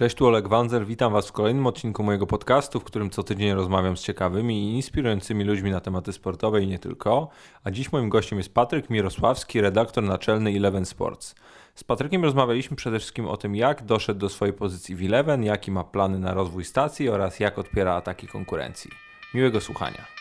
[0.00, 3.52] Cześć, tu Oleg Wanzer, witam Was w kolejnym odcinku mojego podcastu, w którym co tydzień
[3.52, 7.28] rozmawiam z ciekawymi i inspirującymi ludźmi na tematy sportowe i nie tylko.
[7.64, 11.34] A dziś moim gościem jest Patryk Mirosławski, redaktor naczelny Eleven Sports.
[11.74, 15.70] Z Patrykiem rozmawialiśmy przede wszystkim o tym, jak doszedł do swojej pozycji w Eleven, jaki
[15.70, 18.90] ma plany na rozwój stacji oraz jak odpiera ataki konkurencji.
[19.34, 20.19] Miłego słuchania.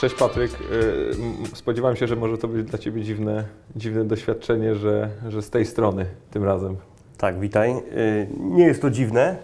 [0.00, 0.52] Cześć Patryk.
[0.60, 3.44] Y, spodziewałem się, że może to być dla Ciebie dziwne,
[3.76, 6.76] dziwne doświadczenie, że, że z tej strony tym razem.
[7.18, 7.70] Tak, witaj.
[7.70, 9.36] Y, nie jest to dziwne,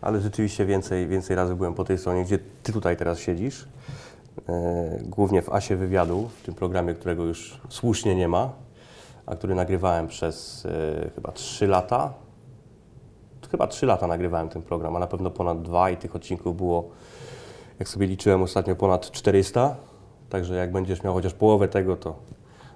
[0.00, 3.62] ale rzeczywiście więcej, więcej razy byłem po tej stronie, gdzie Ty tutaj teraz siedzisz.
[3.62, 3.68] Y,
[5.02, 8.52] głównie w Asie Wywiadu, w tym programie, którego już słusznie nie ma,
[9.26, 10.66] a który nagrywałem przez
[11.14, 12.12] chyba 3 lata.
[13.50, 16.90] Chyba 3 lata nagrywałem ten program, a na pewno ponad dwa i tych odcinków było
[17.78, 19.76] jak sobie liczyłem ostatnio ponad 400,
[20.28, 22.16] także jak będziesz miał chociaż połowę tego, to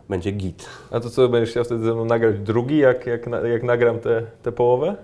[0.08, 0.68] będzie git.
[0.90, 3.98] A to co, będziesz chciał wtedy ze mną nagrać drugi, jak, jak, jak nagram
[4.42, 4.96] tę połowę?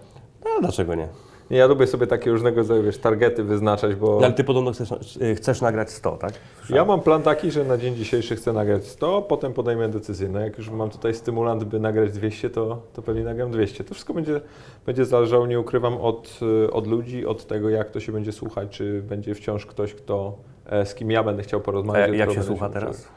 [0.45, 1.09] No, dlaczego nie?
[1.51, 4.19] Nie, ja lubię sobie takie różnego rodzaju wiesz, targety wyznaczać, bo...
[4.23, 6.33] Ale Ty podobno chcesz, y, chcesz nagrać 100, tak?
[6.57, 6.77] Słyszałem.
[6.77, 10.29] Ja mam plan taki, że na dzień dzisiejszy chcę nagrać 100, potem podejmę decyzję.
[10.29, 13.85] No jak już mam tutaj stymulant, by nagrać 200, to, to pewnie nagram 200.
[13.85, 14.41] To wszystko będzie,
[14.87, 18.69] będzie zależało, nie ukrywam, od, y, od ludzi, od tego, jak to się będzie słuchać,
[18.71, 22.11] czy będzie wciąż ktoś, kto, e, z kim ja będę chciał porozmawiać.
[22.11, 23.09] A jak się słucha teraz?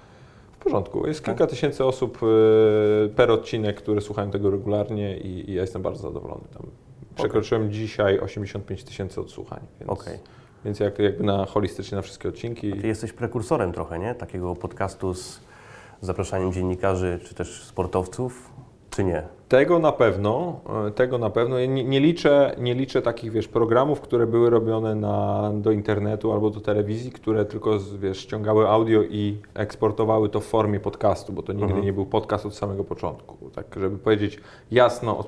[0.52, 1.08] W porządku.
[1.08, 1.49] Jest kilka tak?
[1.49, 6.43] tysięcy osób y, per odcinek, które słuchają tego regularnie i, i ja jestem bardzo zadowolony.
[6.53, 6.64] Tam
[7.20, 9.59] Przekroczyłem dzisiaj 85 tysięcy odsłuchań.
[9.80, 10.20] Więc, okay.
[10.66, 12.73] więc jak, jakby na holistycznie na wszystkie odcinki.
[12.73, 14.16] A ty jesteś prekursorem trochę, nie?
[14.16, 15.39] Takiego podcastu z
[16.02, 18.52] zapraszaniem dziennikarzy czy też sportowców,
[18.89, 19.23] czy nie?
[19.50, 21.59] Tego na pewno, e, tego na pewno.
[21.59, 26.50] nie, nie, liczę, nie liczę takich, wiesz, programów, które były robione na, do internetu albo
[26.50, 31.54] do telewizji, które tylko, wiesz, ściągały audio i eksportowały to w formie podcastu, bo to
[31.54, 31.86] nigdy mhm.
[31.86, 33.50] nie był podcast od samego początku.
[33.50, 34.39] Tak, żeby powiedzieć
[34.72, 35.23] jasno,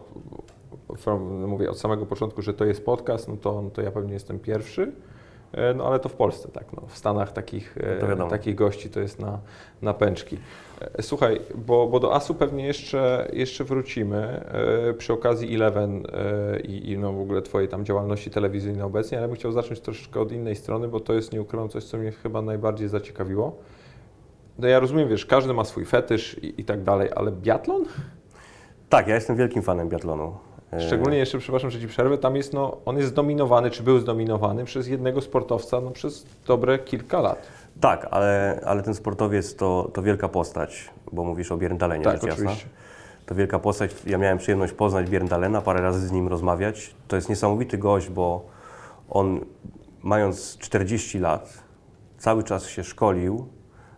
[0.97, 4.13] from, mówię od samego początku, że to jest podcast, no to, no to ja pewnie
[4.13, 4.91] jestem pierwszy.
[5.51, 6.73] E, no ale to w Polsce, tak.
[6.73, 6.87] No.
[6.87, 9.39] W Stanach takich, e, takich gości to jest na,
[9.81, 10.37] na pęczki.
[10.81, 14.45] E, słuchaj, bo, bo do ASU pewnie jeszcze, jeszcze wrócimy
[14.97, 16.03] przy okazji Eleven
[16.63, 20.19] i, i no w ogóle Twojej tam działalności telewizyjnej obecnie, ale bym chciał zacząć troszeczkę
[20.19, 23.57] od innej strony, bo to jest, nie ukrywam, coś, co mnie chyba najbardziej zaciekawiło.
[24.59, 27.85] No ja rozumiem, wiesz, każdy ma swój fetysz i, i tak dalej, ale biatlon?
[28.89, 30.35] Tak, ja jestem wielkim fanem biatlonu.
[30.79, 34.65] Szczególnie jeszcze, przepraszam, że Ci przerwę, tam jest, no, on jest zdominowany, czy był zdominowany
[34.65, 37.47] przez jednego sportowca no, przez dobre kilka lat.
[37.81, 42.23] Tak, ale, ale ten sportowiec to, to wielka postać, bo mówisz o Bierndalenie, tak, rzecz
[42.23, 42.51] jasna.
[43.25, 46.95] To wielka postać, ja miałem przyjemność poznać Bierndalena, parę razy z nim rozmawiać.
[47.07, 48.45] To jest niesamowity gość, bo
[49.09, 49.39] on
[50.03, 51.63] mając 40 lat,
[52.17, 53.47] cały czas się szkolił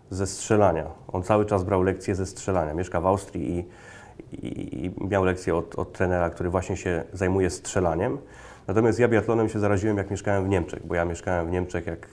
[0.09, 0.85] ze strzelania.
[1.07, 2.73] On cały czas brał lekcje ze strzelania.
[2.73, 3.65] Mieszka w Austrii i
[4.33, 8.17] i, miał lekcję od, od trenera, który właśnie się zajmuje strzelaniem.
[8.67, 12.07] Natomiast ja biatlonem się zaraziłem, jak mieszkałem w Niemczech, bo ja mieszkałem w Niemczech, jak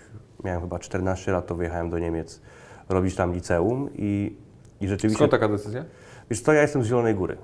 [0.45, 2.41] miałem chyba 14 lat, to wyjechałem do Niemiec
[2.89, 4.37] robić tam liceum i,
[4.81, 5.17] i rzeczywiście...
[5.17, 5.85] Skąd taka decyzja?
[6.31, 7.37] Wiesz co, ja jestem z Zielonej Góry.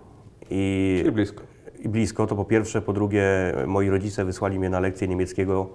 [0.51, 1.43] I, Czyli blisko.
[1.79, 2.83] I blisko, to po pierwsze.
[2.83, 3.23] Po drugie,
[3.67, 5.69] moi rodzice wysłali mnie na lekcję niemieckiego,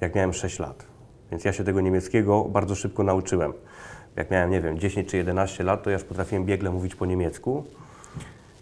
[0.00, 0.86] jak miałem 6 lat.
[1.30, 3.52] Więc ja się tego niemieckiego bardzo szybko nauczyłem.
[4.16, 7.06] Jak miałem, nie wiem, 10 czy 11 lat, to ja już potrafiłem biegle mówić po
[7.06, 7.64] niemiecku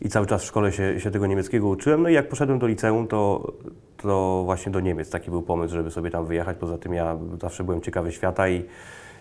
[0.01, 2.03] i cały czas w szkole się, się tego niemieckiego uczyłem.
[2.03, 3.53] No i jak poszedłem do liceum, to,
[3.97, 5.11] to właśnie do Niemiec.
[5.11, 6.57] Taki był pomysł, żeby sobie tam wyjechać.
[6.61, 8.65] Poza tym ja zawsze byłem ciekawy świata i,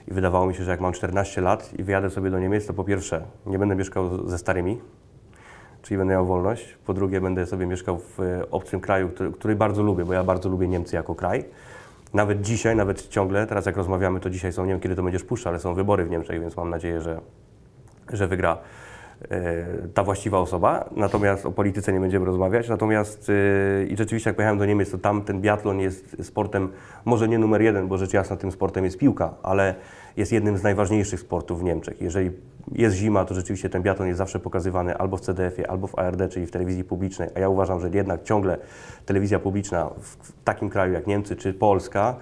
[0.08, 2.74] i wydawało mi się, że jak mam 14 lat i wyjadę sobie do Niemiec, to
[2.74, 4.82] po pierwsze nie będę mieszkał ze starymi,
[5.82, 6.78] czyli będę miał wolność.
[6.86, 8.20] Po drugie będę sobie mieszkał w
[8.52, 11.46] obcym kraju, który, który bardzo lubię, bo ja bardzo lubię Niemcy jako kraj.
[12.14, 15.24] Nawet dzisiaj, nawet ciągle, teraz jak rozmawiamy, to dzisiaj są, nie wiem kiedy to będziesz
[15.24, 17.20] puszczał, ale są wybory w Niemczech, więc mam nadzieję, że,
[18.14, 18.87] że wygra E,
[19.94, 22.70] ta właściwa osoba, natomiast o polityce nie będziemy rozmawiać.
[22.70, 26.70] Natomiast e, i rzeczywiście jak pojechałem do Niemiec, to tam ten biatlon jest sportem
[27.06, 29.76] może nie numer jeden, bo rzecz jasna tym sportem jest piłka, ale
[30.18, 32.02] jest jednym z najważniejszych sportów w Niemczech.
[32.02, 32.32] Jeżeli
[32.72, 36.32] jest zima, to rzeczywiście ten biatlon jest zawsze pokazywany albo w CDF-ie, albo w ARD,
[36.32, 38.58] czyli w telewizji publicznej, a ja uważam, że jednak ciągle
[39.06, 42.16] telewizja publiczna w takim kraju jak Niemcy czy Polska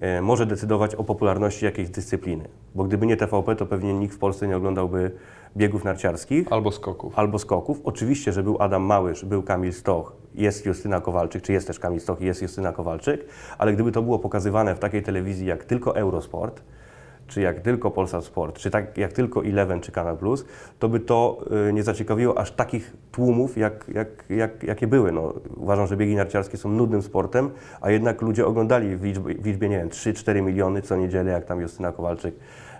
[0.00, 2.44] e, może decydować o popularności jakiejś dyscypliny.
[2.74, 5.10] Bo gdyby nie TVP, to pewnie nikt w Polsce nie oglądałby
[5.58, 6.52] biegów narciarskich.
[6.52, 7.18] Albo skoków.
[7.18, 7.80] Albo skoków.
[7.84, 12.00] Oczywiście, że był Adam Małysz, był Kamil Stoch, jest Justyna Kowalczyk, czy jest też Kamil
[12.00, 13.24] Stoch i jest Justyna Kowalczyk,
[13.58, 16.62] ale gdyby to było pokazywane w takiej telewizji jak tylko Eurosport,
[17.26, 20.44] czy jak tylko Polsat Sport, czy tak jak tylko Eleven czy Kanal Plus,
[20.78, 25.12] to by to y, nie zaciekawiło aż takich tłumów, jak, jak, jak, jakie były.
[25.12, 27.50] No, uważam, że biegi narciarskie są nudnym sportem,
[27.80, 31.44] a jednak ludzie oglądali w liczbie, w liczbie nie wiem, 3-4 miliony co niedzielę, jak
[31.44, 32.34] tam Justyna Kowalczyk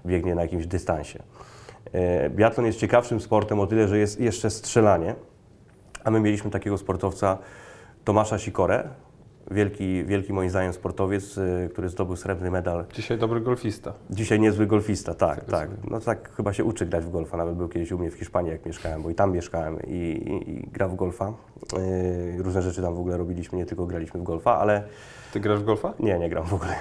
[0.06, 1.22] biegnie na jakimś dystansie.
[1.92, 5.14] E, Biatlon jest ciekawszym sportem o tyle, że jest jeszcze strzelanie,
[6.04, 7.38] a my mieliśmy takiego sportowca
[8.04, 8.88] Tomasza Sikorę,
[9.50, 12.84] wielki, wielki moim zdaniem sportowiec, e, który zdobył srebrny medal.
[12.94, 13.92] Dzisiaj dobry golfista.
[14.10, 15.70] Dzisiaj niezły golfista, tak, Tak tak.
[15.90, 18.50] No tak chyba się uczy grać w golfa, nawet był kiedyś u mnie w Hiszpanii,
[18.52, 21.32] jak mieszkałem, bo i tam mieszkałem i, i, i gra w golfa.
[22.36, 24.82] E, Różne rzeczy tam w ogóle robiliśmy, nie tylko graliśmy w golfa, ale
[25.32, 25.94] Ty grasz w golfa?
[26.00, 26.74] nie, nie gram w ogóle.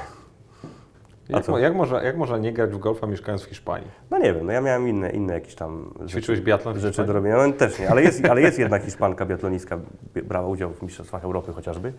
[1.30, 3.88] Jak, jak, można, jak można nie grać w golfa mieszkając w Hiszpanii?
[4.12, 7.08] No nie wiem, no ja miałem inne, inne jakieś tam Ćwiczyłeś biatlon rzeczy Hiszpanii?
[7.08, 7.48] do robienia.
[7.48, 9.80] No też nie, ale jest, ale jest jedna Hiszpanka biatlonistka,
[10.16, 11.94] bie- brała udział w Mistrzostwach Europy chociażby,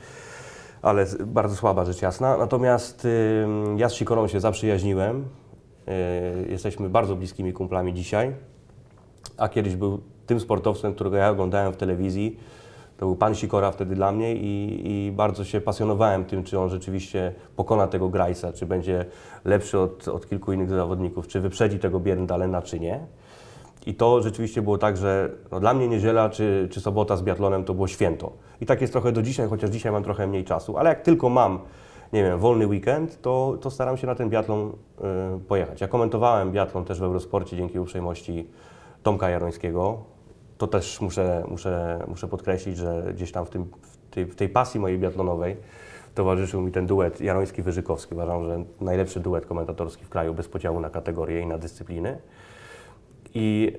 [0.82, 2.36] ale bardzo słaba rzecz jasna.
[2.36, 3.04] Natomiast
[3.44, 5.24] ym, ja z Sikorą się zaprzyjaźniłem,
[6.44, 8.32] y, jesteśmy bardzo bliskimi kumplami dzisiaj,
[9.36, 12.38] a kiedyś był tym sportowcem, którego ja oglądałem w telewizji.
[12.98, 16.70] To był pan Sikora wtedy dla mnie i, i bardzo się pasjonowałem tym, czy on
[16.70, 19.04] rzeczywiście pokona tego Grajsa, czy będzie
[19.44, 23.06] lepszy od, od kilku innych zawodników, czy wyprzedzi tego Bierndalena, czy nie.
[23.86, 27.64] I to rzeczywiście było tak, że no dla mnie niedziela czy, czy sobota z biatlonem
[27.64, 28.32] to było święto.
[28.60, 31.28] I tak jest trochę do dzisiaj, chociaż dzisiaj mam trochę mniej czasu, ale jak tylko
[31.28, 31.58] mam,
[32.12, 34.68] nie wiem, wolny weekend, to, to staram się na ten biatlon
[35.38, 35.80] y, pojechać.
[35.80, 38.46] Ja komentowałem biatlon też w Eurosporcie dzięki uprzejmości
[39.02, 39.98] Tomka Jarońskiego.
[40.58, 44.48] To też muszę, muszę, muszę podkreślić, że gdzieś tam w, tym, w, tej, w tej
[44.48, 45.56] pasji mojej biatlonowej
[46.14, 48.12] towarzyszył mi ten duet Jaroński-Wyżykowski.
[48.12, 52.18] Uważam, że najlepszy duet komentatorski w kraju bez podziału na kategorie i na dyscypliny.
[53.34, 53.72] I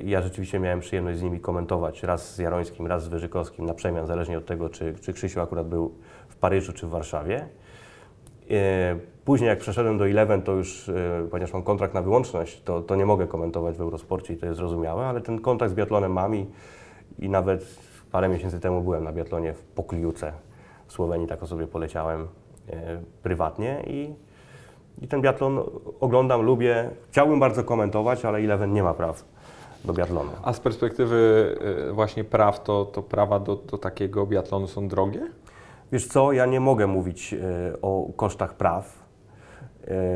[0.00, 3.74] y, ja rzeczywiście miałem przyjemność z nimi komentować, raz z Jarońskim, raz z Wyżykowskim, na
[3.74, 5.94] przemian, zależnie od tego, czy, czy Krzysiu akurat był
[6.28, 7.48] w Paryżu, czy w Warszawie.
[8.50, 12.82] Y, później jak przeszedłem do Eleven, to już, y, ponieważ mam kontrakt na wyłączność, to,
[12.82, 16.12] to nie mogę komentować w Eurosporcie i to jest zrozumiałe, ale ten kontakt z biatlonem
[16.12, 16.46] mam i,
[17.18, 17.78] i nawet
[18.12, 20.32] parę miesięcy temu byłem na biatlonie w Pokliuce
[20.86, 22.26] w Słowenii, tak o sobie poleciałem y,
[23.22, 24.14] prywatnie i
[25.02, 25.60] i ten biatlon
[26.00, 26.90] oglądam, lubię.
[27.10, 29.24] Chciałbym bardzo komentować, ale Eleven nie ma praw
[29.84, 30.30] do biatlonu.
[30.42, 31.16] A z perspektywy
[31.88, 35.30] y, właśnie praw, to, to prawa do, do takiego biatlonu są drogie?
[35.92, 37.36] Wiesz co, ja nie mogę mówić e,
[37.82, 39.03] o kosztach praw, e,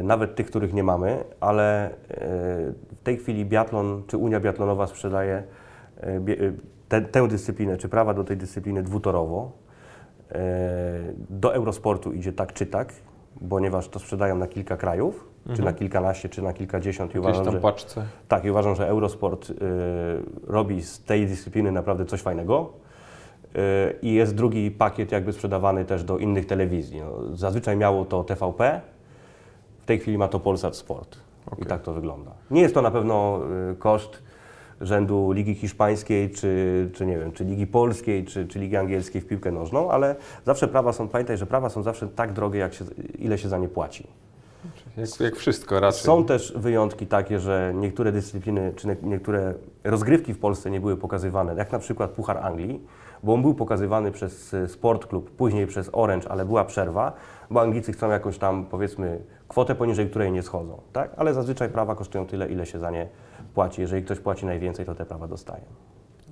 [0.03, 1.93] nawet tych, których nie mamy, ale e,
[2.71, 5.43] w tej chwili biatlon czy Unia Biatlonowa sprzedaje
[6.01, 6.23] e, e,
[6.89, 9.53] te, tę dyscyplinę, czy prawa do tej dyscypliny dwutorowo.
[10.33, 10.39] E,
[11.31, 12.93] Do Eurosportu idzie tak czy tak,
[13.51, 17.15] ponieważ to sprzedają na kilka krajów, czy na kilkanaście, czy na kilkadziesiąt.
[17.15, 17.61] I uważam, że...
[17.61, 18.05] paczce.
[18.29, 19.55] Tak, i uważam, że Eurosport y,
[20.47, 22.73] robi z tej dyscypliny naprawdę coś fajnego.
[23.57, 23.59] Y,
[24.03, 27.01] I jest drugi pakiet jakby sprzedawany też do innych telewizji.
[27.01, 28.81] No, zazwyczaj miało to TVP,
[29.89, 31.17] tej chwili ma to Polsat Sport.
[31.47, 31.65] Okej.
[31.65, 32.31] I tak to wygląda.
[32.51, 33.41] Nie jest to na pewno
[33.73, 34.23] y, koszt
[34.81, 39.27] rzędu Ligi Hiszpańskiej, czy, czy nie wiem, czy Ligi Polskiej, czy, czy Ligi Angielskiej w
[39.27, 42.85] piłkę nożną, ale zawsze prawa są, pamiętaj, że prawa są zawsze tak drogie, jak się,
[43.19, 44.07] ile się za nie płaci.
[44.97, 46.01] Jak, jak wszystko raczej.
[46.03, 49.55] Są też wyjątki takie, że niektóre dyscypliny, czy nie- niektóre
[49.85, 52.81] rozgrywki w Polsce nie były pokazywane, jak na przykład Puchar Anglii,
[53.23, 57.13] bo on był pokazywany przez e, Sport Club, później przez Orange, ale była przerwa,
[57.51, 61.11] bo Anglicy chcą jakąś tam, powiedzmy, kwotę poniżej której nie schodzą, tak?
[61.17, 63.09] Ale zazwyczaj prawa kosztują tyle, ile się za nie
[63.55, 63.81] płaci.
[63.81, 65.63] Jeżeli ktoś płaci najwięcej, to te prawa dostaje.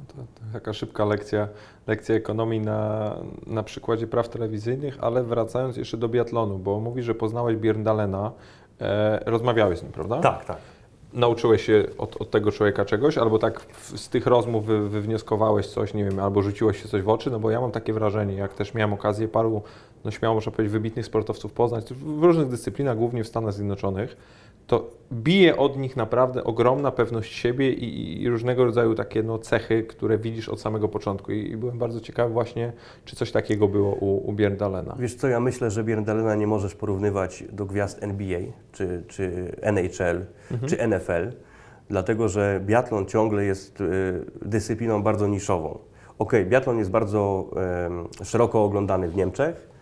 [0.08, 1.48] To, to taka szybka lekcja,
[1.86, 3.16] lekcja ekonomii na,
[3.46, 8.32] na przykładzie praw telewizyjnych, ale wracając jeszcze do biatlonu, bo mówisz, że poznałeś Bierndalena,
[8.80, 10.20] e, rozmawiałeś z nim, prawda?
[10.20, 10.56] Tak, tak.
[11.12, 15.66] Nauczyłeś się od, od tego człowieka czegoś, albo tak w, z tych rozmów wy, wywnioskowałeś
[15.66, 18.34] coś, nie wiem, albo rzuciłeś się coś w oczy, no bo ja mam takie wrażenie,
[18.34, 19.62] jak też miałem okazję paru,
[20.06, 24.16] no śmiało można powiedzieć, wybitnych sportowców poznać w różnych dyscyplinach, głównie w Stanach Zjednoczonych,
[24.66, 29.82] to bije od nich naprawdę ogromna pewność siebie i, i różnego rodzaju takie no, cechy,
[29.82, 31.32] które widzisz od samego początku.
[31.32, 32.72] I, I byłem bardzo ciekawy właśnie,
[33.04, 34.96] czy coś takiego było u, u Bierndalena.
[34.98, 38.40] Wiesz co, ja myślę, że Bierdalena nie możesz porównywać do gwiazd NBA,
[38.72, 40.26] czy, czy NHL,
[40.66, 41.32] czy NFL,
[41.88, 43.84] dlatego że biatlon ciągle jest y,
[44.42, 45.78] dyscypliną bardzo niszową.
[46.18, 47.50] Okej, biatlon jest bardzo
[47.86, 49.75] em, szeroko oglądany w Niemczech,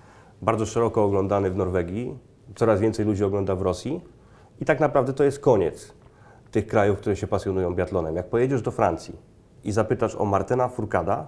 [0.44, 2.18] bardzo szeroko oglądany w Norwegii,
[2.54, 4.00] coraz więcej ludzi ogląda w Rosji
[4.60, 5.92] i tak naprawdę to jest koniec
[6.50, 8.16] tych krajów, które się pasjonują biatlonem.
[8.16, 9.16] Jak pojedziesz do Francji
[9.64, 11.26] i zapytasz o Martena Fourcada,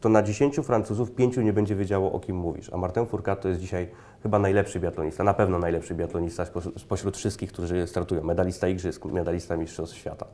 [0.00, 2.70] to na 10 Francuzów 5 nie będzie wiedziało, o kim mówisz.
[2.72, 3.88] A Martin Fourcade to jest dzisiaj
[4.22, 8.22] chyba najlepszy biatlonista, na pewno najlepszy biatlonista spośród, spośród wszystkich, którzy startują.
[8.22, 10.26] Medalista Igrzysk, medalista Mistrzostw Świata.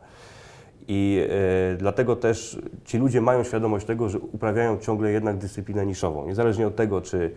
[0.88, 1.26] I
[1.72, 6.26] e, dlatego też ci ludzie mają świadomość tego, że uprawiają ciągle jednak dyscyplinę niszową.
[6.26, 7.34] Niezależnie od tego, czy,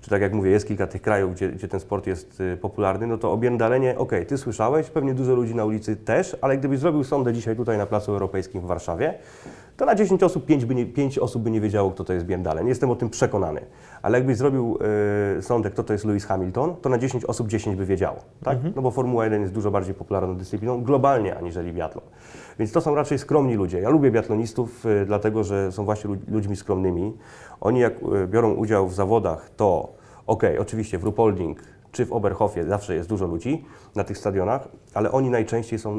[0.00, 3.06] czy tak jak mówię, jest kilka tych krajów, gdzie, gdzie ten sport jest e, popularny,
[3.06, 6.78] no to o Bierdalenie, okej, ty słyszałeś, pewnie dużo ludzi na ulicy też, ale gdybyś
[6.78, 9.14] zrobił sondę dzisiaj tutaj na Placu Europejskim w Warszawie,
[9.78, 12.26] to na 10 osób 5, by nie, 5 osób by nie wiedziało, kto to jest
[12.26, 12.68] Biendalen.
[12.68, 13.60] Jestem o tym przekonany.
[14.02, 14.78] Ale jakbyś zrobił
[15.66, 18.16] y, kto to jest Lewis Hamilton, to na 10 osób 10 by wiedziało.
[18.44, 18.58] Tak?
[18.76, 22.04] No bo Formuła 1 jest dużo bardziej popularną dyscypliną globalnie aniżeli biatlon.
[22.58, 23.80] Więc to są raczej skromni ludzie.
[23.80, 27.16] Ja lubię biatlonistów, y, dlatego że są właśnie lud- ludźmi skromnymi.
[27.60, 29.92] Oni jak y, biorą udział w zawodach, to
[30.26, 31.62] okej, oczywiście w Rupolding
[31.92, 33.64] czy w Oberhofie zawsze jest dużo ludzi
[33.96, 35.98] na tych stadionach, ale oni najczęściej są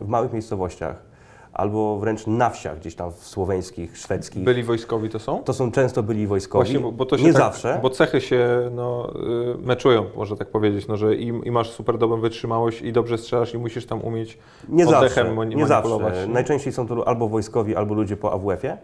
[0.00, 1.11] y, w małych miejscowościach
[1.52, 4.44] albo wręcz na wsiach gdzieś tam w słoweńskich, szwedzkich.
[4.44, 5.42] Byli wojskowi to są?
[5.42, 6.64] To są często byli wojskowi.
[6.64, 7.78] Właśnie, bo, bo to się nie tak, zawsze.
[7.82, 9.12] Bo cechy się no,
[9.54, 13.18] y, meczują, można tak powiedzieć, no, że i, i masz super dobrą wytrzymałość i dobrze
[13.18, 15.28] strzelasz i musisz tam umieć Nie oddechem zawsze.
[15.28, 16.14] Nie manipulować.
[16.14, 16.28] zawsze.
[16.28, 16.34] nie?
[16.34, 18.76] Najczęściej są to albo wojskowi, albo ludzie po AWF-ie,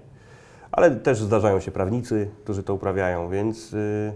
[0.73, 4.13] ale też zdarzają się prawnicy, którzy to uprawiają, więc yy,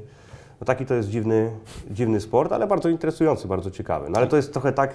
[0.60, 1.50] no taki to jest dziwny,
[1.90, 4.10] dziwny sport, ale bardzo interesujący, bardzo ciekawy.
[4.10, 4.94] No ale to jest trochę tak,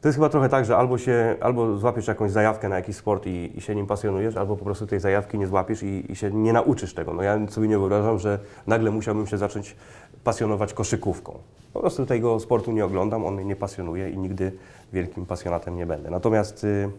[0.00, 3.26] to jest chyba trochę tak, że albo się, albo złapiesz jakąś zajawkę na jakiś sport
[3.26, 6.30] i, i się nim pasjonujesz, albo po prostu tej zajawki nie złapiesz i, i się
[6.30, 7.12] nie nauczysz tego.
[7.12, 9.76] No ja sobie nie wyobrażam, że nagle musiałbym się zacząć
[10.24, 11.38] pasjonować koszykówką.
[11.72, 14.52] Po prostu tego sportu nie oglądam, on mnie nie pasjonuje i nigdy
[14.92, 16.10] wielkim pasjonatem nie będę.
[16.10, 16.90] Natomiast y,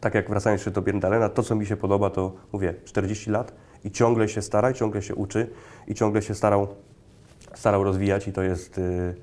[0.00, 3.52] tak jak wracając jeszcze do Bierdalena, to co mi się podoba to mówię 40 lat
[3.84, 5.50] i ciągle się stara, ciągle się uczy
[5.86, 6.68] i ciągle się starał,
[7.54, 9.14] starał rozwijać i to jest y,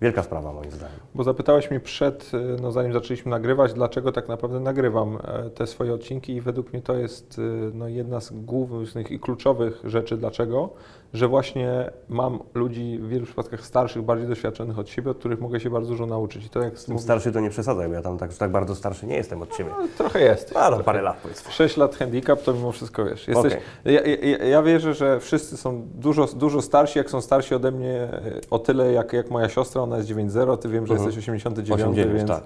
[0.00, 0.98] wielka sprawa moim zdaniem.
[1.14, 5.66] Bo zapytałeś mnie przed, y, no zanim zaczęliśmy nagrywać, dlaczego tak naprawdę nagrywam e, te
[5.66, 7.42] swoje odcinki i według mnie to jest y,
[7.74, 10.16] no, jedna z głównych i kluczowych rzeczy.
[10.16, 10.70] Dlaczego?
[11.12, 15.60] Że właśnie mam ludzi w wielu przypadkach starszych, bardziej doświadczonych od siebie, od których mogę
[15.60, 16.46] się bardzo dużo nauczyć.
[16.46, 19.16] I to jak Tym starszy to nie przesadzaj, ja tam tak, tak bardzo starszy nie
[19.16, 19.70] jestem od Ciebie.
[19.78, 20.54] No, trochę jest.
[20.54, 21.52] No, no parę lat powiedzmy.
[21.52, 23.28] 6 lat handicap to mimo wszystko wiesz.
[23.28, 23.94] Jesteś, Okej.
[23.94, 28.08] ja, ja, ja wierzę, że wszyscy są dużo, dużo starsi, jak są starsi ode mnie
[28.50, 31.08] o tyle, jak, jak moja siostra, ona jest 9-0, ty wiem, że Mhm.
[31.08, 32.42] jesteś 89, 89, więc, tak.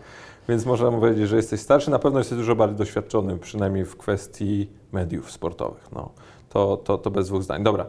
[0.49, 1.90] więc można powiedzieć, że jesteś starszy.
[1.90, 5.88] Na pewno jesteś dużo bardziej doświadczony, przynajmniej w kwestii mediów sportowych.
[5.92, 6.11] No,
[6.49, 7.62] to, to, to bez dwóch zdań.
[7.62, 7.87] Dobra.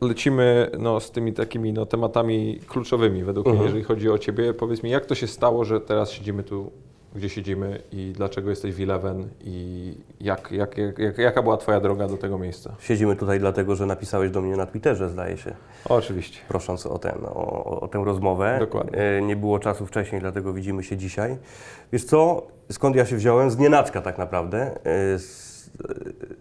[0.00, 3.66] Lecimy no, z tymi takimi no, tematami kluczowymi według mnie, Mhm.
[3.68, 4.54] jeżeli chodzi o Ciebie.
[4.54, 6.70] Powiedz mi, jak to się stało, że teraz siedzimy tu,
[7.14, 11.80] gdzie siedzimy i dlaczego jesteś w Eleven i jak, jak, jak, jak, jaka była Twoja
[11.80, 12.74] droga do tego miejsca?
[12.80, 15.54] Siedzimy tutaj dlatego, że napisałeś do mnie na Twitterze, zdaje się,
[15.88, 16.38] oczywiście.
[16.48, 18.56] prosząc o, ten, o, o- o tę rozmowę.
[18.60, 18.98] Dokładnie.
[18.98, 21.36] E, Nie było czasu wcześniej, dlatego widzimy się dzisiaj.
[21.92, 23.50] Wiesz co, skąd ja się wziąłem?
[23.50, 24.78] Z nienacka tak naprawdę.
[24.84, 25.45] E, z-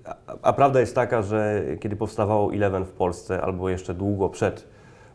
[0.06, 4.68] A, a prawda jest taka, że kiedy powstawało Eleven w Polsce, albo jeszcze długo przed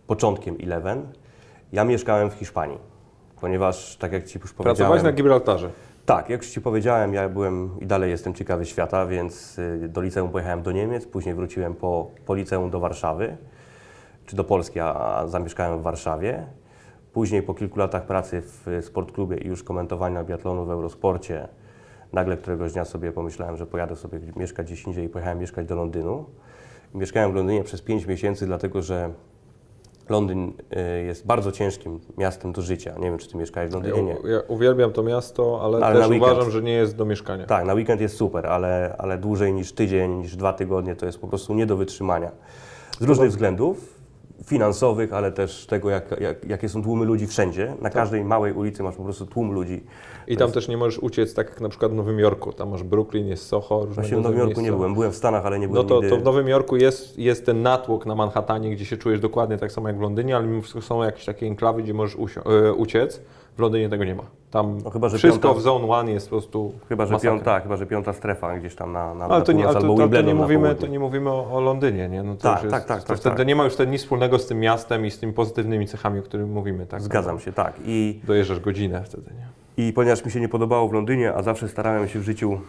[0.07, 1.12] początkiem Eleven,
[1.73, 2.79] ja mieszkałem w Hiszpanii.
[3.41, 4.77] Ponieważ, tak jak Ci już powiedziałem...
[4.77, 5.71] Pracowałeś na Gibraltarze.
[6.07, 10.00] Tak, jak już Ci powiedziałem, ja byłem i dalej jestem ciekawy świata, więc y, do
[10.00, 13.37] liceum pojechałem do Niemiec, później wróciłem po, po liceum do Warszawy,
[14.27, 16.47] czy do Polski, a, a zamieszkałem w Warszawie.
[17.12, 21.49] Później po kilku latach pracy w sportklubie i już komentowania biatlonu w Eurosporcie,
[22.12, 25.75] nagle któregoś dnia sobie pomyślałem, że pojadę sobie mieszkać gdzieś indziej i pojechałem mieszkać do
[25.75, 26.25] Londynu.
[26.95, 29.11] Mieszkałem w Londynie przez 5 miesięcy, dlatego że
[30.09, 30.52] Londyn
[30.99, 32.95] y, jest bardzo ciężkim miastem do życia.
[32.99, 34.12] Nie wiem, czy Ty mieszkałeś w Londynie, nie.
[34.12, 37.47] Ja, uwielbiam to miasto, ale, Ale też uważam, że nie jest do mieszkania.
[37.47, 41.19] Tak, na weekend jest super, ale, ale dłużej niż tydzień, niż dwa tygodnie to jest
[41.19, 42.31] po prostu nie do wytrzymania.
[43.00, 44.00] Z różnych względów,
[44.45, 47.75] finansowych, ale też tego, jak, jak, jakie są tłumy ludzi wszędzie.
[47.81, 49.83] Na każdej małej ulicy masz po prostu tłum ludzi.
[50.27, 52.53] I tam też nie możesz uciec, tak jak na przykład w Nowym Jorku.
[52.53, 54.95] Tam masz Brooklyn, jest Soho, Właśnie w Nowym Jorku nie byłem.
[54.95, 56.11] Byłem w Stanach, ale nie No byłem to, nigdy...
[56.11, 59.73] to w Nowym Jorku jest, jest ten natłok na Manhattanie, gdzie się czujesz dokładnie tak
[59.73, 63.21] samo jak w Londynie, ale mimo wszystko są jakieś takie enklawy, gdzie możesz e, uciec.
[63.61, 64.23] W Londynie tego nie ma.
[64.50, 67.31] Tam No chyba, wszystko piąta- w Zone One jest po prostu Chyba, że masakra.
[67.31, 70.09] piąta, chyba, że piąta strefa gdzieś tam na, na, Ale to nie, ale to, to,
[70.09, 72.23] to nie mówimy, to nie mówimy o, o Londynie, nie?
[72.23, 73.47] No Tak, jest, tak, tak, to tak, wtedy tak.
[73.47, 76.23] nie ma już wtedy nic wspólnego z tym miastem i z tymi pozytywnymi cechami, o
[76.23, 77.02] których mówimy, tak?
[77.02, 77.75] Zgadzam się, tak.
[77.85, 79.87] I Dojeżdżasz godzinę wtedy, nie?
[79.87, 82.61] I ponieważ mi się nie podobało w Londynie, a zawsze starałem się w życiu,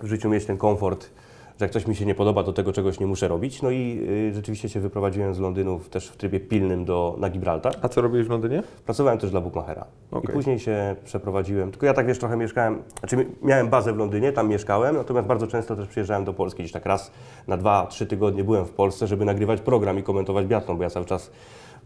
[0.00, 1.10] w życiu mieć ten komfort,
[1.58, 3.62] że jak coś mi się nie podoba, to tego czegoś nie muszę robić.
[3.62, 7.30] No i y, rzeczywiście się wyprowadziłem z Londynu w- też w trybie pilnym do, na
[7.30, 7.74] Gibraltar.
[7.82, 8.62] A co robiłeś w Londynie?
[8.84, 9.86] Pracowałem też dla Bookmachera.
[10.10, 10.30] Okej.
[10.30, 13.96] I później się przeprowadziłem, tylko ja tak wiesz, trochę mieszkałem, znaczy mi- miałem bazę w
[13.96, 17.10] Londynie, tam mieszkałem, natomiast bardzo często też przyjeżdżałem do Polski, gdzieś tak raz
[17.48, 20.90] na dwa, trzy tygodnie byłem w Polsce, żeby nagrywać program i komentować biatlon, bo ja
[20.90, 21.30] cały czas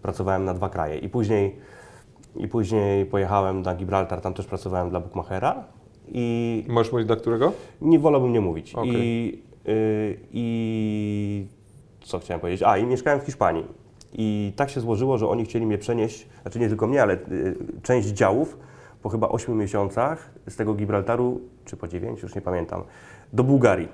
[0.02, 0.98] pracowałem na dwa kraje.
[0.98, 1.56] I później,
[2.36, 5.64] i później pojechałem na Gibraltar, tam też pracowałem dla Bookmachera
[6.12, 7.52] i Możesz mówić dla którego?
[7.80, 8.74] nie wolałbym nie mówić.
[8.74, 8.92] Okej.
[8.96, 9.42] I,
[10.32, 11.46] I
[12.00, 12.62] co chciałem powiedzieć?
[12.62, 13.64] A, i mieszkałem w Hiszpanii.
[14.12, 17.56] I tak się złożyło, że oni chcieli mnie przenieść, znaczy nie tylko mnie, ale y,
[17.82, 18.58] część działów
[19.02, 22.82] po chyba 8 miesiącach z tego Gibraltaru, czy po 9, już nie pamiętam,
[23.32, 23.88] do Bułgarii.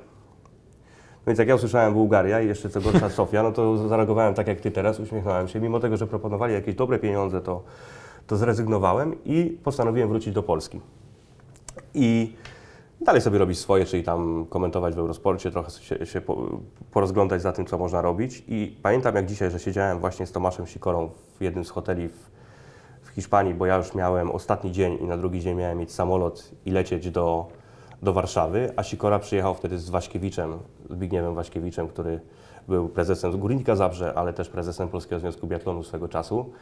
[1.13, 4.47] No więc jak ja usłyszałem Bułgaria i jeszcze co gorsza Sofia, no to zareagowałem tak
[4.47, 5.61] jak Ty teraz, uśmiechnąłem się.
[5.61, 7.63] Mimo tego, że proponowali jakieś dobre pieniądze, to,
[8.27, 10.81] to zrezygnowałem i postanowiłem wrócić do Polski.
[11.95, 12.33] I
[13.05, 17.53] dalej sobie robić swoje, czyli tam komentować w Eurosporcie, trochę się, się po, porozglądać za
[17.53, 18.45] tym, co można robić.
[18.49, 22.31] I pamiętam jak dzisiaj, że siedziałem właśnie z Tomaszem Sikorą w jednym z hoteli w,
[23.03, 26.51] w Hiszpanii, bo ja już miałem ostatni dzień i na drugi dzień miałem mieć samolot
[26.67, 27.47] i lecieć do,
[28.03, 30.59] do Warszawy, a Sikora przyjechał wtedy z Waśkiewiczem,
[30.91, 32.21] Zbigniewem Waśkiewiczem, który
[32.69, 36.53] był prezesem z Górnika Zabrze, ale też prezesem Polskiego Związku Biatlonu swego czasu.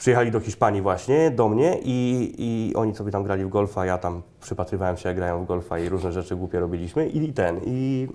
[0.00, 3.98] Przyjechali do Hiszpanii właśnie, do mnie i, i oni sobie tam grali w golfa, ja
[3.98, 8.08] tam przypatrywałem się jak grają w golfa i różne rzeczy głupie robiliśmy i ten, i...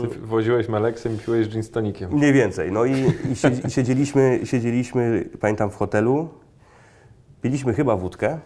[0.00, 2.12] Ty woziłeś meleksem i piłeś gin z tonikiem.
[2.12, 2.92] Mniej więcej, no i,
[3.66, 6.28] i siedzieliśmy, siedzieliśmy, pamiętam w hotelu,
[7.42, 8.38] piliśmy chyba wódkę,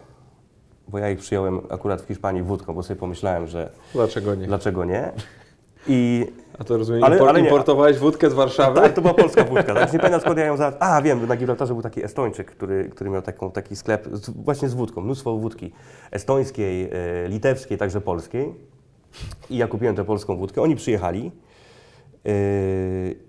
[0.87, 4.47] bo ja ich przyjąłem akurat w Hiszpanii wódką, bo sobie pomyślałem, że Dlaczego nie?
[4.47, 5.11] dlaczego nie.
[5.87, 6.25] I
[6.59, 7.47] A to rozumiem, Ale- ale nie.
[7.47, 8.81] importowałeś wódkę z Warszawy?
[8.81, 9.73] Tak, to była polska wódka.
[9.73, 10.73] Tak, nie pamiętam skąd ja ją za...
[10.79, 14.69] A, wiem, na Gibraltarze był taki Estończyk, który, który miał taką, taki sklep z, właśnie
[14.69, 15.71] z wódką, mnóstwo wódki.
[16.11, 18.53] Estońskiej, e, litewskiej, także polskiej.
[19.49, 20.61] I ja kupiłem tę polską wódkę.
[20.61, 21.31] Oni przyjechali
[22.25, 22.31] e,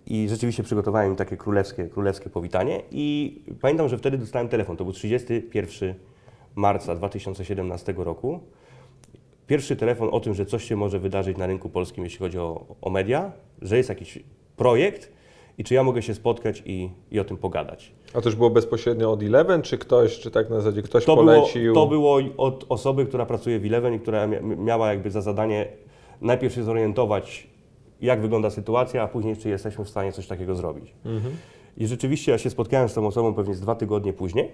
[0.06, 2.82] i rzeczywiście przygotowałem im takie królewskie, królewskie powitanie.
[2.90, 4.76] I pamiętam, że wtedy dostałem telefon.
[4.76, 5.94] To był 31
[6.54, 8.40] marca 2017 roku.
[9.46, 12.64] Pierwszy telefon o tym, że coś się może wydarzyć na rynku polskim, jeśli chodzi o,
[12.80, 14.18] o media, że jest jakiś
[14.56, 15.12] projekt
[15.58, 17.92] i czy ja mogę się spotkać i, i o tym pogadać.
[18.14, 21.14] A to już było bezpośrednio od Eleven, czy ktoś, czy tak na zasadzie ktoś To
[21.16, 21.74] było, polecił?
[21.74, 25.66] to było od osoby, która pracuje w Eleven i która mia- miała jakby za zadanie
[26.20, 27.46] najpierw się zorientować,
[28.00, 30.94] jak wygląda sytuacja, a później czy jesteśmy w stanie coś takiego zrobić.
[31.04, 31.34] Mhm.
[31.76, 34.50] I rzeczywiście ja się spotkałem z tą osobą pewnie z dwa tygodnie później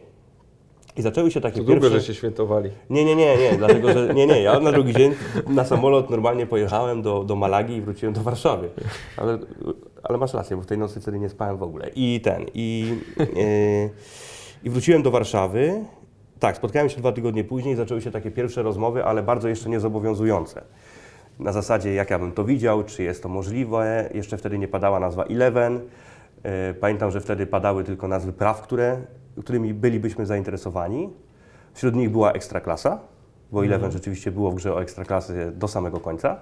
[0.96, 2.00] i zaczęły się takie To długo, pierwsze...
[2.00, 2.70] że się świętowali.
[2.90, 5.14] Nie, nie, nie, nie, dlatego że nie, nie, ja na drugi dzień
[5.48, 8.68] na samolot normalnie pojechałem do, do Malagi i wróciłem do Warszawy.
[9.16, 9.38] Ale,
[10.02, 11.90] ale masz rację, bo w tej nocy wtedy nie spałem w ogóle.
[11.94, 13.90] I ten, i, yy,
[14.64, 15.84] i wróciłem do Warszawy.
[16.38, 20.62] Tak, spotkałem się dwa tygodnie później, zaczęły się takie pierwsze rozmowy, ale bardzo jeszcze niezobowiązujące.
[21.38, 24.10] Na zasadzie, jak ja bym to widział, czy jest to możliwe.
[24.14, 25.74] Jeszcze wtedy nie padała nazwa Eleven.
[26.44, 28.98] Yy, Pamiętam, że wtedy padały tylko nazwy praw, które,
[29.40, 31.10] którymi bylibyśmy zainteresowani.
[31.74, 33.00] Wśród nich była Ekstraklasa,
[33.52, 36.40] bo Eleven rzeczywiście było w grze o Ekstraklasy do samego końca.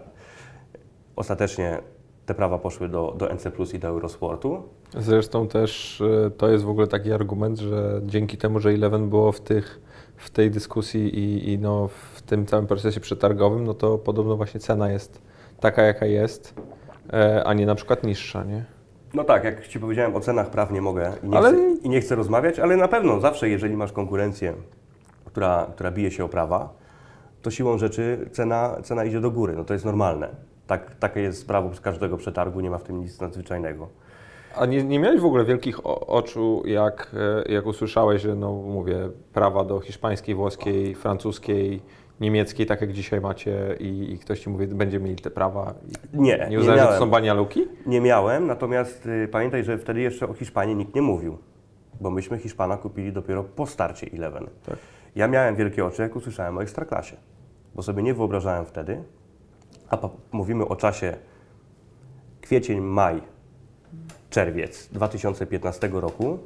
[1.16, 1.78] Ostatecznie
[2.26, 4.62] te prawa poszły do, do NC Plus i do Eurosportu.
[4.98, 9.32] Zresztą też e, to jest w ogóle taki argument, że dzięki temu, że Eleven było
[9.32, 9.80] w, tych,
[10.16, 14.60] w tej dyskusji i, i no w tym całym procesie przetargowym, no to podobno właśnie
[14.60, 15.22] cena jest
[15.60, 16.54] taka, jaka jest,
[17.12, 18.64] e, a nie na przykład niższa, nie?
[19.14, 21.88] No tak, jak Ci powiedziałem, o cenach praw nie mogę i nie, Ale- chcę, i
[21.88, 24.54] nie chcę rozmawiać, ale na pewno zawsze, jeżeli masz konkurencję,
[25.24, 26.68] która, która bije się o prawa,
[27.42, 29.54] to siłą rzeczy cena, cena idzie do góry.
[29.56, 30.28] No to jest normalne.
[30.66, 33.88] Tak, takie jest prawo z każdego przetargu, nie ma w tym nic nadzwyczajnego.
[34.56, 37.10] A nie, nie miałeś w ogóle wielkich oczu, jak,
[37.48, 41.82] e, jak usłyszałeś, że no mówię, prawa do hiszpańskiej, włoskiej, francuskiej,
[42.20, 45.74] niemieckiej, tak jak dzisiaj macie i, i ktoś Ci mówi, będzie mieli te prawa
[46.12, 47.68] Nie, nie uznałeś, że to są banialuki?
[47.86, 51.38] Nie miałem, natomiast y, pamiętaj, że wtedy jeszcze o Hiszpanii nikt nie mówił,
[52.00, 54.46] bo myśmy Hiszpana kupili dopiero po starcie Eleven.
[54.66, 54.78] Tak.
[55.16, 57.16] Ja miałem wielkie oczy, jak usłyszałem o Ekstraklasie,
[57.74, 59.02] bo sobie nie wyobrażałem wtedy,
[59.90, 59.98] a
[60.32, 61.16] mówimy o czasie
[62.40, 63.22] kwiecień, maj,
[64.30, 66.38] czerwiec 2015 roku,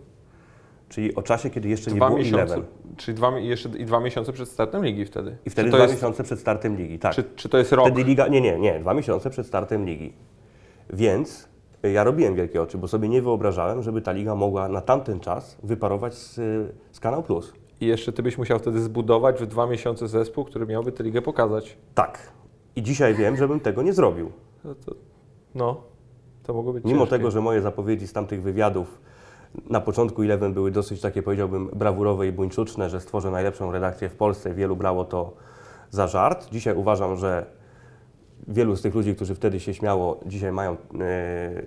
[0.94, 2.64] czyli o czasie, kiedy jeszcze nie Dwa było miesiące, Eleven.
[2.96, 5.36] czyli dwa, jeszcze i dwa miesiące przed startem ligi wtedy.
[5.46, 7.14] I wtedy dwa jest, miesiące przed startem ligi, tak.
[7.14, 7.86] czy, czy to jest rok?
[7.86, 10.12] Wtedy liga, nie, nie, nie, dwa miesiące przed startem ligi.
[10.90, 11.48] Więc
[11.84, 15.20] y, ja robiłem wielkie oczy, bo sobie nie wyobrażałem, żeby ta liga mogła na tamten
[15.20, 16.34] czas wyparować z,
[16.92, 17.52] z Kanał Plus.
[17.80, 21.22] I jeszcze Ty byś musiał wtedy zbudować w dwa miesiące zespół, który miałby tę ligę
[21.22, 21.76] pokazać.
[21.94, 22.32] Tak.
[22.76, 24.32] I dzisiaj wiem, żebym tego nie zrobił.
[24.64, 24.94] No, to,
[25.54, 25.80] no,
[26.42, 27.10] to mogło być Mimo ciężkie.
[27.16, 29.00] tego, że moje zapowiedzi z tamtych wywiadów
[29.70, 34.14] na początku Eleven były dosyć takie, powiedziałbym, brawurowe i buńczuczne, że stworzę najlepszą redakcję w
[34.14, 34.54] Polsce.
[34.54, 35.32] Wielu brało to
[35.90, 36.48] za żart.
[36.52, 37.46] Dzisiaj uważam, że
[38.48, 40.76] wielu z tych ludzi, którzy wtedy się śmiało, dzisiaj mają e,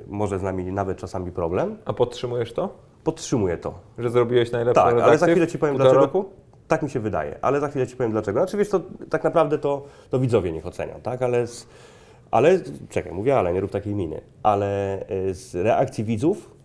[0.08, 1.78] może z nami nawet czasami problem.
[1.86, 2.70] A podtrzymujesz to?
[3.04, 3.74] Podtrzymuję to.
[3.98, 6.02] Że zrobiłeś najlepszą Tak, redakcję ale za chwilę Ci powiem dlaczego.
[6.02, 6.26] roku?
[6.68, 8.40] Tak mi się wydaje, ale za chwilę Ci powiem dlaczego.
[8.40, 11.22] Znaczy wiesz, to tak naprawdę to, to widzowie niech ocenią, tak?
[11.22, 11.68] Ale, z,
[12.32, 14.22] ale czekaj, mówię, ale nie rób takiej miny.
[14.44, 16.57] Ale y, z reakcji widzów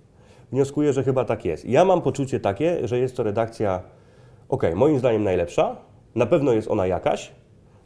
[0.52, 1.64] wnioskuję, że chyba tak jest.
[1.64, 3.80] Ja mam poczucie takie, że jest to redakcja,
[4.48, 5.76] okej, moim zdaniem najlepsza,
[6.14, 7.32] na pewno jest ona jakaś,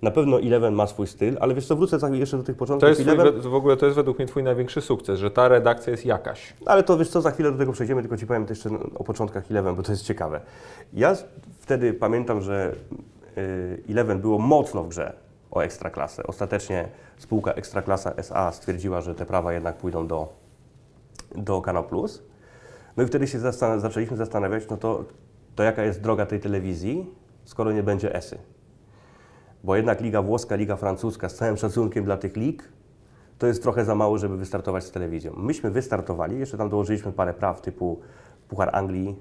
[0.02, 2.88] na pewno Eleven ma swój styl, ale wiesz co, wrócę jeszcze do tych To początków
[2.88, 5.90] jest twój, Eleven, w ogóle to jest według mnie Twój największy sukces, że ta redakcja
[5.90, 6.54] jest jakaś.
[6.66, 9.04] Ale to wiesz co, za chwilę do tego przejdziemy, tylko Ci powiem to jeszcze o
[9.04, 10.40] początkach Eleven, bo to jest ciekawe.
[10.92, 11.16] Ja
[11.60, 12.74] wtedy pamiętam, że
[13.38, 15.12] y, Eleven było mocno w grze
[15.50, 16.22] o Ekstraklasę.
[16.26, 20.28] Ostatecznie spółka Ekstraklasa SA stwierdziła, że te prawa jednak pójdą do,
[21.34, 22.22] do Kanał Plus.
[22.96, 25.04] No i wtedy się zastan- zaczęliśmy zastanawiać, no to,
[25.54, 27.10] to jaka jest droga tej telewizji,
[27.44, 28.38] skoro nie będzie ESY.
[29.64, 32.68] Bo jednak Liga Włoska, Liga Francuska, z całym szacunkiem dla tych lig,
[33.38, 35.32] to jest trochę za mało, żeby wystartować z telewizją.
[35.36, 38.00] Myśmy wystartowali, jeszcze tam dołożyliśmy parę praw typu
[38.48, 39.16] Puchar Anglii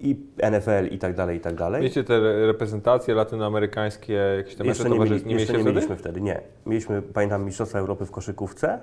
[0.00, 1.82] i NFL i tak dalej, i tak dalej.
[1.82, 5.64] Wiecie, te re- reprezentacje latynoamerykańskie, jakieś te mecze Jeszcze nie, mieli, nie jeszcze mieliście nie
[5.64, 6.40] mieliśmy wtedy, nie.
[6.66, 8.78] Mieliśmy, pamiętam, Mistrzostwa Europy w koszykówce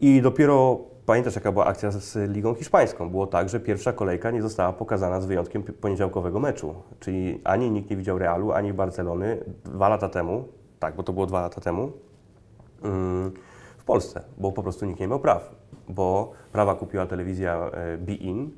[0.00, 3.10] i dopiero, pamiętasz jaka była akcja z Ligą Hiszpańską?
[3.10, 6.74] Było tak, że pierwsza kolejka nie została pokazana z wyjątkiem poniedziałkowego meczu.
[7.00, 11.26] Czyli ani nikt nie widział Realu, ani Barcelony dwa lata temu, tak, bo to było
[11.26, 11.92] dwa lata temu,
[12.82, 13.32] mm,
[13.78, 15.54] w Polsce, bo po prostu nikt nie miał praw.
[15.88, 18.50] Bo prawa kupiła telewizja e, Be-In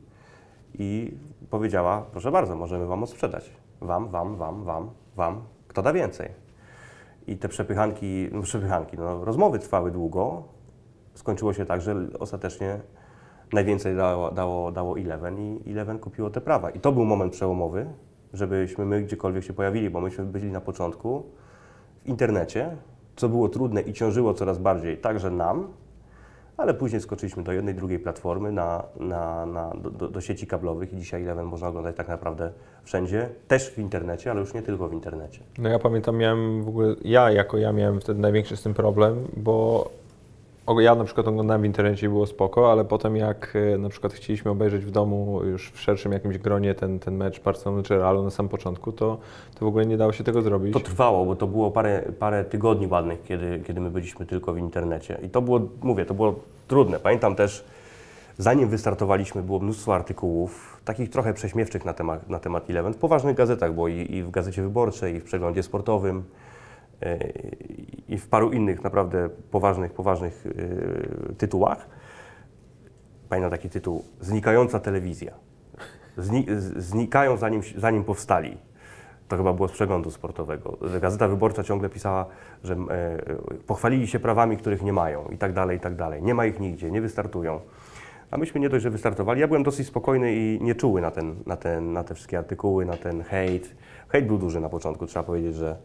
[0.75, 1.17] i
[1.51, 3.51] powiedziała, proszę bardzo, możemy Wam sprzedać.
[3.81, 6.29] Wam, Wam, Wam, Wam, Wam, kto da więcej.
[7.27, 10.43] I te przepychanki, no przepychanki, no, rozmowy trwały długo.
[11.19, 12.81] Skończyło się tak, że ostatecznie
[13.53, 16.71] najwięcej dało, dało, dało Eleven i Eleven kupiło te prawa.
[16.71, 17.87] I to był moment przełomowy,
[18.33, 21.23] żebyśmy my gdziekolwiek się pojawili, bo myśmy byli na początku
[22.05, 22.77] w internecie,
[23.17, 25.69] co było trudne i ciążyło coraz bardziej także nam,
[26.57, 30.97] ale później skoczyliśmy do jednej, drugiej platformy, na, na, na, do, do, sieci kablowych i
[30.97, 32.53] dzisiaj Eleven można oglądać tak naprawdę
[32.85, 35.41] wszędzie, też w internecie, ale już nie tylko w internecie.
[35.59, 39.29] No ja pamiętam, miałem w ogóle, ja jako ja miałem wtedy największy z tym problem,
[39.37, 39.91] bo
[40.81, 44.13] ja na przykład oglądałem w internecie i było spoko, ale potem jak e, na przykład
[44.13, 48.25] chcieliśmy obejrzeć w domu już w szerszym jakimś gronie ten, ten mecz Barcelony czy Realu
[48.25, 49.19] na samym początku, to,
[49.55, 50.73] to w ogóle nie dało się tego zrobić.
[50.73, 54.59] To trwało, bo to było parę, parę tygodni ładnych, kiedy, kiedy my byliśmy tylko w
[54.59, 55.19] internecie.
[55.23, 56.35] I to było, mówię, to było
[56.69, 56.99] trudne.
[56.99, 57.65] Pamiętam też,
[58.39, 63.37] zanim wystartowaliśmy, było mnóstwo artykułów, takich trochę prześmiewczych na temat, na temat Eleven, w poważnych
[63.37, 66.25] gazetach, bo i, i w Gazecie Wyborczej, i w Przeglądzie Sportowym,
[68.09, 71.89] i w paru innych naprawdę poważnych, poważnych yy, tytułach.
[73.29, 75.33] Pamiętam taki tytuł, Znikająca telewizja.
[76.17, 78.59] Zni, znikają zanim, zanim powstali.
[79.29, 80.79] To chyba było z przeglądu sportowego.
[81.01, 82.27] Gazeta Wyborcza ciągle pisała,
[82.65, 82.79] że e,
[83.67, 86.23] pochwalili się prawami, których nie mają i tak dalej, i tak dalej.
[86.23, 87.61] Nie ma ich nigdzie, nie wystartują.
[88.31, 89.41] A myśmy nie dość, że wystartowali.
[89.41, 92.97] Ja byłem dosyć spokojny i nieczuły na, ten, na, ten, na te wszystkie artykuły, na
[92.97, 93.77] ten hejt.
[94.09, 95.77] Hejt był duży na początku, trzeba powiedzieć, że,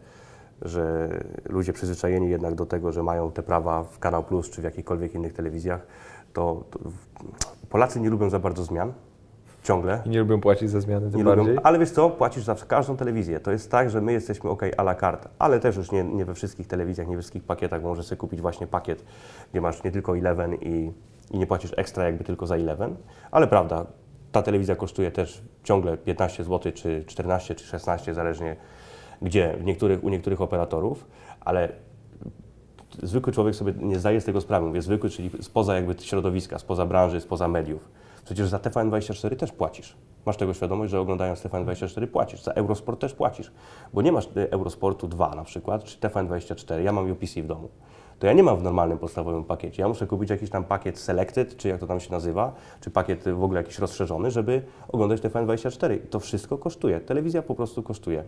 [0.64, 1.08] że
[1.48, 5.14] ludzie przyzwyczajeni jednak do tego, że mają te prawa w Kanał Plus czy w jakichkolwiek
[5.14, 5.86] innych telewizjach,
[6.32, 6.78] to, to
[7.68, 8.92] Polacy nie lubią za bardzo zmian.
[9.62, 10.02] Ciągle.
[10.06, 11.46] I nie lubię płacić za zmiany tym Nie bardziej.
[11.46, 13.40] lubią, ale wiesz co, płacisz za każdą telewizję.
[13.40, 16.24] To jest tak, że my jesteśmy ok à la carte, ale też już nie, nie
[16.24, 19.04] we wszystkich telewizjach, nie we wszystkich pakietach, bo możesz sobie kupić właśnie pakiet,
[19.50, 20.92] gdzie masz nie tylko Eleven i,
[21.30, 22.96] i nie płacisz ekstra jakby tylko za Eleven,
[23.30, 23.86] ale prawda,
[24.32, 28.56] ta telewizja kosztuje też ciągle 15 zł, czy 14, czy 16, zależnie
[29.24, 31.06] gdzie, w niektórych, u niektórych operatorów,
[31.40, 31.68] ale
[33.02, 34.66] zwykły człowiek sobie nie zdaje z tego sprawy.
[34.66, 37.88] Mówię zwykły, czyli spoza jakby środowiska, spoza branży, spoza mediów.
[38.24, 39.96] Przecież za TVN24 też płacisz.
[40.26, 42.42] Masz tego świadomość, że oglądając TVN24 płacisz.
[42.42, 43.52] Za Eurosport też płacisz.
[43.92, 46.80] Bo nie masz y, Eurosportu 2 na przykład, czy TVN24.
[46.80, 47.68] Ja mam UPC w domu.
[48.18, 49.82] To ja nie mam w normalnym podstawowym pakiecie.
[49.82, 53.26] Ja muszę kupić jakiś tam pakiet Selected, czy jak to tam się nazywa, czy pakiet
[53.26, 55.96] y, w ogóle jakiś rozszerzony, żeby oglądać TVN24.
[55.96, 57.00] I to wszystko kosztuje.
[57.00, 58.24] Telewizja po prostu kosztuje.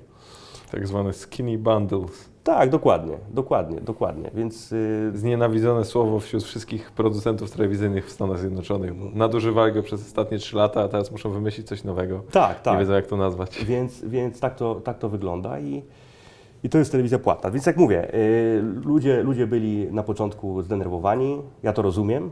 [0.70, 2.28] Tak zwane skinny bundles.
[2.44, 4.30] Tak, dokładnie, dokładnie, dokładnie.
[4.34, 8.92] Więc y, Znienawidzone słowo wśród wszystkich producentów telewizyjnych w Stanach Zjednoczonych.
[9.14, 12.22] Nadużywali go przez ostatnie 3 lata, a teraz muszą wymyślić coś nowego.
[12.32, 12.78] tak, Nie tak.
[12.78, 13.64] wiedzą jak to nazwać.
[13.64, 15.82] Więc, więc tak, to, tak to wygląda i,
[16.64, 17.50] i to jest telewizja płatna.
[17.50, 22.30] Więc jak mówię, y, ludzie, ludzie byli na początku zdenerwowani, ja to rozumiem.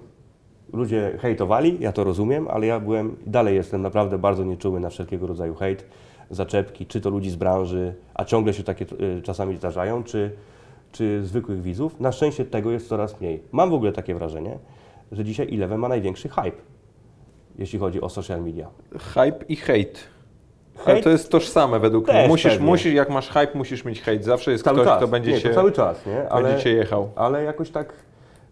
[0.73, 5.27] Ludzie hejtowali, ja to rozumiem, ale ja byłem, dalej jestem naprawdę bardzo nieczuły na wszelkiego
[5.27, 5.87] rodzaju hejt,
[6.31, 8.87] zaczepki, czy to ludzi z branży, a ciągle się takie
[9.19, 10.31] y, czasami zdarzają, czy,
[10.93, 12.01] czy zwykłych widzów.
[12.01, 13.43] Na szczęście tego jest coraz mniej.
[13.53, 14.59] Mam w ogóle takie wrażenie,
[15.13, 16.63] że dzisiaj Eleven ma największy hype,
[17.59, 18.69] jeśli chodzi o social media.
[18.99, 20.05] Hype i hejt.
[20.87, 22.29] Ale to jest tożsame według też mnie.
[22.29, 22.67] Musisz, pewnie.
[22.67, 24.25] musisz, jak masz hype, musisz mieć hejt.
[24.25, 24.97] Zawsze jest Cały ktoś, czas.
[24.97, 26.29] kto będzie nie, się, cały czas, nie?
[26.29, 27.11] Ale, będzie cię jechał.
[27.17, 27.93] ale jakoś tak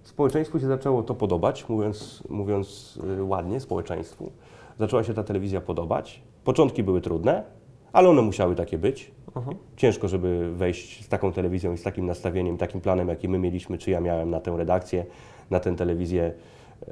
[0.03, 4.33] społeczeństwu się zaczęło to podobać, mówiąc, mówiąc y, ładnie, społeczeństwu.
[4.79, 6.23] Zaczęła się ta telewizja podobać.
[6.45, 7.45] Początki były trudne,
[7.93, 9.13] ale one musiały takie być.
[9.37, 9.57] Mhm.
[9.77, 13.79] Ciężko, żeby wejść z taką telewizją i z takim nastawieniem, takim planem, jaki my mieliśmy,
[13.79, 15.07] czy ja miałem na tę redakcję,
[15.51, 16.33] na tę telewizję,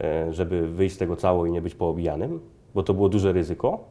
[0.00, 2.40] e, żeby wyjść z tego cało i nie być poobijanym,
[2.74, 3.84] bo to było duże ryzyko,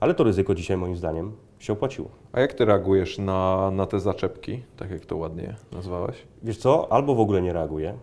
[0.00, 2.08] ale to ryzyko dzisiaj moim zdaniem się opłaciło.
[2.32, 6.16] A jak ty reagujesz na, na te zaczepki, tak jak to ładnie nazwałeś?
[6.42, 7.94] Wiesz co, albo w ogóle nie reaguję.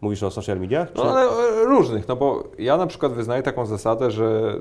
[0.00, 0.92] Mówisz o social mediach?
[0.94, 4.58] No ale e, różnych, no bo ja na przykład wyznaję taką zasadę, że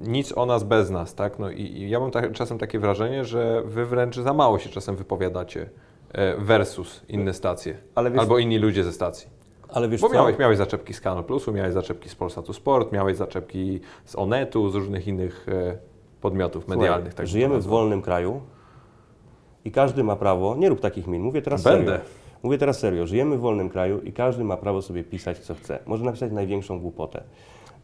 [0.00, 1.38] nic o nas bez nas, tak?
[1.38, 4.70] No i, i ja mam tak, czasem takie wrażenie, że wy wręcz za mało się
[4.70, 5.70] czasem wypowiadacie
[6.12, 7.76] e, versus inne stacje.
[7.96, 9.30] Wiesz- albo inni ludzie ze stacji.
[9.68, 13.16] Ale wiesz Bo miałeś, miałeś zaczepki z Kanal Plusu, miałeś zaczepki z Polsatu Sport, miałeś
[13.16, 15.78] zaczepki z Onetu, z różnych innych e,
[16.20, 17.14] podmiotów Słuchaj, medialnych.
[17.14, 18.40] Tak bym żyjemy w wolnym kraju
[19.64, 21.92] I każdy ma prawo, nie rób takich min, mówię teraz Będę.
[21.92, 22.04] serio.
[22.42, 25.78] Mówię teraz serio, żyjemy w wolnym kraju i każdy ma prawo sobie pisać co chce.
[25.86, 27.22] Może napisać największą głupotę.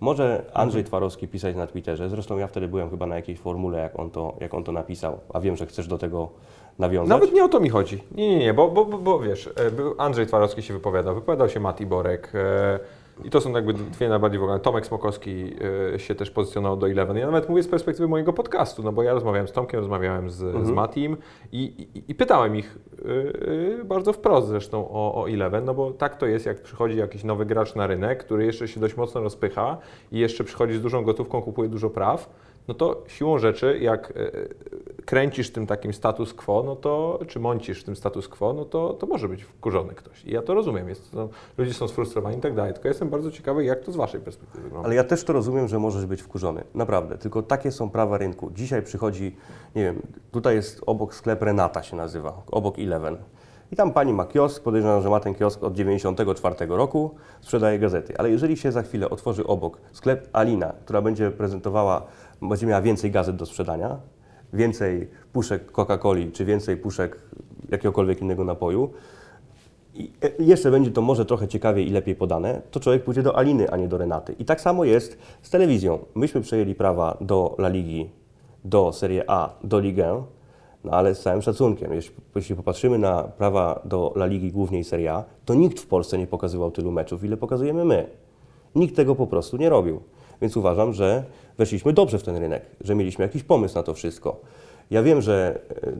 [0.00, 3.98] Może Andrzej Twarowski pisać na Twitterze, zresztą ja wtedy byłem chyba na jakiejś formule, jak
[3.98, 6.28] on to, jak on to napisał, a wiem, że chcesz do tego
[6.78, 7.08] nawiązać.
[7.08, 8.04] Nawet nie o to mi chodzi.
[8.12, 9.50] Nie, nie, nie, bo, bo, bo, bo wiesz, e,
[10.00, 12.78] Andrzej Twarowski się wypowiadał, wypowiadał się Mati Borek e,
[13.24, 14.60] i to są jakby dwie najbardziej w ogóle.
[14.60, 15.52] Tomek Smokowski
[15.94, 17.16] e, się też pozycjonował do Eleven.
[17.16, 20.66] Ja nawet mówię z perspektywy mojego podcastu, no bo ja rozmawiałem z Tomkiem, rozmawiałem z,
[20.66, 21.16] z Matim
[21.52, 21.62] i,
[21.94, 26.16] i, i pytałem ich e, e, bardzo wprost zresztą o, o Eleven, no bo tak
[26.16, 29.78] to jest, jak przychodzi jakiś nowy gracz na rynek, który jeszcze się dość mocno rozpycha
[30.12, 32.30] i jeszcze przychodzi z dużą gotówką, kupuje dużo praw,
[32.68, 34.12] no to siłą rzeczy, jak
[35.06, 39.06] kręcisz tym takim status quo, no to, czy mącisz tym status quo, no to, to
[39.06, 40.24] może być wkurzony ktoś.
[40.24, 43.30] I ja to rozumiem, jest, no, ludzie są sfrustrowani i tak dalej, tylko jestem bardzo
[43.30, 44.86] ciekawy, jak to z Waszej perspektywy wygląda.
[44.86, 46.64] Ale ja też to rozumiem, że możesz być wkurzony.
[46.74, 47.18] Naprawdę.
[47.18, 48.50] Tylko takie są prawa rynku.
[48.54, 49.36] Dzisiaj przychodzi,
[49.74, 53.16] nie wiem, tutaj jest obok sklep Renata się nazywa, obok Eleven.
[53.72, 58.18] I tam pani ma kiosk, podejrzewam, że ma ten kiosk od 94 roku, sprzedaje gazety.
[58.18, 62.02] Ale jeżeli się za chwilę otworzy obok sklep Alina, która będzie prezentowała,
[62.42, 63.98] będzie miała więcej gazet do sprzedania,
[64.52, 67.18] więcej puszek Coca-Coli, czy więcej puszek
[67.70, 68.90] jakiegokolwiek innego napoju,
[69.96, 73.36] i e, jeszcze będzie to może trochę ciekawiej i lepiej podane, to człowiek pójdzie do
[73.36, 74.34] Aliny, a nie do Renaty.
[74.38, 75.98] I tak samo jest z telewizją.
[76.14, 78.10] Myśmy przejęli prawa do La Ligi,
[78.64, 80.22] do Serie A, do Ligę,
[80.84, 81.92] no ale z całym szacunkiem.
[81.92, 85.86] Jeśli, jeśli popatrzymy na prawa do La Ligi, głównie i Serie A, to nikt w
[85.86, 88.06] Polsce nie pokazywał tylu meczów, ile pokazujemy my.
[88.74, 90.00] Nikt tego po prostu nie robił.
[90.42, 91.24] Więc uważam, że
[91.58, 94.40] weszliśmy dobrze w ten rynek, że mieliśmy jakiś pomysł na to wszystko.
[94.90, 95.92] Ja wiem, że e,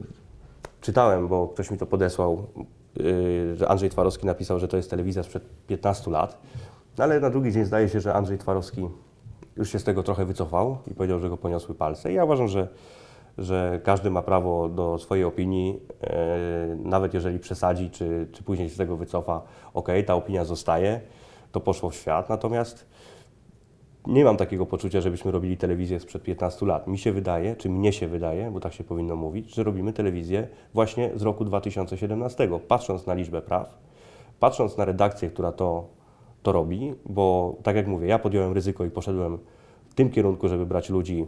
[0.81, 2.47] czytałem, bo ktoś mi to podesłał,
[2.95, 6.37] yy, że Andrzej Twarowski napisał, że to jest telewizja sprzed 15 lat,
[6.97, 8.87] no ale na drugi dzień zdaje się, że Andrzej Twarowski
[9.57, 12.11] już się z tego trochę wycofał i powiedział, że go poniosły palce.
[12.11, 12.67] I ja uważam, że,
[13.37, 16.09] że każdy ma prawo do swojej opinii, yy,
[16.75, 19.41] nawet jeżeli przesadzi, czy, czy później się z tego wycofa,
[19.73, 21.01] ok, ta opinia zostaje,
[21.51, 22.85] to poszło w świat, natomiast
[24.07, 26.87] nie mam takiego poczucia, żebyśmy robili telewizję sprzed 15 lat.
[26.87, 30.47] Mi się wydaje, czy mnie się wydaje, bo tak się powinno mówić, że robimy telewizję
[30.73, 32.49] właśnie z roku 2017.
[32.67, 33.77] Patrząc na liczbę praw,
[34.39, 35.87] patrząc na redakcję, która to,
[36.43, 39.37] to robi, bo tak jak mówię, ja podjąłem ryzyko i poszedłem
[39.89, 41.25] w tym kierunku, żeby brać ludzi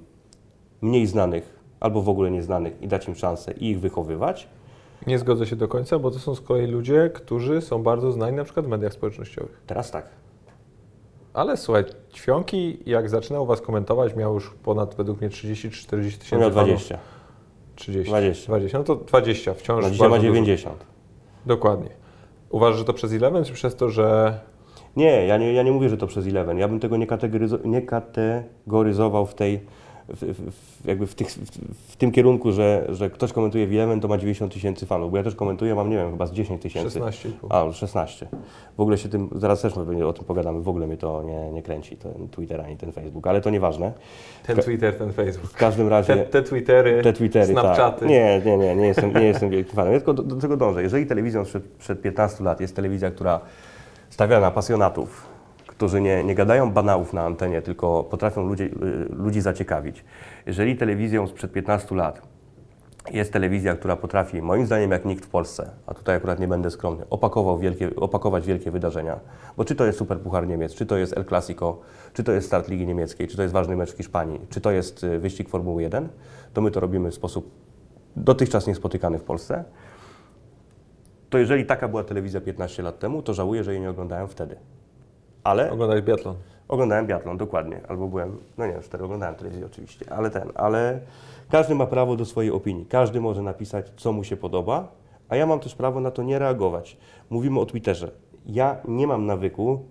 [0.81, 4.47] mniej znanych albo w ogóle nieznanych i dać im szansę i ich wychowywać.
[5.07, 8.37] Nie zgodzę się do końca, bo to są z kolei ludzie, którzy są bardzo znani
[8.37, 9.61] na przykład w mediach społecznościowych.
[9.67, 10.18] Teraz tak.
[11.33, 16.51] Ale słuchaj, Ćwionki, jak zaczynał Was komentować, miał już ponad według mnie 30-40 tysięcy Miał
[16.51, 16.53] fanów.
[16.69, 16.97] 20.
[17.75, 18.09] 30.
[18.09, 18.47] 20.
[18.47, 18.77] 20.
[18.77, 19.85] No to 20 wciąż.
[19.85, 20.33] Dzisiaj ma bardzo dużo.
[20.35, 20.85] 90.
[21.45, 21.89] Dokładnie.
[22.49, 24.39] Uważasz, że to przez Eleven, czy przez to, że
[24.95, 26.57] Nie, ja nie, ja nie mówię, że to przez Eleven.
[26.57, 29.59] Ja bym tego nie, kategoryzo- nie kategoryzował w tej,
[30.09, 31.27] w, w, jakby w, tych,
[31.87, 35.17] w, tym kierunku, że, że ktoś komentuje w Eleven, to ma 90 tysięcy fanów, bo
[35.17, 36.99] ja też komentuję, mam nie wiem, chyba z 10 tysięcy.
[36.99, 37.29] 16,5?
[37.49, 38.27] A, już 16.
[38.77, 41.63] W ogóle się tym, zaraz też o tym pogadamy, w ogóle mnie to nie, nie
[41.63, 43.93] kręci, ten Twitter ani ten Facebook, ale to nieważne.
[44.45, 45.51] ten Twitter, ten Facebook?
[45.51, 46.15] W każdym razie...
[46.15, 47.99] Te, te Twittery, Te Twittery, Snapchaty.
[47.99, 48.09] tak.
[48.09, 49.93] Nie, nie, nie, nie jestem, nie jestem wielkim fanem.
[49.93, 50.83] Ja tylko do, do tego dążę.
[50.83, 53.39] Jeżeli telewizją sprzed, przed 15 lat jest telewizja, która
[54.09, 55.28] stawia na pasjonatów,
[55.79, 58.69] którzy nie, nie gadają banałów na antenie, tylko potrafią ludzi, y,
[59.09, 60.05] ludzi zaciekawić.
[60.45, 62.21] Jeżeli telewizją sprzed 15 lat
[63.11, 66.71] jest telewizja, która potrafi, moim zdaniem jak nikt w Polsce, a tutaj akurat nie będę
[66.71, 67.05] skromny,
[67.59, 69.19] wielkie, opakować wielkie wydarzenia,
[69.57, 71.79] bo czy to jest Super Puchar Niemiec, czy to jest El Clasico,
[72.13, 74.71] czy to jest start Ligi Niemieckiej, czy to jest ważny mecz w Hiszpanii, czy to
[74.71, 76.09] jest y, wyścig Formuły 1,
[76.53, 77.51] to my to robimy w sposób
[78.15, 79.63] dotychczas niespotykany w Polsce.
[81.29, 84.55] To jeżeli taka była telewizja 15 lat temu, to żałuję, że jej nie oglądałem wtedy.
[85.49, 86.35] Ale Oglądać biatlon.
[86.67, 87.81] Oglądałem biatlon, dokładnie.
[87.87, 90.99] Albo byłem, no nie wiem, wtedy oglądałem telewizję oczywiście, ale ten, ale
[91.51, 92.85] każdy ma prawo do swojej opinii.
[92.85, 94.87] Każdy może napisać, co mu się podoba,
[95.29, 96.97] a ja mam też prawo na to nie reagować.
[97.29, 98.11] Mówimy o Twitterze.
[98.45, 99.85] Ja nie mam nawyku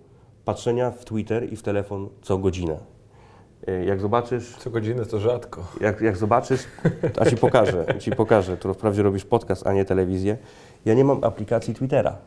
[0.45, 2.77] patrzenia w Twitter i w telefon co godzinę.
[3.69, 5.63] Y, Jak zobaczysz, Co godzinę to rzadko.
[5.81, 6.63] jak, jak zobaczysz,
[7.19, 10.37] a ci pokażę, ci pokażę, to wprawdzie robisz podcast, a nie telewizję.
[10.85, 12.17] Ja nie mam aplikacji Twittera.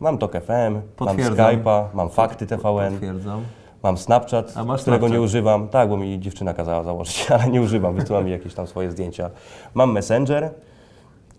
[0.00, 1.16] Mam Tok FM, mam.
[1.16, 2.92] Skype'a, mam Fakty TVN.
[2.92, 3.42] Potwierdzam.
[3.82, 5.18] Mam Snapchat, którego nie Snapchat?
[5.24, 5.68] używam.
[5.68, 7.94] Tak, bo mi dziewczyna kazała założyć, ale nie używam.
[7.94, 9.30] Wysyła mi jakieś tam swoje zdjęcia.
[9.74, 10.50] Mam Messenger.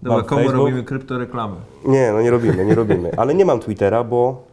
[0.01, 0.59] Dobra, mam komu Facebook.
[0.65, 1.55] robimy kryptoreklamy?
[1.85, 3.11] Nie, no nie robimy, nie robimy.
[3.17, 4.43] Ale nie mam Twittera, bo,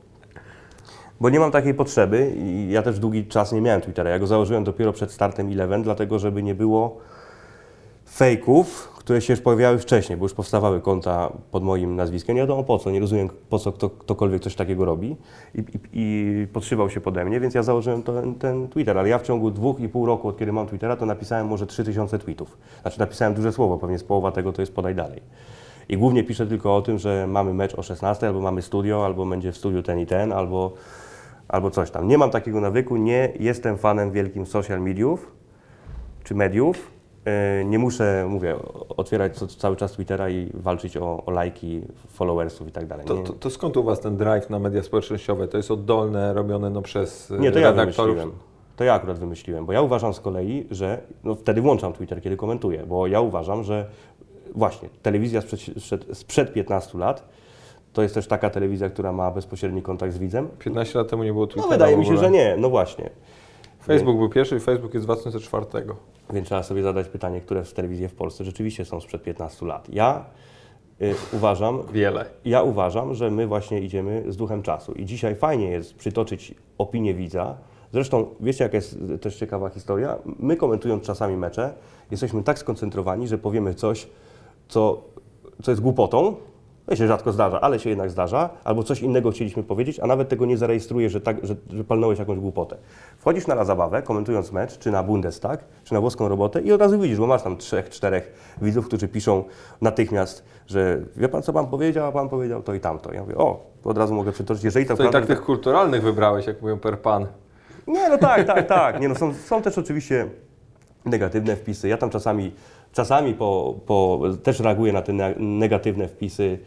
[1.20, 4.10] bo nie mam takiej potrzeby i ja też długi czas nie miałem Twittera.
[4.10, 6.96] Ja go założyłem dopiero przed startem Eleven, dlatego żeby nie było
[8.10, 12.36] fejków, które się już pojawiały wcześniej, bo już powstawały konta pod moim nazwiskiem.
[12.36, 15.16] Nie wiadomo po co, nie rozumiem po co kto, ktokolwiek coś takiego robi
[15.54, 19.18] i, i, i podszywał się pode mnie, więc ja założyłem ten, ten Twitter, ale ja
[19.18, 22.58] w ciągu dwóch i pół roku, od kiedy mam Twittera, to napisałem może 3000 tweetów.
[22.82, 25.22] Znaczy napisałem duże słowo, pewnie z połowa tego to jest podaj dalej.
[25.88, 29.26] I głównie piszę tylko o tym, że mamy mecz o 16, albo mamy studio, albo
[29.26, 30.72] będzie w studiu ten i ten, albo,
[31.48, 32.08] albo coś tam.
[32.08, 35.32] Nie mam takiego nawyku, nie jestem fanem wielkim social mediów
[36.24, 36.95] czy mediów.
[37.26, 38.56] E, Nie muszę, mówię,
[38.96, 43.06] otwierać cały czas Twittera i walczyć o, o lajki, followersów i tak dalej.
[43.06, 45.48] To, to, to skąd u Was ten drive na media społecznościowe?
[45.48, 48.16] To jest oddolne, robione no, przez e, Nie, to ja redaktorów?
[48.16, 48.46] wymyśliłem.
[48.76, 52.36] To ja akurat wymyśliłem, bo ja uważam z kolei, że no wtedy włączam Twitter, kiedy
[52.36, 53.86] komentuję, bo ja uważam, że
[54.54, 57.28] właśnie telewizja sprzed, sprzed, sprzed 15 lat
[57.92, 60.48] to jest też taka telewizja, która ma bezpośredni kontakt z widzem.
[60.58, 63.10] 15 lat temu nie było No Twittera wydaje w mi się, że nie, no właśnie.
[63.86, 65.66] Facebook był pierwszy i Facebook jest z 2004.
[66.32, 69.88] Więc trzeba sobie zadać pytanie, które z telewizji w Polsce rzeczywiście są sprzed 15 lat.
[69.92, 70.24] Ja
[71.02, 72.24] y, uważam, Wiele.
[72.44, 77.14] ja uważam, że my właśnie idziemy z duchem czasu i dzisiaj fajnie jest przytoczyć opinię
[77.14, 77.56] widza.
[77.92, 80.18] Zresztą wiecie, jaka jest też ciekawa historia?
[80.38, 81.74] My komentując czasami mecze,
[82.10, 84.08] jesteśmy tak skoncentrowani, że powiemy coś,
[84.68, 85.02] co,
[85.62, 86.36] co jest głupotą.
[86.86, 90.28] To się rzadko zdarza, ale się jednak zdarza, albo coś innego chcieliśmy powiedzieć, a nawet
[90.28, 92.76] tego nie zarejestruje, że, tak, że, że palnąłeś jakąś głupotę.
[93.18, 96.80] Wchodzisz na La Zabawę, komentując mecz, czy na Bundestag, czy na włoską robotę i od
[96.80, 99.44] razu widzisz, bo masz tam trzech, czterech widzów, którzy piszą
[99.80, 103.12] natychmiast, że wie pan, co pan powiedział, a pan powiedział to i tamto.
[103.12, 106.02] Ja mówię, o, od razu mogę przytoczyć, jeżeli to To i prawda, tak tych kulturalnych
[106.02, 107.26] wybrałeś, jak mówią per pan.
[107.86, 109.00] nie, no tak, tak, tak.
[109.00, 110.26] Nie, no są, są też oczywiście
[111.04, 111.88] negatywne wpisy.
[111.88, 112.52] Ja tam czasami,
[112.92, 116.58] czasami po, po, też reaguję na te ne- negatywne wpisy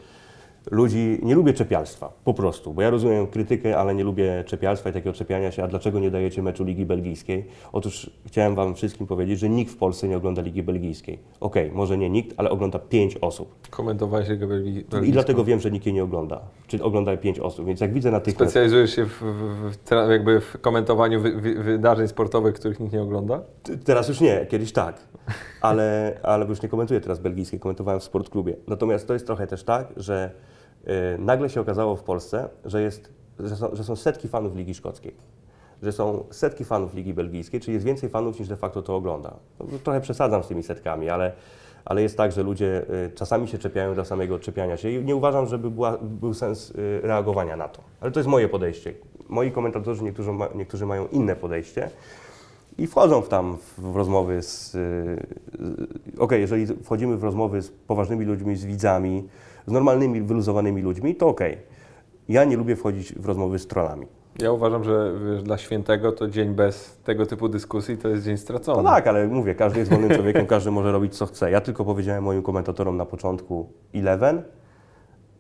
[0.72, 1.20] ludzi.
[1.24, 5.14] Nie lubię czepialstwa, po prostu, bo ja rozumiem krytykę, ale nie lubię czepialstwa i takiego
[5.14, 5.64] czepiania się.
[5.64, 7.46] A dlaczego nie dajecie meczu Ligi Belgijskiej?
[7.74, 11.20] Otóż chciałem Wam wszystkim powiedzieć, że nikt w Polsce nie ogląda Ligi Belgijskiej.
[11.40, 13.68] Okej, może nie nikt, ale ogląda pięć osób.
[13.70, 14.86] Komentowałeś Ligę Belgii.
[15.04, 16.42] I dlatego wiem, że nikt jej nie ogląda.
[16.68, 17.66] Czyli ogląda pięć osób.
[17.66, 18.52] Więc jak widzę natychmiast...
[18.52, 23.02] Specjalizujesz się w, w, w, jakby w komentowaniu wy, wy, wydarzeń sportowych, których nikt nie
[23.02, 23.42] ogląda?
[23.86, 24.96] Teraz już nie, kiedyś tak,
[25.62, 28.56] ale, ale już nie komentuję teraz belgijskiej, komentowałem w sportklubie.
[28.68, 30.32] Natomiast to jest trochę też tak, że
[31.20, 35.16] nagle się okazało w Polsce, że, jest, że, są, że są setki fanów Ligi Szkockiej,
[35.84, 39.36] że są setki fanów Ligi Belgijskiej, czyli jest więcej fanów niż de facto to ogląda.
[39.60, 41.32] No, trochę przesadzam z tymi setkami, ale,
[41.86, 45.16] ale jest tak, że ludzie y, czasami się czepiają dla samego czepiania się i nie
[45.16, 47.82] uważam, żeby była, był sens y, reagowania na to.
[48.02, 48.94] Ale to jest moje podejście.
[49.30, 51.90] Moi komentatorzy, niektórzy, ma, niektórzy mają inne podejście.
[52.78, 54.78] I wchodzą w tam w rozmowy z.
[56.20, 59.28] Okej, jeżeli wchodzimy w rozmowy z poważnymi ludźmi, z widzami,
[59.70, 61.58] z normalnymi, wyluzowanymi ludźmi, to okej.
[62.30, 64.08] Ja nie lubię wchodzić w rozmowy z trollami.
[64.42, 68.38] Ja uważam, że wiesz, dla świętego to dzień bez tego typu dyskusji to jest dzień
[68.38, 68.84] stracony.
[68.84, 71.52] No tak, ale mówię, każdy jest wolnym człowiekiem, każdy może robić co chce.
[71.52, 74.44] Ja tylko powiedziałem moim komentatorom na początku Eleven,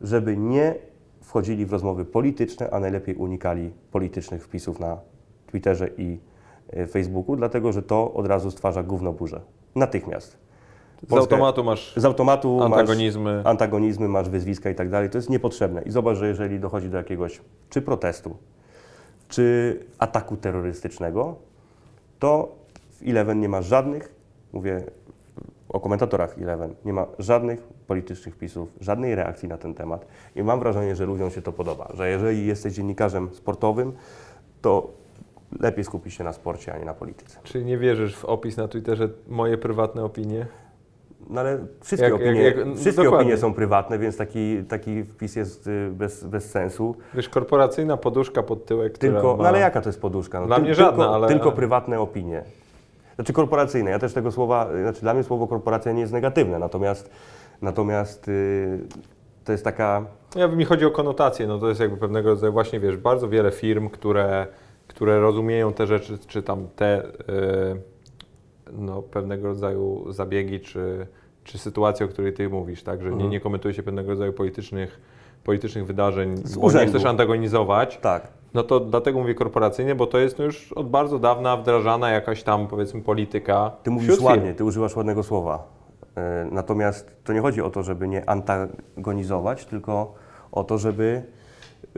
[0.01, 0.75] żeby nie
[1.21, 4.97] wchodzili w rozmowy polityczne, a najlepiej unikali politycznych wpisów na
[5.47, 6.19] Twitterze i
[6.69, 9.41] e, Facebooku, dlatego że to od razu stwarza gówno burzę.
[9.75, 10.48] Natychmiast.
[11.07, 13.35] Z automatu masz Z automatu antagonizmy.
[13.35, 15.09] masz antagonizmy, masz wyzwiska i tak dalej.
[15.09, 15.81] To jest niepotrzebne.
[15.81, 18.37] I zobacz, że jeżeli dochodzi do jakiegoś czy protestu,
[19.27, 21.35] czy ataku terrorystycznego,
[22.19, 22.55] to
[22.91, 24.15] w Eleven nie ma żadnych,
[24.53, 24.83] mówię
[25.69, 30.05] o komentatorach Eleven, nie ma żadnych politycznych wpisów, żadnej reakcji na ten temat.
[30.35, 33.93] I mam wrażenie, że ludziom się to podoba, że jeżeli jesteś dziennikarzem sportowym,
[34.61, 34.91] to
[35.59, 37.39] lepiej skupić się na sporcie, a nie na polityce.
[37.43, 40.45] Czyli nie wierzysz w opis na Twitterze moje prywatne opinie?
[41.29, 43.17] No ale wszystkie, Jak- jak- opinie, jak- no wszystkie dokładnie.
[43.17, 46.95] opinie są prywatne, więc taki, taki wpis jest y, bez, bez sensu.
[47.13, 49.43] Wiesz, korporacyjna poduszka pod tyłek, Tylko, ma...
[49.43, 50.39] no ale jaka to jest poduszka?
[50.41, 52.43] No, Dla tyl- mnie tylko, żadna, ale- Tylko prywatne opinie.
[53.15, 53.91] Znaczy korporacyjne.
[53.91, 57.09] Ja też tego słowa, znaczy dla mnie słowo korporacja nie jest negatywne, natomiast,
[57.61, 58.79] natomiast y,
[59.45, 60.05] to jest taka...
[60.35, 63.51] Ja, mi chodzi o konotację, no to jest jakby pewnego rodzaju, właśnie wiesz, bardzo wiele
[63.51, 64.47] firm, które,
[64.87, 67.09] które rozumieją te rzeczy, czy tam te y,
[68.77, 71.07] no, pewnego rodzaju zabiegi, czy,
[71.43, 73.31] czy sytuacje, o której ty mówisz, tak, że nie, Mhm.
[73.31, 74.99] nie komentuje się pewnego rodzaju politycznych,
[75.43, 76.89] politycznych wydarzeń, Z bo nie urzędu.
[76.91, 78.27] chcesz antagonizować, Tak.
[78.53, 82.43] no to dlatego mówię korporacyjnie, bo to jest no już od bardzo dawna wdrażana jakaś
[82.43, 85.67] tam, powiedzmy, polityka Ty mówisz ładnie, ty używasz ładnego słowa.
[86.03, 90.13] Y, Natomiast to nie chodzi o to, żeby nie antagonizować, tylko
[90.51, 91.23] o to, żeby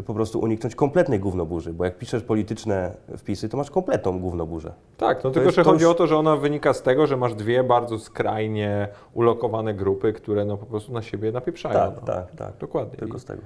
[0.06, 4.74] po prostu uniknąć kompletnej gównoburzy, bo jak piszesz polityczne wpisy, to masz kompletną gównoburzę.
[4.98, 7.08] Tak, no tylko jest- że to chodzi już- o to, że ona wynika z tego,
[7.08, 11.74] że masz dwie bardzo skrajnie ulokowane grupy, które no po prostu na siebie napieprzają.
[11.76, 12.02] Tak, no.
[12.08, 12.54] tak, tak.
[12.60, 12.98] Dokładnie.
[12.98, 13.42] Tylko z tego.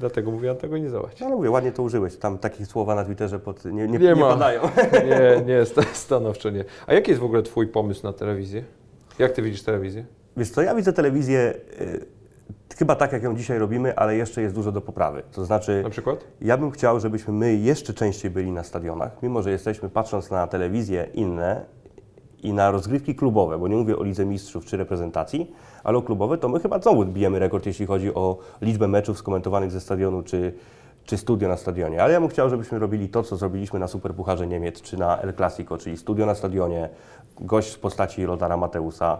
[0.00, 1.20] dlatego mówię antagonizować.
[1.20, 2.16] No ale mówię, ładnie to użyłeś.
[2.16, 4.60] Tam takie słowa na Twitterze pod, nie, nie, Nie nie, padają.
[5.10, 6.64] Nie, nie, sta- stanowczo nie.
[6.86, 8.64] A jaki jest w ogóle Twój pomysł na telewizję?
[9.18, 10.04] Jak Ty widzisz telewizję?
[10.36, 12.06] Wiesz co, ja widzę telewizję y,
[12.80, 15.22] chyba tak, jak ją dzisiaj robimy, ale jeszcze jest dużo do poprawy.
[15.32, 16.24] To znaczy, Na przykład?
[16.40, 20.46] ja bym chciał, żebyśmy my jeszcze częściej byli na stadionach, mimo że jesteśmy, patrząc na
[20.46, 21.64] telewizję, inne
[22.42, 25.52] I na rozgrywki klubowe, bo nie mówię o Lidze Mistrzów czy reprezentacji,
[25.84, 29.70] ale o klubowe, to my chyba znowu bijemy rekord, jeśli chodzi o liczbę meczów skomentowanych
[29.70, 30.52] ze stadionu czy,
[31.04, 32.02] czy studio na stadionie.
[32.02, 35.34] Ale ja bym chciał, żebyśmy robili to, co zrobiliśmy na Superpucharze Niemiec czy na El
[35.34, 36.88] Clasico, czyli studio na stadionie,
[37.40, 39.18] gość w postaci Lodara Mateusa,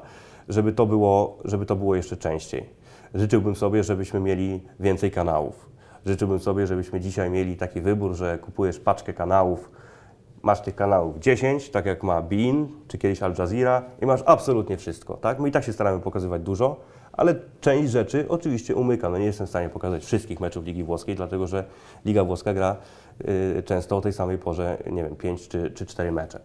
[0.48, 2.79] żeby to było, żeby to było jeszcze częściej.
[3.14, 5.70] Życzyłbym sobie, żebyśmy mieli więcej kanałów.
[6.06, 9.70] Życzyłbym sobie, żebyśmy dzisiaj mieli taki wybór, że kupujesz paczkę kanałów,
[10.42, 14.76] masz tych kanałów 10, tak jak ma Bein czy kiedyś Al Jazeera i masz absolutnie
[14.76, 15.14] wszystko.
[15.16, 15.40] Tak?
[15.40, 16.76] My i tak się staramy pokazywać dużo,
[17.12, 19.10] ale część rzeczy oczywiście umyka.
[19.10, 21.64] No nie jestem w stanie pokazać wszystkich meczów Ligi Włoskiej, dlatego że
[22.04, 22.76] Liga Włoska gra
[23.58, 26.40] y, często o tej samej porze, nie wiem, 5 czy, czy 4 mecze.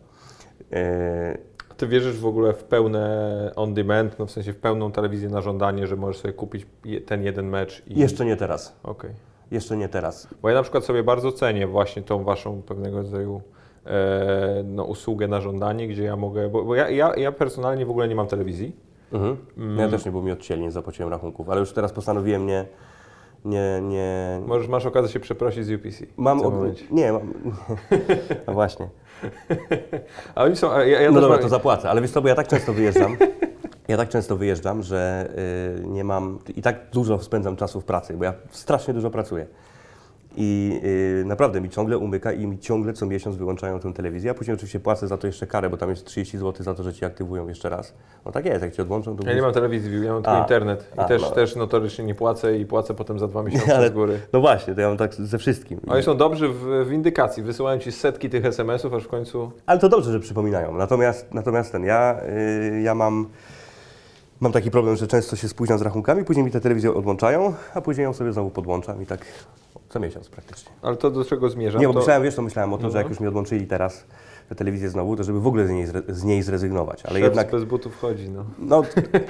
[0.74, 5.30] Y, Ty wierzysz w ogóle w pełne on demand, no w sensie w pełną telewizję
[5.30, 6.68] na żądanie, że możesz sobie kupić
[7.06, 8.00] ten jeden mecz i...
[8.00, 8.76] jeszcze nie teraz.
[8.84, 9.12] Okej.
[9.52, 10.28] Jeszcze nie teraz.
[10.42, 13.42] Bo ja na przykład sobie bardzo cenię właśnie tą waszą pewnego rodzaju
[13.86, 17.90] e, no, usługę na żądanie, gdzie ja mogę, bo, bo ja, ja, ja personalnie w
[17.90, 18.76] ogóle nie mam telewizji.
[19.14, 19.38] Mhm.
[19.80, 22.66] Ja też nie, bo mi odcięli, nie zapłaciłem rachunków, ale już teraz postanowiłem nie,
[23.46, 26.06] nie, nie, Możesz, masz okazję się przeprosić z UPC.
[26.18, 26.42] Mam.
[26.42, 26.92] Od...
[26.92, 27.34] Nie, mam.
[28.48, 28.90] No właśnie.
[30.36, 32.28] Ale oni są, a ja, ja No dobra, mam, to zapłacę, ale wiesz co, bo
[32.28, 33.18] ja tak często wyjeżdżam.
[33.88, 35.30] Ja tak często wyjeżdżam, że
[35.78, 36.40] y, nie mam.
[36.56, 39.48] I tak dużo spędzam czasu w pracy, bo ja strasznie dużo pracuję.
[40.38, 40.80] I
[41.22, 44.32] y, naprawdę mi ciągle umyka i mi ciągle co miesiąc wyłączają tę telewizję.
[44.32, 46.84] A później oczywiście płacę za to jeszcze karę, bo tam jest 30 zł za to,
[46.84, 47.94] że ci aktywują jeszcze raz.
[48.26, 50.42] No tak jest, jak ci odłączą, to ja nie mam telewizji, ja mam tylko A,
[50.42, 50.92] internet.
[50.98, 51.30] I a, też, no.
[51.30, 54.20] też notorycznie nie płacę i płacę potem za dwa miesiące Ale- z góry.
[54.34, 55.80] No właśnie, to ja mam tak ze wszystkim.
[55.88, 59.52] Oni są dobrzy w, w indykacji, wysyłają ci setki tych SMS-ów, aż w końcu...
[59.66, 60.78] Ale to dobrze, że przypominają.
[60.78, 62.20] Natomiast, natomiast ten, ja,
[62.78, 63.28] y, ja mam,
[64.40, 67.82] mam taki problem, że często się spóźniam z rachunkami, później mi tę telewizję odłączają, a
[67.82, 69.26] później ją sobie znowu podłączam i tak
[69.96, 70.72] co miesiąc praktycznie.
[70.82, 71.82] Ale to do czego zmierzam?
[71.82, 72.00] Nie, bo to...
[72.00, 73.10] myślałem, wiesz, to myślałem o tym, No, że jak no.
[73.10, 74.06] już mi odłączyli teraz
[74.50, 77.06] tę telewizję znowu, to żeby w ogóle z niej, z niej zrezygnować.
[77.06, 78.46] Ale Szef jednak, bez butów chodzi, no.
[78.60, 78.84] no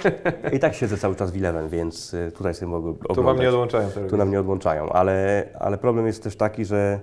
[0.55, 3.16] i tak siedzę cały czas w Eleven, więc y, tutaj sobie mogę oglądać.
[3.16, 4.09] Tu wam nie odłączają telewizji.
[4.09, 6.99] Tu nam nie odłączają, ale, ale problem jest też taki, że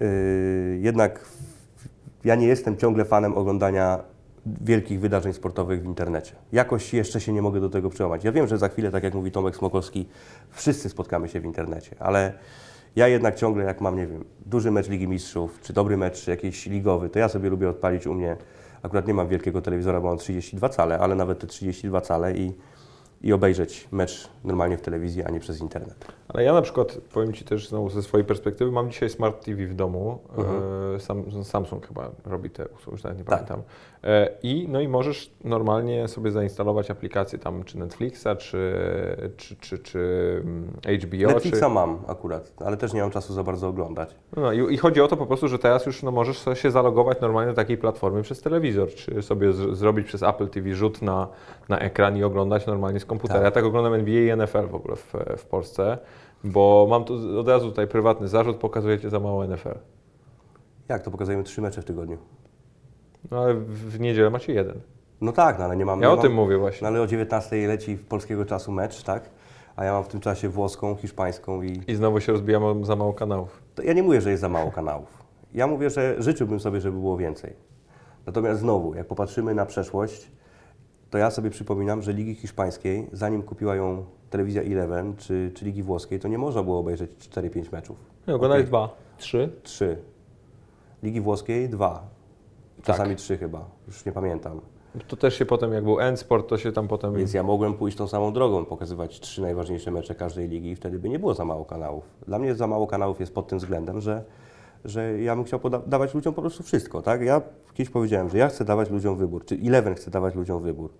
[0.00, 0.06] yy,
[0.80, 1.24] jednak
[2.24, 4.00] ja nie jestem ciągle fanem oglądania
[4.60, 6.32] wielkich wydarzeń sportowych w internecie.
[6.52, 8.24] Jakoś jeszcze się nie mogę do tego przełamać.
[8.24, 10.08] Ja wiem, że za chwilę, tak jak mówi Tomek Smokowski,
[10.50, 12.32] wszyscy spotkamy się w internecie, ale
[12.98, 16.66] ja jednak ciągle, jak mam, nie wiem, duży mecz Ligi Mistrzów, czy dobry mecz jakiś
[16.66, 18.36] ligowy, to ja sobie lubię odpalić u mnie,
[18.82, 22.52] akurat nie mam wielkiego telewizora, bo mam 32 cale, ale nawet te 32 cale i,
[23.22, 26.04] i obejrzeć mecz normalnie w telewizji, a nie przez internet.
[26.28, 29.66] Ale ja na przykład, powiem Ci też znowu ze swojej perspektywy, mam dzisiaj Smart TV
[29.66, 30.18] w domu.
[30.38, 30.62] Mhm.
[30.96, 33.34] E, Sam, Samsung chyba robi te usługi, już nawet nie Tak.
[33.34, 33.62] pamiętam.
[34.04, 38.76] E, I, no i możesz normalnie sobie zainstalować aplikacje tam, czy Netflixa, czy,
[39.36, 40.00] czy, czy, czy
[40.44, 40.68] mm,
[41.02, 41.34] HBO.
[41.34, 44.14] Netflixa czy, mam akurat, ale też nie mam czasu za bardzo oglądać.
[44.36, 47.20] no, i, I chodzi o to po prostu, że teraz już no, możesz się zalogować
[47.20, 51.28] normalnie do takiej platformy przez telewizor, czy sobie z, zrobić przez Apple TV rzut na,
[51.68, 53.38] na ekran i oglądać normalnie z komputera.
[53.38, 53.44] Tak.
[53.44, 55.98] Ja tak oglądam NBA i NFL w ogóle w, w Polsce,
[56.44, 59.74] bo mam tu od razu tutaj prywatny zarzut, pokazujecie za mało NFL.
[60.88, 62.18] Jak to pokazujemy trzy mecze w tygodniu?
[63.30, 64.80] No ale w, niedzielę macie jeden.
[65.20, 66.00] No tak, no ale nie mam.
[66.00, 66.88] Ja nie o mam, tym mówię No właśnie.
[66.88, 69.30] ale o 19 leci w polskiego czasu mecz, tak?
[69.76, 71.82] A ja mam w tym czasie włoską, hiszpańską i.
[71.86, 73.62] I znowu się rozbijamy za mało kanałów.
[73.74, 75.24] To ja nie mówię, że jest za mało kanałów.
[75.54, 77.52] Ja mówię, że życzyłbym sobie, żeby było więcej.
[78.26, 80.30] Natomiast znowu, jak popatrzymy na przeszłość,
[81.10, 85.82] to ja sobie przypominam, że Ligi Hiszpańskiej, zanim kupiła ją telewizja Eleven czy, czy Ligi
[85.82, 87.96] Włoskiej, to nie można było obejrzeć 4-5 meczów.
[88.28, 88.68] Nie, oglądali Okej.
[88.68, 89.52] dwa, trzy.
[89.62, 89.98] Trzy.
[91.02, 92.08] Ligi Włoskiej dwa.
[92.82, 94.60] Czasami trzy chyba, już nie pamiętam.
[95.08, 97.14] To też się potem, jak był N-Sport, to się tam potem...
[97.14, 100.98] Więc ja mogłem pójść tą samą drogą, pokazywać trzy najważniejsze mecze każdej ligi i wtedy
[100.98, 102.04] by nie było za mało kanałów.
[102.26, 104.24] Dla mnie za mało kanałów jest pod tym względem, że,
[104.84, 107.22] że ja bym chciał dawać ludziom po prostu wszystko, tak?
[107.22, 107.42] Ja
[107.74, 110.90] kiedyś powiedziałem, że ja chcę dawać ludziom wybór, czy Eleven chce dawać ludziom wybór.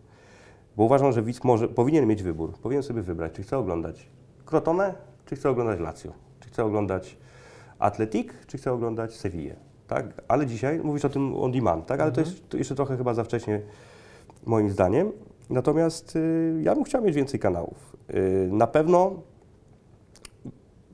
[0.77, 4.09] Bo uważam, że widz może, powinien mieć wybór, powinien sobie wybrać, czy chce oglądać
[4.45, 4.95] Crotone,
[5.27, 7.17] czy chce oglądać Lazio, czy chce oglądać
[7.79, 9.57] Atletik, czy chce oglądać Sevillę,
[9.87, 10.23] tak?
[10.29, 12.01] Ale dzisiaj mówisz o tym on demand, tak?
[12.01, 13.61] Ale to jest to jeszcze trochę chyba za wcześnie
[14.47, 15.13] moim zdaniem.
[15.51, 17.97] Natomiast y, ja bym chciał mieć więcej kanałów.
[18.15, 19.23] Y, na pewno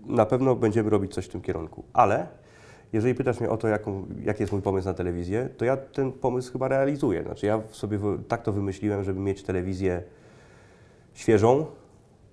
[0.06, 2.26] na pewno będziemy robić coś w tym kierunku, ale
[2.94, 6.12] jeżeli pytasz mnie o to, jaką, jaki jest mój pomysł na telewizję, to ja ten
[6.12, 7.22] pomysł chyba realizuję.
[7.22, 10.02] Znaczy ja sobie tak to wymyśliłem, żeby mieć telewizję
[11.12, 11.66] świeżą,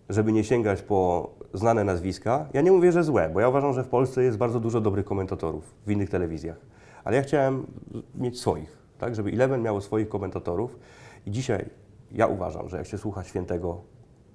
[0.10, 2.48] żeby nie sięgać po znane nazwiska.
[2.54, 5.06] Ja nie mówię, że złe, bo ja uważam, że w Polsce jest bardzo dużo dobrych
[5.06, 6.58] komentatorów w innych telewizjach.
[7.04, 7.68] Ale ja chciałem
[8.16, 10.80] mieć swoich, tak, żeby Eleven miało swoich komentatorów.
[11.26, 11.66] I dzisiaj
[12.12, 13.82] ja uważam, że jak się słucha Świętego,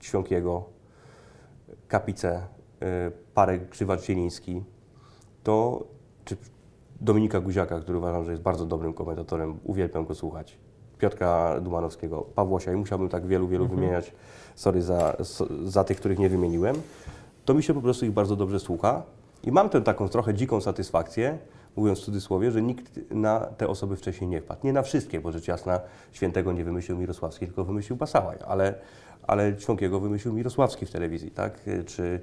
[0.00, 0.64] Świąkiego,
[1.88, 2.42] Kapice,
[2.82, 4.62] y, Parek Krzywacz-Zieliński,
[5.42, 5.86] to
[6.26, 6.36] czy
[7.00, 10.58] Dominika Guziaka, który uważam, że jest bardzo dobrym komentatorem, uwielbiam go słuchać.
[10.98, 14.12] Piotrka Dumanowskiego, Pawłosia i musiałbym tak wielu, wielu wymieniać,
[14.54, 15.16] sorry za,
[15.64, 16.76] za tych, których nie wymieniłem,
[17.44, 19.02] to mi się po prostu ich bardzo dobrze słucha
[19.44, 21.38] i mam tę taką trochę dziką satysfakcję,
[21.76, 24.60] mówiąc w cudzysłowie, że nikt na te osoby wcześniej nie wpadł.
[24.64, 25.80] Nie na wszystkie, bo rzecz jasna
[26.12, 28.74] świętego nie wymyślił Mirosławski, tylko wymyślił Basałaj, ale,
[29.26, 31.60] ale Ćwiąkiego wymyślił Mirosławski w telewizji, tak?
[31.86, 32.20] Czy,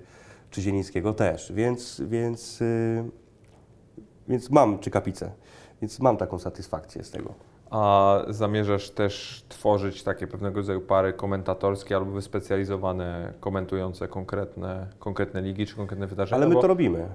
[0.52, 3.23] czy Zielińskiego też, więc, więc, yy,
[4.28, 5.32] więc mam, czy Kapicę,
[5.82, 7.34] więc mam taką satysfakcję z tego.
[7.70, 15.66] A zamierzasz też tworzyć takie pewnego rodzaju pary komentatorskie albo wyspecjalizowane, komentujące konkretne, konkretne ligi
[15.66, 16.46] czy konkretne wydarzenia?
[16.46, 17.08] Ale my to robimy.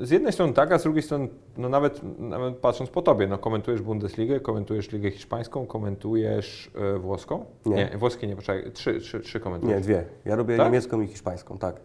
[0.00, 3.38] Z jednej strony tak, a z drugiej strony, no nawet, nawet patrząc po tobie, no
[3.38, 7.44] komentujesz Bundesligę, komentujesz Ligę Hiszpańską, komentujesz e, włoską?
[7.66, 7.90] Nie.
[7.98, 9.76] włoskie nie, poczekaj, trzy, trzy, trzy komentujesz.
[9.76, 10.04] Nie, dwie.
[10.24, 10.66] Ja robię Tak?
[10.66, 11.76] niemiecką i hiszpańską, tak.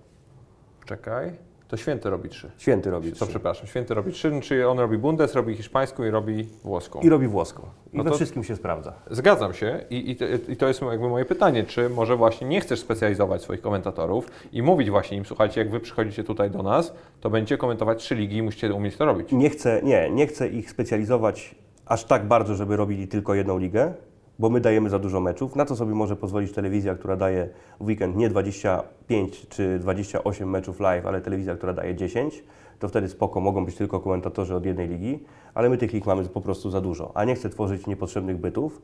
[0.86, 1.36] Czekaj,
[1.70, 2.52] to Święty robi trzy.
[2.58, 3.26] Święty robi To trzy.
[3.28, 7.00] przepraszam, Święty robi trzy, czyli on robi Bundes, robi hiszpańską i robi włoską.
[7.00, 7.62] I robi włoską.
[7.94, 8.94] I No we to- wszystkim się sprawdza.
[9.12, 12.62] Zgadzam się I, i, to- i to jest jakby moje pytanie, czy może właśnie nie
[12.62, 16.94] chcesz specjalizować swoich komentatorów i mówić właśnie im, słuchajcie, jak wy przychodzicie tutaj do nas,
[17.22, 19.32] to będziecie komentować trzy ligi i musicie umieć to robić.
[19.32, 21.56] Nie chcę, nie, nie chcę ich specjalizować
[21.86, 23.94] aż tak bardzo, żeby robili tylko jedną ligę,
[24.40, 25.56] bo my dajemy za dużo meczów.
[25.56, 30.80] Na to sobie może pozwolić telewizja, która daje w weekend nie 25 czy 28 meczów
[30.80, 32.44] live, ale telewizja, która daje 10.
[32.80, 35.24] To wtedy spoko, mogą być tylko komentatorzy od jednej ligi,
[35.54, 37.12] ale my tych lig mamy po prostu za dużo.
[37.14, 38.82] A nie chcę tworzyć niepotrzebnych bytów,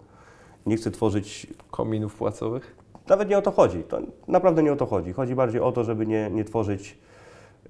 [0.66, 2.76] nie chcę tworzyć Kominów płacowych?
[3.08, 3.84] Nawet nie o to chodzi.
[3.84, 5.14] To naprawdę nie o to chodzi.
[5.14, 6.98] Chodzi bardziej o to, żeby nie, nie tworzyć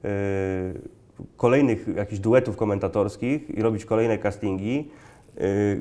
[0.04, 0.10] yy,
[1.38, 4.92] kolejnych jakichś duetów komentatorskich i robić kolejne castingi,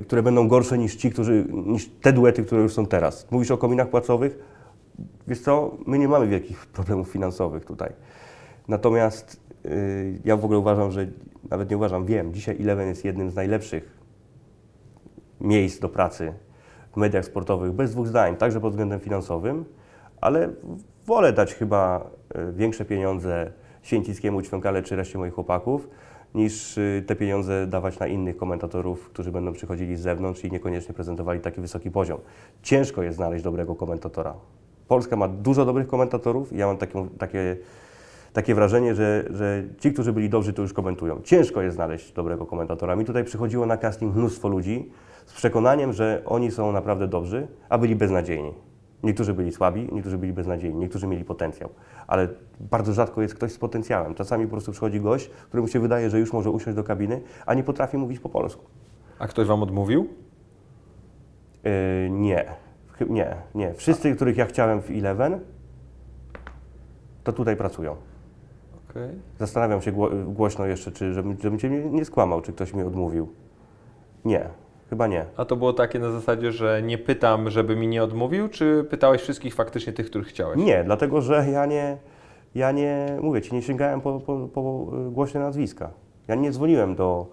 [0.06, 3.26] które będą gorsze niż ci, którzy, niż te duety, które już są teraz.
[3.30, 4.38] Mówisz o kominach płacowych?
[5.26, 7.92] Wiesz co, my nie mamy wielkich problemów finansowych tutaj.
[8.68, 9.70] Natomiast yy,
[10.24, 11.06] ja w ogóle uważam, że,
[11.50, 13.98] nawet nie uważam, wiem, dzisiaj Eleven jest jednym z najlepszych
[15.40, 16.32] miejsc do pracy
[16.92, 19.64] w mediach sportowych, bez dwóch zdań, także pod względem finansowym,
[20.20, 20.48] ale
[21.06, 23.52] wolę dać chyba e, większe pieniądze
[23.82, 25.88] Święcickiemu, Ćwiąkale czy reszcie moich chłopaków,
[26.34, 30.94] niż e, te pieniądze dawać na innych komentatorów, którzy będą przychodzili z zewnątrz i niekoniecznie
[30.94, 32.18] prezentowali taki wysoki poziom.
[32.62, 34.34] Ciężko jest znaleźć dobrego komentatora.
[34.88, 37.56] Polska ma dużo dobrych komentatorów i ja mam taką, takie,
[38.32, 41.20] takie wrażenie, że, że ci, którzy byli dobrzy, to już komentują.
[41.22, 42.96] Ciężko jest znaleźć dobrego komentatora.
[42.96, 44.90] Mi tutaj przychodziło na casting mnóstwo ludzi
[45.26, 48.52] z przekonaniem, że oni są naprawdę dobrzy, a byli beznadziejni.
[49.04, 51.70] Niektórzy byli słabi, niektórzy byli beznadziejni, niektórzy mieli potencjał,
[52.06, 52.28] ale
[52.60, 54.14] bardzo rzadko jest ktoś z potencjałem.
[54.14, 57.54] Czasami po prostu przychodzi gość, któremu się wydaje, że już może usiąść do kabiny, a
[57.54, 58.64] nie potrafi mówić po polsku.
[59.18, 60.08] A ktoś wam odmówił?
[61.64, 62.44] Yy, nie,
[63.10, 63.74] nie, nie.
[63.74, 65.40] Wszyscy, których ja chciałem w Eleven,
[67.24, 67.96] to tutaj pracują.
[68.90, 69.10] Okej.
[69.38, 72.82] Zastanawiam się gło, głośno jeszcze, czy żebym, żebym cię nie, nie skłamał, czy ktoś mi
[72.82, 73.28] odmówił.
[74.24, 74.48] Nie,
[74.94, 75.26] chyba nie.
[75.36, 79.22] A to było takie na zasadzie, że nie pytam, żeby mi nie odmówił, czy pytałeś
[79.22, 80.58] wszystkich faktycznie tych, których chciałeś?
[80.58, 81.98] Nie, dlatego że ja nie,
[82.54, 85.90] ja nie, mówię ci, nie sięgałem po, po, po y, głośne nazwiska.
[86.28, 87.26] Ja nie dzwoniłem do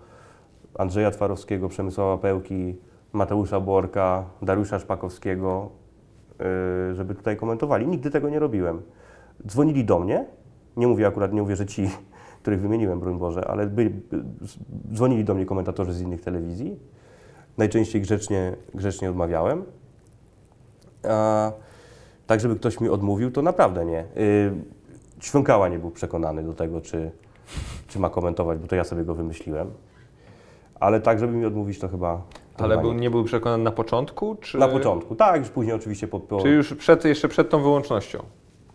[0.75, 2.75] Andrzeja Twarowskiego, Przemysława Pełki,
[3.13, 5.69] Mateusza Borka, Dariusza Szpakowskiego,
[6.91, 7.87] y, żeby tutaj komentowali.
[7.87, 8.81] Nigdy tego nie robiłem.
[9.47, 10.25] Dzwonili do mnie,
[10.77, 11.89] nie mówię akurat, nie mówię, że ci,
[12.41, 13.91] których wymieniłem, broń Boże, ale by,
[14.93, 17.00] dzwonili do mnie komentatorzy z innych telewizji.
[17.57, 19.63] Najczęściej grzecznie, grzecznie odmawiałem.
[21.09, 21.51] A,
[22.27, 24.05] tak, żeby ktoś mi odmówił, to naprawdę nie.
[24.15, 24.53] Yy,
[25.21, 27.11] Ćwiąkała nie był przekonany do tego, czy,
[27.87, 29.71] czy ma komentować, bo to ja sobie go wymyśliłem.
[30.79, 32.21] Ale tak, żeby mi odmówić, to chyba.
[32.57, 32.99] To Ale chyba był, nie.
[32.99, 34.57] nie był przekonany na początku, czy...
[34.57, 36.19] Na początku, tak, już później oczywiście po.
[36.19, 36.41] po...
[36.41, 38.23] Czy już przed, jeszcze przed tą wyłącznością?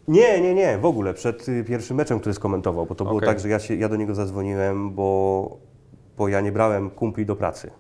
[0.09, 3.29] Nie, nie, nie, w ogóle przed y, pierwszym meczem, który skomentował, bo to było Okej.
[3.29, 5.57] tak, że ja, się, ja do niego zadzwoniłem, bo,
[6.19, 7.71] bo ja nie brałem kumpli do pracy.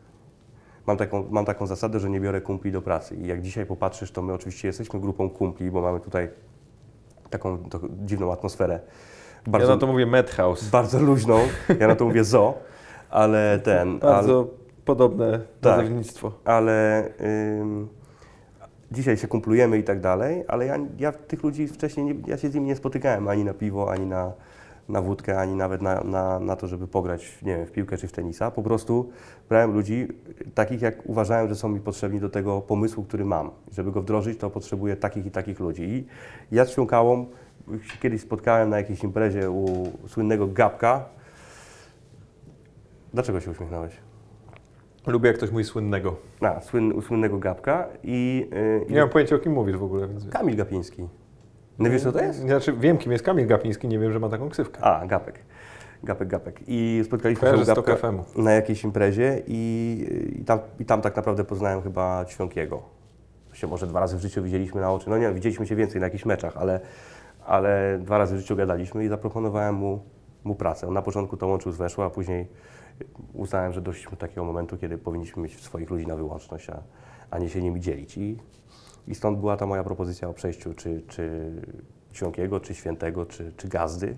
[0.86, 3.16] Mam taką, mam taką zasadę, że nie biorę kumpli do pracy.
[3.16, 6.28] I jak dzisiaj popatrzysz, to my oczywiście jesteśmy grupą kumpli, bo mamy tutaj
[7.30, 8.80] taką to, dziwną atmosferę.
[9.46, 10.70] Bardzo, Ja na to mówię Madhouse.
[10.70, 11.38] bardzo luźną,
[11.80, 12.54] ja na to mówię zo,
[13.10, 13.88] ale ten.
[13.88, 14.46] ale, Bardzo
[14.84, 15.76] podobne Tak.
[15.78, 16.32] nazewnictwo.
[16.44, 17.04] ale
[17.60, 17.88] ym,
[18.92, 22.48] dzisiaj się kumplujemy i tak dalej, ale ja, ja tych ludzi wcześniej, nie, ja się
[22.50, 24.32] z nimi nie spotykałem ani na piwo, ani na,
[24.88, 28.08] na wódkę, ani nawet na, na, na to, żeby pograć nie wiem, w piłkę czy
[28.08, 28.50] w tenisa.
[28.50, 29.10] Po prostu
[29.48, 30.08] brałem ludzi
[30.54, 33.50] takich, jak uważałem, że są mi potrzebni do tego pomysłu, który mam.
[33.72, 35.82] Żeby go wdrożyć, to potrzebuję takich i takich ludzi.
[35.82, 36.06] I
[36.52, 37.26] ja z Świąkałą
[37.82, 41.04] się kiedyś spotkałem na jakiejś imprezie u słynnego Gapka.
[43.14, 43.96] Dlaczego się uśmiechnąłeś?
[45.06, 46.16] Lubię jak ktoś mówi słynnego.
[46.40, 49.82] A, słyn, u słynnego Gapka i, yy, i Nie mam pojęcia o kim mówisz w
[49.82, 50.28] ogóle, więc...
[50.28, 51.08] Kamil Gapiński.
[51.78, 52.40] Nie wiesz, co to jest?
[52.40, 54.84] Znaczy wiem kim jest Kamil Gapiński, nie wiem, że ma taką ksywkę.
[54.84, 55.38] A, Gapek.
[56.04, 56.60] Gapek, Gapek.
[56.66, 61.44] I spotkaliśmy Kojarzę się Gapka na jakiejś imprezie i, i, tam, i tam tak naprawdę
[61.44, 62.82] poznałem chyba Ćwiąkiego.
[63.52, 65.10] się może dwa razy w życiu widzieliśmy na oczy.
[65.10, 66.80] No nie, widzieliśmy się więcej na jakichś meczach, ale,
[67.46, 70.02] ale dwa razy w życiu gadaliśmy i zaproponowałem mu,
[70.44, 70.88] mu pracę.
[70.88, 72.48] On na początku to łączył z weszło, a później
[73.34, 76.82] uznałem, że doszliśmy do takiego momentu, kiedy powinniśmy mieć swoich ludzi na wyłączność, a,
[77.30, 78.16] a nie się nimi dzielić.
[78.16, 78.38] I,
[79.08, 81.52] I stąd była ta moja propozycja o przejściu czy, czy
[82.12, 84.16] Ciągiego, czy Świętego, czy, czy Gazdy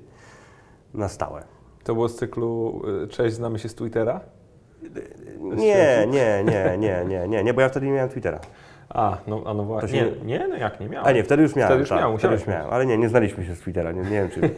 [0.94, 1.42] na stałe.
[1.84, 4.20] To było z cyklu y, Cześć, znamy się z Twittera?
[5.40, 8.40] Nie, nie, nie, nie, nie, nie, nie, bo ja wtedy nie miałem Twittera.
[8.88, 10.02] A, no, a no właśnie.
[10.02, 11.08] Nie, nie, no jak nie miałem.
[11.08, 11.68] A nie, wtedy już miałem.
[11.68, 14.02] Wtedy już tak, miał, wtedy już miałem, ale nie, nie znaliśmy się z Twittera, nie,
[14.02, 14.40] nie wiem czy.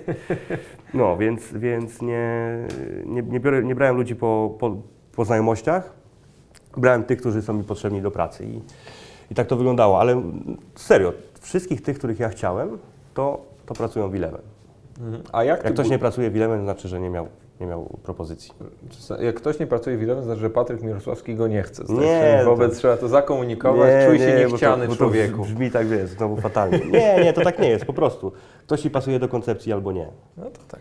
[0.95, 2.57] No, więc, więc nie,
[3.07, 4.76] nie, nie, biorę, nie brałem ludzi po, po,
[5.12, 5.93] po znajomościach,
[6.76, 8.61] brałem tych, którzy są mi potrzebni do pracy i,
[9.31, 10.22] i tak to wyglądało, ale
[10.74, 12.78] serio, wszystkich tych, których ja chciałem,
[13.14, 14.14] to, to pracują w.
[15.01, 15.22] Mhm.
[15.33, 17.26] A jak, Jak ktoś nie pracuje w Eleven, to znaczy, że nie miał,
[17.61, 18.53] nie miał propozycji.
[19.20, 21.87] Jak ktoś nie pracuje w Eleven, znaczy, że Patryk Mirosławski go nie chce.
[21.87, 25.43] Znaczy, Nie, Wobec to- trzeba to zakomunikować, czuj się bo to- niechciany bo to człowieku.
[25.43, 26.78] Brzmi tak, wiesz, znowu fatalnie.
[26.78, 28.33] Nie, nie, to tak nie jest, po prostu.
[28.66, 30.09] Ktoś ci pasuje do koncepcji albo nie.
[30.37, 30.81] No to tak.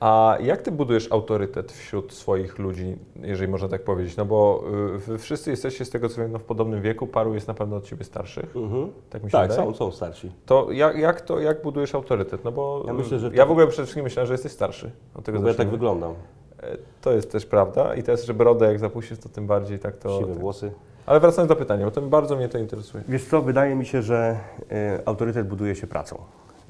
[0.00, 4.16] A jak ty budujesz autorytet wśród swoich ludzi, jeżeli można tak powiedzieć?
[4.16, 4.64] No bo
[4.94, 7.54] y, wy wszyscy jesteście z tego co wiem no, w podobnym wieku, paru jest na
[7.54, 8.56] pewno od ciebie starszych.
[8.56, 8.92] Mhm.
[9.10, 9.66] Tak mi się Tak, wydaje.
[9.68, 10.32] są, są starsi.
[10.46, 12.44] To jak, jak to, jak budujesz autorytet?
[12.44, 14.90] No bo Ja myślę, że ja to- w ogóle przede wszystkim myślałem, że jesteś starszy.
[15.14, 16.14] Od tego Bo ja tak wyglądam.
[16.62, 19.96] E, To jest też prawda i teraz, że brodę jak zapuścisz, to tym bardziej tak
[19.96, 20.18] to...
[20.18, 20.72] Siwe włosy.
[21.06, 23.04] Ale wracając do pytania, bo to bardzo mnie to interesuje.
[23.08, 26.16] Wiesz co, wydaje mi się, że y, autorytet buduje się pracą.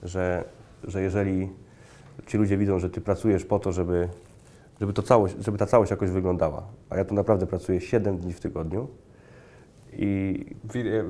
[0.02, 0.44] Że,
[0.84, 1.50] że jeżeli
[2.26, 4.08] ci ludzie widzą, że ty pracujesz po to, żeby,
[4.80, 8.32] żeby, to całość, żeby ta całość jakoś wyglądała, a ja tu naprawdę pracuję 7 dni
[8.32, 8.88] w tygodniu
[9.92, 10.44] i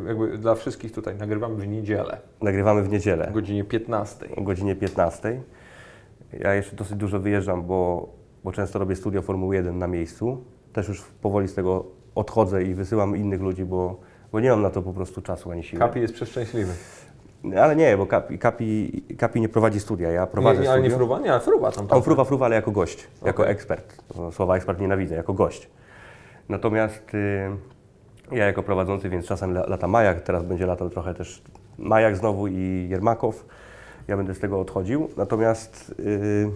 [0.07, 3.29] Jakby dla wszystkich tutaj nagrywamy w niedzielę nagrywamy w niedzielę.
[3.29, 4.29] o godzinie 15.
[4.37, 5.43] o godzinie 15.
[6.33, 8.09] Ja jeszcze dosyć dużo wyjeżdżam, bo,
[8.45, 10.45] bo często robię studia Formuły 1 na miejscu.
[10.73, 14.01] Też już powoli z tego odchodzę i wysyłam innych ludzi, bo,
[14.33, 15.81] bo nie mam na to po prostu czasu ani siły.
[15.81, 16.73] Kapi jest przeszczęśliwy.
[17.63, 20.91] Ale nie, bo Kapi, Kapi, Kapi nie prowadzi studia, ja prowadzę Nie, nie, ale nie
[20.91, 21.19] fruwa?
[21.21, 21.87] Nie, fruwa tam.
[21.91, 23.53] On fruwa, fruwa, ale jako gość, jako Okej.
[23.53, 24.03] ekspert.
[24.33, 25.71] Słowa ekspert nienawidzę, jako gość.
[26.49, 27.51] Natomiast y,
[28.33, 31.43] ja jako prowadzący, więc czasem la- lata Majak, teraz będzie latał trochę też
[31.79, 33.45] Majak znowu i Jermakow.
[34.09, 35.09] Ja będę z tego odchodził.
[35.17, 36.51] Natomiast y,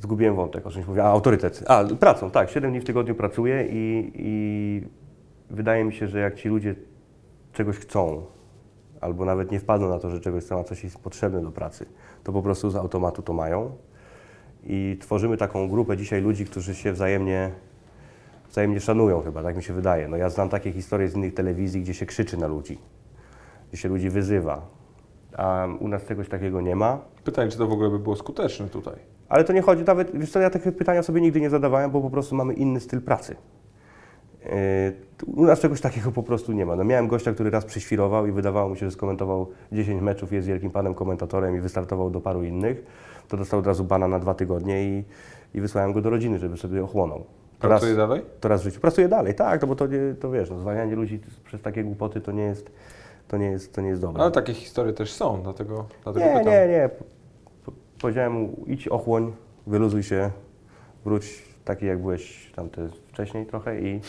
[0.00, 1.04] zgubiłem wątek, o czymś mówię.
[1.04, 1.64] A, autorytet.
[1.66, 2.50] A, pracą, tak.
[2.50, 4.86] 7 dni w tygodniu pracuję i, i
[5.50, 6.74] wydaje mi się, że jak ci ludzie
[7.52, 8.22] czegoś chcą,
[9.00, 11.86] albo nawet nie wpadną na to, że czegoś chcą, a coś jest potrzebne do pracy,
[12.24, 13.70] to po prostu z automatu to mają.
[14.64, 17.50] I tworzymy taką grupę dzisiaj ludzi, którzy się wzajemnie,
[18.50, 20.08] wzajemnie szanują chyba, tak mi się wydaje.
[20.08, 22.78] No ja znam takie historie z innych telewizji, gdzie się krzyczy na ludzi,
[23.68, 24.66] gdzie się ludzi wyzywa,
[25.36, 26.98] a u nas czegoś takiego nie ma.
[27.24, 28.94] Pytanie, czy to w ogóle by było skuteczne tutaj?
[29.28, 32.00] Ale to nie chodzi nawet, wiesz co, ja takie pytania sobie nigdy nie zadawałem, bo
[32.00, 33.36] po prostu mamy inny styl pracy.
[34.44, 36.76] Yy, U nas czegoś takiego po prostu nie ma.
[36.76, 40.48] No, miałem gościa, który raz przyświrował i wydawało mu się, że skomentował 10 meczów, jest
[40.48, 42.84] wielkim panem komentatorem i wystartował do paru innych.
[43.28, 45.04] To dostał od razu bana na dwa tygodnie i,
[45.54, 47.18] i wysłałem go do rodziny, żeby sobie ochłonął.
[47.18, 48.22] Raz, Pracuje dalej?
[48.40, 48.80] to raz w życiu.
[48.80, 52.20] Pracuje dalej, tak, no bo to, nie, to wiesz, no, zwalnianie ludzi przez takie głupoty
[52.20, 52.70] to nie jest,
[53.28, 54.22] to nie jest, to nie jest dobre.
[54.22, 56.52] Ale takie historie też są, dlatego, dlatego Nie, pytam.
[56.52, 56.90] nie, nie.
[57.66, 59.32] Po- Powiedziałem mu, idź ochłoń,
[59.66, 60.30] wyluzuj się,
[61.04, 64.00] wróć taki jak byłeś tam te wcześniej trochę i,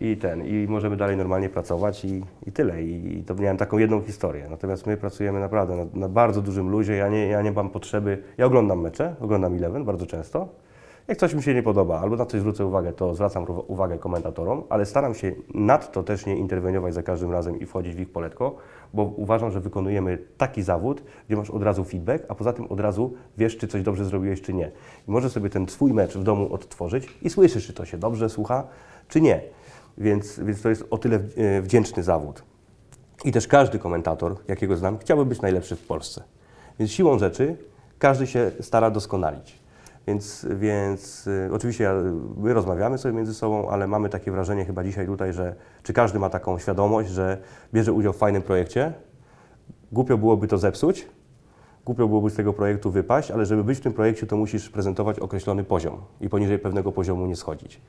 [0.00, 2.82] i ten, i możemy dalej normalnie pracować i, i tyle.
[2.82, 4.46] I, I to miałem taką jedną historię.
[4.50, 6.96] Natomiast my pracujemy naprawdę na, na bardzo dużym luzie.
[6.96, 10.48] Ja nie, ja nie mam potrzeby, ja oglądam mecze, oglądam Eleven bardzo często.
[11.08, 14.62] Jak coś mi się nie podoba albo na coś zwrócę uwagę, to zwracam uwagę komentatorom,
[14.68, 18.56] ale staram się nadto też nie interweniować za każdym razem i wchodzić w ich poletko,
[18.94, 22.80] bo uważam, że wykonujemy taki zawód, gdzie masz od razu feedback, a poza tym od
[22.80, 24.70] razu wiesz, czy coś dobrze zrobiłeś, czy nie.
[25.08, 28.28] I możesz sobie ten swój mecz w domu odtworzyć i słyszysz, czy to się dobrze
[28.28, 28.66] słucha,
[29.08, 29.40] czy nie.
[29.98, 32.42] Więc, więc to jest o tyle e, wdzięczny zawód.
[33.24, 36.22] I też każdy komentator, jakiego znam, chciałby być najlepszy w Polsce.
[36.78, 37.56] Więc siłą rzeczy
[37.98, 39.59] każdy się stara doskonalić.
[40.06, 41.90] Więc, więc y, oczywiście
[42.36, 46.18] my rozmawiamy sobie między sobą, ale mamy takie wrażenie chyba dzisiaj tutaj, że czy każdy
[46.18, 47.38] ma taką świadomość, że
[47.74, 48.92] bierze udział w fajnym projekcie,
[49.92, 51.08] głupio byłoby to zepsuć,
[51.84, 55.18] głupio byłoby z tego projektu wypaść, ale żeby być w tym projekcie, to musisz prezentować
[55.18, 57.80] określony poziom i poniżej pewnego poziomu nie schodzić.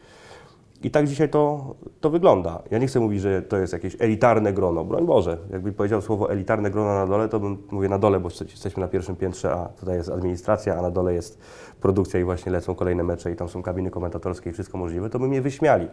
[0.83, 2.63] I tak dzisiaj to, to wygląda.
[2.71, 4.83] Ja nie chcę mówić, że to jest jakieś elitarne grono.
[4.85, 8.29] Broń Boże, jakby powiedział słowo elitarne grono na dole, to bym mówię na dole, bo
[8.29, 11.39] jesteśmy na pierwszym piętrze, a tutaj jest administracja, a na dole jest
[11.81, 15.19] produkcja i właśnie lecą kolejne mecze i tam są kabiny komentatorskie i wszystko możliwe, to
[15.19, 15.87] by mnie wyśmiali.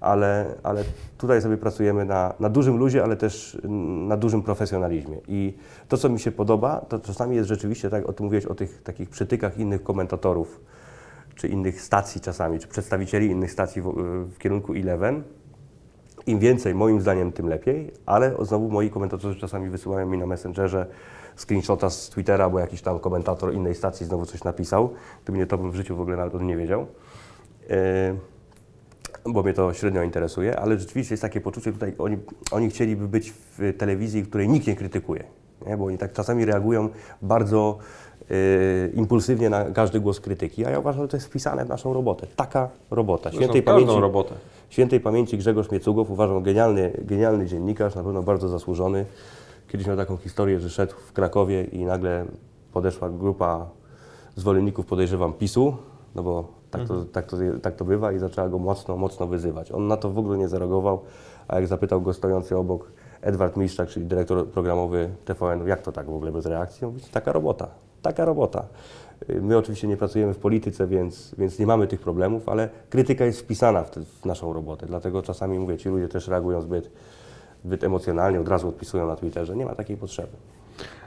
[0.00, 0.84] Ale, ale
[1.18, 3.58] tutaj sobie pracujemy na, na dużym luzie, ale też
[4.08, 5.16] na dużym profesjonalizmie.
[5.28, 5.54] I
[5.88, 8.82] to, co mi się podoba, to czasami jest rzeczywiście, tak o tym mówiłeś, o tych
[8.82, 10.60] takich przytykach innych komentatorów,
[11.40, 13.92] czy innych stacji czasami, czy przedstawicieli innych stacji w,
[14.34, 15.22] w kierunku Eleven.
[16.26, 20.86] Im więcej, moim zdaniem, tym lepiej, ale znowu moi komentatorzy czasami wysyłają mi na Messengerze
[21.36, 24.90] screenshota z Twittera, bo jakiś tam komentator innej stacji znowu coś napisał.
[25.24, 26.86] Gdyby nie to bym w życiu w ogóle nawet nie wiedział.
[27.70, 28.14] E,
[29.24, 32.18] bo mnie to średnio interesuje, ale rzeczywiście jest takie poczucie tutaj, oni,
[32.50, 35.24] oni chcieliby być w telewizji, której nikt nie krytykuje,
[35.66, 35.76] nie?
[35.76, 36.88] bo oni tak czasami reagują
[37.22, 37.78] bardzo
[38.94, 42.26] impulsywnie na każdy głos krytyki, a ja uważam, że to jest wpisane w naszą robotę.
[42.36, 43.32] Taka robota.
[43.32, 44.34] Świętej pamięci, robotę.
[44.68, 49.06] Świętej pamięci Grzegorz Miecugow, uważam, genialny, genialny dziennikarz, na pewno bardzo zasłużony.
[49.68, 52.24] Kiedyś miał taką historię, że szedł w Krakowie i nagle
[52.72, 53.66] podeszła grupa
[54.36, 55.76] zwolenników, podejrzewam, PiSu,
[56.14, 59.72] no bo tak to, tak, to, tak to bywa i zaczęła go mocno, mocno wyzywać.
[59.72, 61.00] On na to w ogóle nie zareagował,
[61.48, 62.90] a jak zapytał go stojący obok
[63.22, 66.86] Edward Miszczak, czyli dyrektor programowy TVN, jak to tak w ogóle bez reakcji?
[66.86, 67.68] On mówi, taka robota,
[68.02, 68.66] taka robota.
[69.28, 73.40] My oczywiście nie pracujemy w polityce, więc, więc nie mamy tych problemów, ale krytyka jest
[73.40, 74.86] wpisana w, te, w naszą robotę.
[74.86, 76.90] Dlatego czasami mówię, ci ludzie też reagują zbyt,
[77.64, 79.56] zbyt emocjonalnie, od razu odpisują na Twitterze.
[79.56, 80.32] Nie ma takiej potrzeby.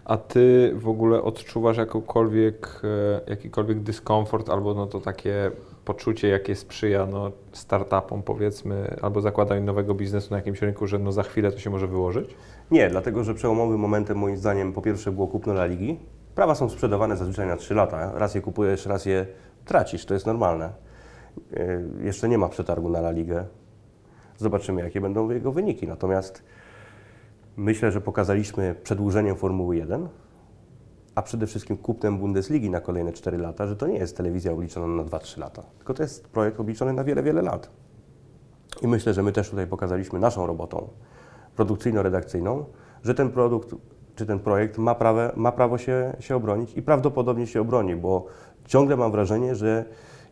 [0.06, 5.52] A ty w ogóle odczuwasz jakąkolwiek, e, jakikolwiek dyskomfort albo no to takie
[5.86, 11.12] poczucie, jakie sprzyja no, startupom powiedzmy, albo zakładaniu nowego biznesu na jakimś rynku, że no
[11.12, 12.36] za chwilę to się może wyłożyć?
[12.72, 16.00] Nie, dlatego że przełomowym momentem moim zdaniem po pierwsze było kupno La Ligi.
[16.36, 18.12] Prawa są sprzedawane zazwyczaj na 3 lata.
[18.16, 19.26] Raz je kupujesz, raz je
[19.66, 20.70] tracisz, to jest normalne.
[21.52, 23.46] Yy, jeszcze nie ma przetargu na La Ligę.
[24.38, 25.88] Zobaczymy, jakie będą jego wyniki.
[25.88, 26.44] Natomiast
[27.58, 30.08] Myślę, że pokazaliśmy przedłużeniem Formuły 1,
[31.16, 34.88] a przede wszystkim kupnem Bundesligi na kolejne 4 lata, że to nie jest telewizja obliczona
[34.88, 37.70] na 2-3 lata, tylko to jest projekt obliczony na wiele, wiele lat.
[38.82, 40.90] I myślę, że my też tutaj pokazaliśmy naszą robotą
[41.56, 42.66] produkcyjno-redakcyjną,
[43.04, 43.76] że ten produkt
[44.16, 48.26] czy ten projekt ma, prawe, ma prawo się, się obronić i prawdopodobnie się obroni, bo
[48.66, 49.86] ciągle mam wrażenie, że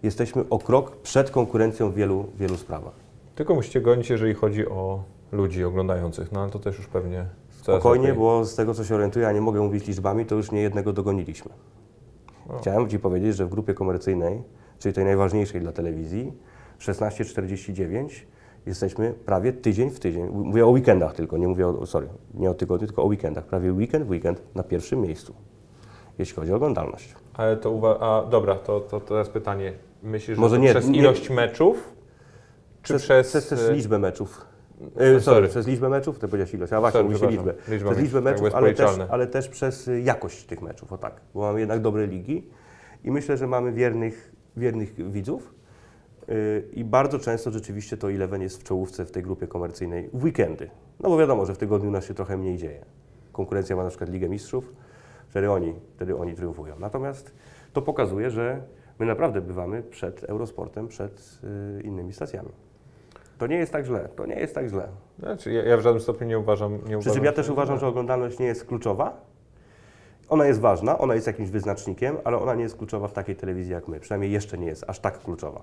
[0.03, 2.93] jesteśmy o krok przed konkurencją w wielu, wielu sprawach.
[3.35, 8.07] Tylko musicie gonić, jeżeli chodzi o ludzi oglądających, no ale to też już pewnie Spokojnie,
[8.07, 8.19] lepiej.
[8.19, 10.93] bo z tego co się orientuję, a nie mogę mówić liczbami, to już nie jednego
[10.93, 11.51] dogoniliśmy.
[12.49, 12.57] No.
[12.57, 14.43] Chciałem Ci powiedzieć, że w grupie komercyjnej,
[14.79, 16.33] czyli tej najważniejszej dla telewizji,
[16.77, 18.27] 1649
[18.65, 20.27] jesteśmy prawie tydzień w tydzień.
[20.27, 23.45] Mówię o weekendach tylko, nie mówię o, sorry, nie o tygodniu, tylko o weekendach.
[23.45, 25.33] Prawie weekend w weekend na pierwszym miejscu,
[26.19, 27.15] jeśli chodzi o oglądalność.
[27.33, 29.73] Ale to uwa- a dobra, to, to, to teraz pytanie.
[30.03, 31.93] Myślisz, że Może nie, przez ilość nie, meczów?
[32.81, 34.45] Czy przez, przez, przez też liczbę meczów?
[34.97, 37.53] E, sorry, przez liczbę meczów, to powiedziałeś ilość, a właśnie mówi się liczbę.
[37.67, 41.41] Liczba przez liczbę meczów, ale też, ale też przez jakość tych meczów, o tak, bo
[41.41, 42.47] mamy jednak dobre ligi
[43.03, 45.53] i myślę, że mamy wiernych, wiernych widzów
[46.73, 50.69] i bardzo często rzeczywiście to Eleven jest w czołówce w tej grupie komercyjnej w weekendy,
[50.99, 52.85] no bo wiadomo, że w tygodniu nas się trochę mniej dzieje.
[53.31, 54.73] Konkurencja ma na przykład Ligę Mistrzów,
[55.27, 56.79] wtedy oni, wtedy oni triumfują.
[56.79, 57.33] Natomiast
[57.73, 58.61] to pokazuje, że
[58.99, 61.39] my naprawdę bywamy przed Eurosportem, przed
[61.75, 62.49] yy, innymi stacjami.
[63.37, 64.87] To nie jest tak źle, to nie jest tak źle.
[65.19, 66.79] Znaczy, ja, ja w żadnym stopniu nie uważam.
[66.87, 69.21] Nie Przy czym ja też uważam, że oglądalność nie jest kluczowa.
[70.29, 73.73] Ona jest ważna, ona jest jakimś wyznacznikiem, ale ona nie jest kluczowa w takiej telewizji
[73.73, 73.99] jak my.
[73.99, 75.61] Przynajmniej jeszcze nie jest aż tak kluczowa.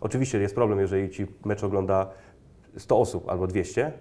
[0.00, 2.10] Oczywiście jest problem, jeżeli ci mecz ogląda
[2.76, 3.92] 100 osób albo 200,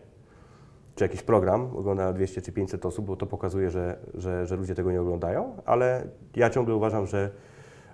[0.96, 4.76] czy jakiś program ogląda 200 czy 500 osób, bo to pokazuje, że, że, że ludzie
[4.76, 7.30] tego nie oglądają, ale ja ciągle uważam, że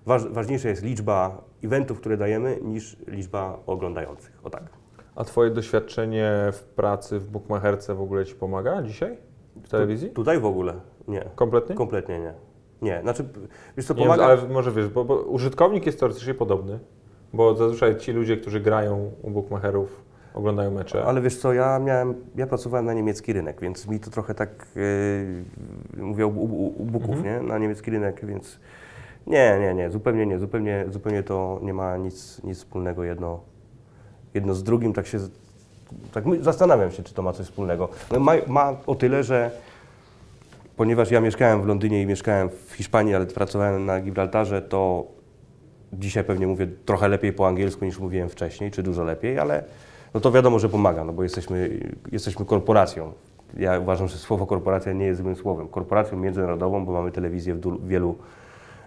[0.06, 4.40] waż, ważniejsza jest liczba eventów, które dajemy, niż liczba oglądających.
[4.44, 4.64] O tak.
[5.16, 9.18] A Twoje doświadczenie w pracy w Bookmacherce w ogóle Ci pomaga dzisiaj
[9.64, 10.10] w telewizji?
[10.10, 10.74] Tu, tutaj w ogóle
[11.08, 11.30] nie.
[11.36, 11.76] Kompletnie?
[11.76, 12.34] Kompletnie nie.
[12.82, 13.30] Nie, znaczy,
[13.78, 14.24] wiesz co, pomaga...
[14.24, 16.80] Nie, ale może wiesz, bo, bo, użytkownik jest teoretycznie podobny,
[17.34, 20.02] bo zazwyczaj ci ludzie, którzy grają u bookmacherów,
[20.34, 21.06] oglądają mecze.
[21.06, 24.68] Ale wiesz co, ja miałem, ja pracowałem na niemiecki rynek, więc mi to trochę tak,
[25.98, 27.26] yy, mówię u, u, u booków, mhm.
[27.26, 27.48] nie?
[27.48, 28.60] Na niemiecki rynek, więc
[29.28, 33.40] nie, nie, nie, zupełnie nie, zupełnie, zupełnie to nie ma nic, nic wspólnego jedno
[34.34, 35.20] jedno z drugim, tak się
[36.12, 37.90] tak zastanawiam się, czy to ma coś wspólnego.
[38.12, 39.52] No ma, ma o tyle, że
[40.78, 45.08] ponieważ ja mieszkałem w Londynie i mieszkałem w Hiszpanii, ale pracowałem na Gibraltarze, to
[45.94, 49.64] dzisiaj pewnie mówię trochę lepiej po angielsku niż mówiłem wcześniej, czy dużo lepiej, ale
[50.14, 51.80] no to wiadomo, że pomaga, no bo jesteśmy,
[52.12, 53.14] jesteśmy korporacją.
[53.58, 55.68] Ja uważam, że słowo korporacja nie jest złym słowem.
[55.68, 58.16] Korporacją międzynarodową, bo mamy telewizję w wielu,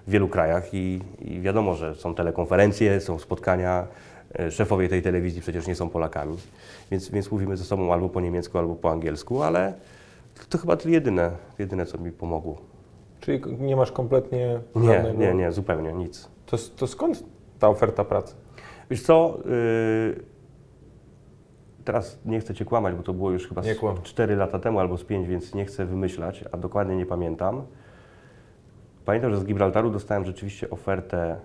[0.08, 3.86] wielu krajach i, i wiadomo, że są telekonferencje, są spotkania,
[4.38, 6.36] E, szefowie tej telewizji przecież nie są Polakami,
[6.90, 9.72] więc, więc mówimy ze sobą albo po niemiecku, albo po angielsku, ale
[10.48, 12.56] to chyba to jedyne, jedyne co mi pomogło.
[13.20, 14.60] Czyli nie masz kompletnie...
[14.74, 16.28] Nie, nie, nie, zupełnie nic.
[16.52, 17.24] To, to skąd
[17.58, 18.34] ta oferta pracy?
[18.90, 20.24] Wiesz co, yy,
[21.84, 23.62] teraz nie chcę Cię kłamać, bo to było już chyba
[24.02, 27.62] 4 lata temu albo z 5, więc nie chcę wymyślać, a dokładnie nie pamiętam.
[29.04, 31.36] Pamiętam, że z Gibraltaru dostałem rzeczywiście ofertę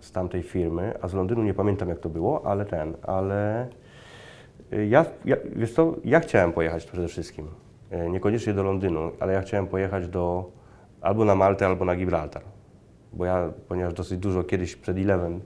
[0.00, 3.68] z tamtej firmy, a z Londynu nie pamiętam jak to było, ale ten, ale
[4.72, 7.48] Y, Ja, ja, wiesz co, ja chciałem pojechać przede wszystkim.
[7.92, 10.50] Y, Niekoniecznie do Londynu, ale ja chciałem pojechać do
[11.00, 12.42] albo na Maltę, albo na Gibraltar.
[13.12, 15.40] Bo ja, ponieważ dosyć dużo kiedyś przed Eleven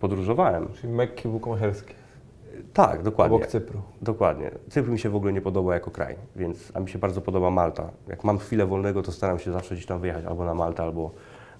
[0.00, 0.68] podróżowałem.
[0.80, 1.94] Czyli Mekki bukmacherskie,
[2.72, 3.36] Tak, dokładnie.
[3.36, 3.82] obok Cypru.
[4.02, 4.50] Dokładnie.
[4.70, 7.50] Cypr mi się w ogóle nie podoba jako kraj, więc a mi się bardzo podoba
[7.50, 7.90] Malta.
[8.08, 11.10] Jak mam chwilę wolnego, to staram się zawsze gdzieś tam wyjechać albo na Maltę, albo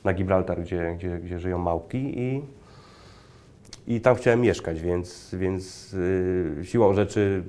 [0.05, 2.43] na Gibraltar, gdzie, gdzie, gdzie żyją małpki i,
[3.87, 5.93] i tam chciałem mieszkać, więc, więc
[6.59, 7.43] yy, siłą rzeczy,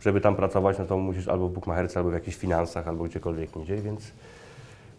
[0.00, 3.56] żeby tam pracować, no to musisz albo w bukmacherce, albo w jakichś finansach, albo gdziekolwiek
[3.56, 4.12] indziej, więc,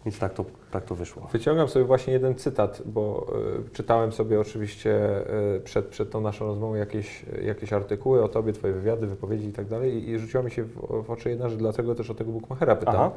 [0.06, 1.28] więc tak, to, tak to wyszło.
[1.32, 3.26] Wyciągam sobie właśnie jeden cytat, bo
[3.66, 5.20] y, czytałem sobie oczywiście
[5.56, 9.52] y, przed, przed tą naszą rozmową jakieś, jakieś artykuły o tobie, twoje wywiady, wypowiedzi i
[9.52, 12.32] tak dalej i, rzuciła mi się w, w oczy jedna rzecz, dlatego też o tego
[12.32, 12.94] Bukmachera pytam.
[12.94, 13.10] Aha.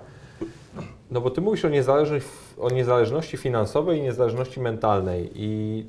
[1.11, 1.69] No bo ty mówisz o,
[2.59, 5.85] o niezależności finansowej i niezależności mentalnej i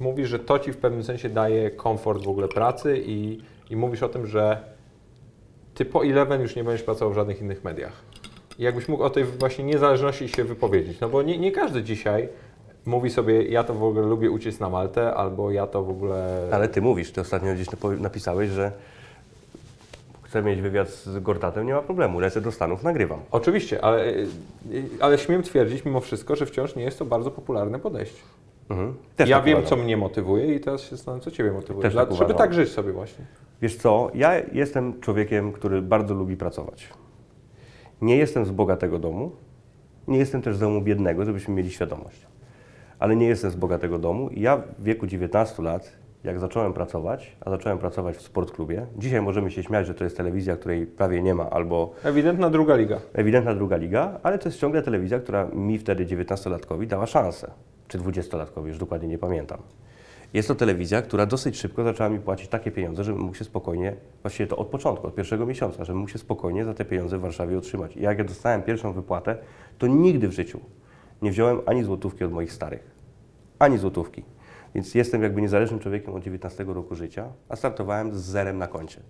[0.00, 3.38] mówisz, że to ci w pewnym sensie daje komfort w ogóle pracy i,
[3.70, 4.76] i mówisz o tym, że
[5.74, 7.92] ty po Eleven już nie będziesz pracował w żadnych innych mediach.
[8.58, 12.28] Jakbyś mógł o tej właśnie niezależności się wypowiedzieć, no bo nie, nie każdy dzisiaj
[12.86, 16.48] mówi sobie, ja to w ogóle lubię uciec na Maltę, albo ja to w ogóle...
[16.52, 17.66] Ale ty mówisz, ty ostatnio gdzieś
[18.00, 18.72] napisałeś, że
[20.22, 23.18] chcę mieć wywiad z Gortatem, nie ma problemu, lecę do Stanów, nagrywam.
[23.30, 24.26] Oczywiście, ale, y,
[25.00, 28.22] ale śmiem twierdzić mimo wszystko, że wciąż nie jest to bardzo popularne podejście.
[28.70, 28.94] Mhm.
[29.18, 29.78] Ja tak wiem, uważam.
[29.78, 31.82] co mnie motywuje i teraz się zastanawiam, co Ciebie motywuje.
[31.82, 32.38] Też tak żeby uważam.
[32.38, 33.24] tak żyć sobie właśnie.
[33.62, 36.88] Wiesz co, ja jestem człowiekiem, który bardzo lubi pracować.
[38.02, 39.30] Nie jestem z bogatego domu,
[40.08, 42.26] nie jestem też z domu biednego, żebyśmy mieli świadomość.
[42.98, 45.92] Ale nie jestem z bogatego domu i ja w wieku 19 lat,
[46.24, 50.16] jak zacząłem pracować, a zacząłem pracować w sportklubie, dzisiaj możemy się śmiać, że to jest
[50.16, 53.00] telewizja, której prawie nie ma, albo Ewidentna druga liga.
[53.14, 57.50] ewidentna druga liga, ale to jest ciągle telewizja, która mi wtedy 19-latkowi dała szansę.
[57.88, 59.58] Czy 20-latkowi, już dokładnie nie pamiętam.
[60.36, 63.96] Jest to telewizja, która dosyć szybko zaczęła mi płacić takie pieniądze, żebym mógł się spokojnie,
[64.22, 67.20] właściwie to od początku, od pierwszego miesiąca, żebym mógł się spokojnie za te pieniądze w
[67.20, 67.96] Warszawie utrzymać.
[67.96, 69.38] I jak ja dostałem pierwszą wypłatę,
[69.78, 70.60] to nigdy w życiu
[71.22, 72.90] nie wziąłem ani złotówki od moich starych.
[73.58, 74.22] Ani złotówki.
[74.74, 79.00] Więc jestem jakby niezależnym człowiekiem od 19 roku życia, a startowałem z zerem na koncie.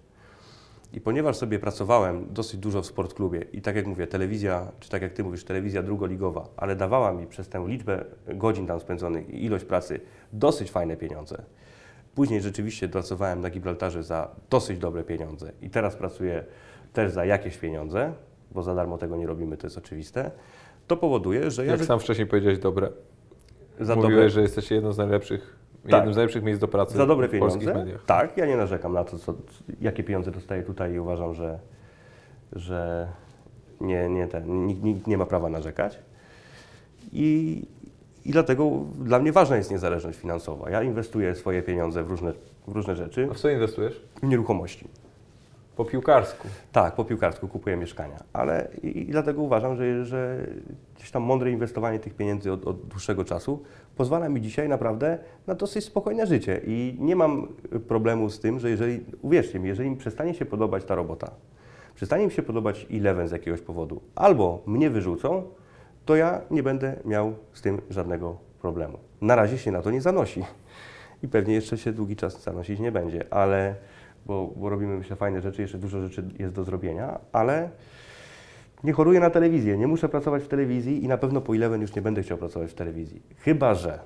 [0.93, 5.03] I ponieważ sobie pracowałem dosyć dużo w sportklubie i tak jak mówię, telewizja, czy tak
[5.03, 8.05] jak Ty mówisz, telewizja drugoligowa, ale dawała mi przez tę liczbę
[8.35, 10.01] godzin tam spędzonych i ilość pracy
[10.33, 11.43] dosyć fajne pieniądze.
[12.15, 16.45] Później rzeczywiście pracowałem na Gibraltarze za dosyć dobre pieniądze i teraz pracuję
[16.93, 18.13] też za jakieś pieniądze,
[18.51, 20.31] bo za darmo tego nie robimy, to jest oczywiste.
[20.87, 22.89] To powoduje, że ja Jak sam wcześniej powiedziałeś, dobre.
[23.81, 25.93] za Mówiłeś, dobre, że jesteście jedno z najlepszych, Tak.
[25.93, 27.85] jednym z najlepszych miejsc do pracy za dobre w polskich pieniądze.
[27.85, 28.05] mediach.
[28.05, 29.35] Tak, ja nie narzekam na to, co,
[29.81, 31.59] jakie pieniądze dostaję tutaj i uważam, że,
[32.53, 33.09] że
[33.81, 35.99] nie, nie, ten, nikt, nikt nie ma prawa narzekać.
[37.13, 37.63] I,
[38.27, 40.71] I dlatego dla mnie ważna jest niezależność finansowa.
[40.71, 42.33] Ja inwestuję swoje pieniądze w różne,
[42.69, 44.03] w różne rzeczy, A w co inwestujesz?
[44.23, 44.89] w nieruchomości.
[45.77, 46.49] Po piłkarsku.
[46.73, 50.47] Tak, po piłkarsku kupuję mieszkania, ale i, i dlatego uważam, że, że
[50.97, 53.63] gdzieś tam mądre inwestowanie tych pieniędzy od, od dłuższego czasu
[53.97, 57.49] pozwala mi dzisiaj naprawdę na dosyć spokojne życie i nie mam
[57.89, 61.31] problemu z tym, że jeżeli, uwierzcie mi, jeżeli mi przestanie się podobać ta robota,
[61.95, 65.43] przestanie mi się podobać Eleven z jakiegoś powodu, albo mnie wyrzucą,
[66.07, 68.99] to ja nie będę miał z tym żadnego problemu.
[69.21, 70.45] Na razie się na to nie zanosi
[71.23, 73.75] i pewnie jeszcze się długi czas zanosić nie będzie, ale
[74.27, 77.71] bo, bo robimy myślę fajne rzeczy, jeszcze dużo rzeczy jest do zrobienia, ale
[78.85, 81.95] nie choruję na telewizję, nie muszę pracować w telewizji i na pewno po Eleven już
[81.95, 83.23] nie będę chciał pracować w telewizji.
[83.39, 83.99] Chyba, że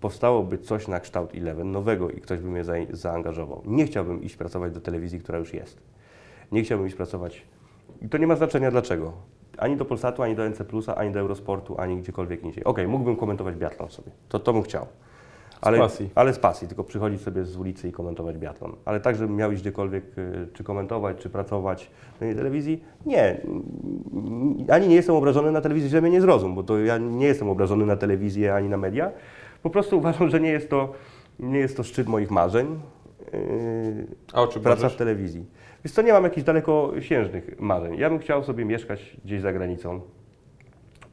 [0.00, 3.62] powstałoby coś na kształt Eleven nowego i ktoś by mnie za, zaangażował.
[3.66, 5.82] Nie chciałbym iść pracować do telewizji, która już jest.
[6.52, 7.42] Nie chciałbym iść pracować.
[8.02, 9.12] I to nie ma znaczenia dlaczego.
[9.58, 10.60] Ani do Polsatu, ani do NC,
[10.96, 12.64] ani do Eurosportu, ani gdziekolwiek indziej.
[12.64, 14.10] Okej, mógłbym komentować biatlon sobie.
[14.28, 14.86] To, to bym chciał.
[15.60, 16.10] Ale, pasji.
[16.14, 18.72] ale z pasji, tylko przychodzić sobie z ulicy i komentować biatlon.
[18.84, 23.40] Ale tak, żebym miał iść gdziekolwiek, y, czy komentować, czy pracować na tej telewizji, nie.
[24.70, 27.48] Ani nie jestem obrażony na telewizję, że mnie nie zrozum, bo to ja nie jestem
[27.48, 29.10] obrażony na telewizję ani na media.
[29.62, 30.92] Po prostu uważam, że nie jest to,
[31.38, 32.80] nie jest to szczyt moich marzeń.
[33.32, 34.96] Yy, A o czym praca marzysz?
[34.96, 35.44] w telewizji.
[35.86, 37.96] Więc to nie mam jakichś dalekosiężnych marzeń.
[37.98, 40.00] Ja bym chciał sobie mieszkać gdzieś za granicą.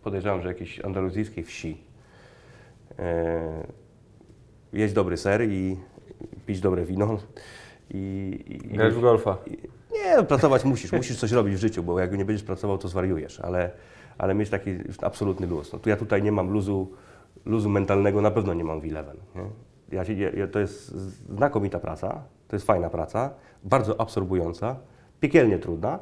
[0.04, 1.78] Podejrzewam, że jakiejś andaluzyjskiej wsi.
[3.00, 3.68] E,
[4.74, 5.78] jeść dobry ser i
[6.46, 7.18] pić dobre wino.
[7.90, 7.98] I,
[8.48, 9.38] i, i Grać w golfa.
[9.92, 12.88] nie, no, pracować musisz, musisz coś robić w życiu, bo jak nie będziesz pracował, to
[12.88, 13.72] zwariujesz, ale,
[14.18, 14.72] ale mieć taki
[15.02, 15.74] absolutny luz.
[15.74, 16.92] No, tu ja tutaj nie mam luzu,
[17.46, 19.18] luzu mentalnego, na pewno nie mam w Eleven.
[19.36, 19.73] Nie?
[19.92, 20.88] Ja się, ja, to jest
[21.38, 23.30] znakomita praca, to jest fajna praca,
[23.64, 24.76] bardzo absorbująca,
[25.20, 26.00] piekielnie trudna,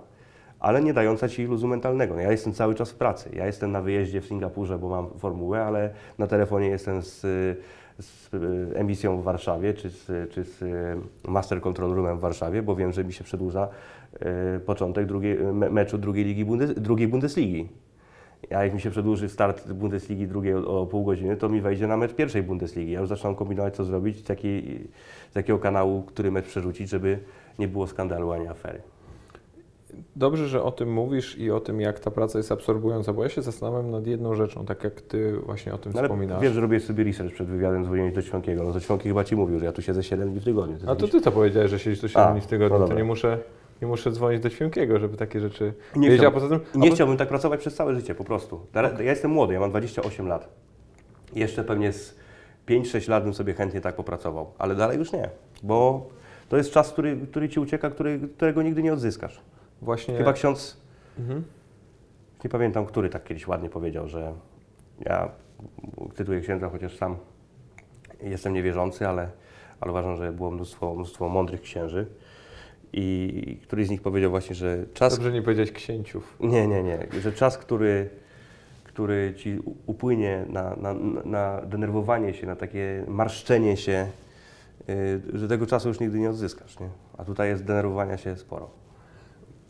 [0.59, 2.15] ale nie dająca Ci luzu mentalnego.
[2.15, 3.29] No, ja jestem cały czas w pracy.
[3.33, 7.19] Ja jestem na wyjeździe w Singapurze, bo mam formułę, ale na telefonie jestem z,
[7.99, 12.61] z e, emisją w Warszawie, czy z, czy z e, Master Control Roomem w Warszawie,
[12.63, 13.67] bo wiem, że mi się przedłuża
[14.19, 16.45] e, początek drugiej, me, meczu drugiej, ligi
[16.77, 17.69] drugiej Bundesligi.
[18.49, 21.87] A jak mi się przedłuży start Bundesligi drugiej o, o pół godziny, to mi wejdzie
[21.87, 22.91] na mecz pierwszej Bundesligi.
[22.91, 24.87] Ja już zaczynam kombinować, co zrobić, z, jakiej,
[25.31, 27.19] z jakiego kanału, który mecz przerzucić, żeby
[27.59, 28.81] nie było skandalu ani afery.
[30.15, 33.29] Dobrze, że o tym mówisz i o tym, jak ta praca jest absorbująca, bo ja
[33.29, 36.41] się zastanawiam nad jedną rzeczą, tak jak Ty właśnie o tym No, wspominasz.
[36.41, 38.63] wiem, że robię sobie research przed wywiadem, dzwoniłem do Ćwiąkiego.
[38.63, 40.77] No to Ćwiąki chyba Ci mówił, że ja tu siedzę 7 dni w tygodniu.
[40.87, 42.93] A to Ty to powiedziałeś, że siedzisz tu 7 A, dni w tygodniu, no to
[42.93, 43.37] nie muszę,
[43.81, 46.81] nie muszę dzwonić do Świękiego, żeby takie rzeczy Nie wiedzieć, chciałbym- tym...
[46.81, 48.65] Nie po- chciałbym tak pracować przez całe życie, po prostu.
[48.75, 50.49] Ja jestem młody, ja mam 28 lat.
[51.33, 52.15] Jeszcze pewnie z
[52.67, 55.29] 5-6 lat bym sobie chętnie tak popracował, ale dalej już nie,
[55.63, 56.09] bo
[56.49, 59.41] to jest czas, który, który Ci ucieka, który, którego nigdy nie odzyskasz.
[59.81, 60.17] Właśnie...
[60.17, 60.77] Chyba ksiądz,
[61.19, 61.43] Mhm.
[62.43, 64.33] nie pamiętam, który tak kiedyś ładnie powiedział, że
[64.99, 65.29] ja
[66.15, 67.15] cytuję księdza, chociaż sam
[68.21, 69.29] jestem niewierzący, ale,
[69.79, 72.07] ale uważam, że było mnóstwo, mnóstwo mądrych księży
[72.93, 76.37] i któryś z nich powiedział właśnie, że czas, Dobrze nie powiedzieć księciów.
[76.39, 77.07] Nie, nie, nie.
[77.21, 78.09] Że czas, który,
[78.83, 80.93] który ci upłynie na, na,
[81.25, 84.07] na denerwowanie się, na takie marszczenie się,
[84.89, 86.79] y, że tego czasu już nigdy nie odzyskasz.
[86.79, 86.89] Nie?
[87.17, 88.69] A tutaj jest denerwowania się sporo.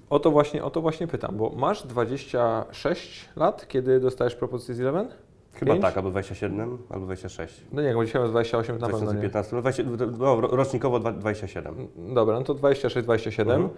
[0.10, 4.80] O to właśnie, o to właśnie pytam, bo masz 26 lat, kiedy dostajesz propozycję z
[4.80, 5.08] Eleven?
[5.54, 7.62] Chyba tak, albo 27, albo 26.
[7.72, 9.20] No nie, bo dzisiaj mam 28, na W pewno nie.
[9.30, 9.84] 2015, no, 20,
[10.20, 11.88] no ro- rocznikowo dwa- 27.
[12.14, 13.78] Dobra, no to 26, 27, Mhm.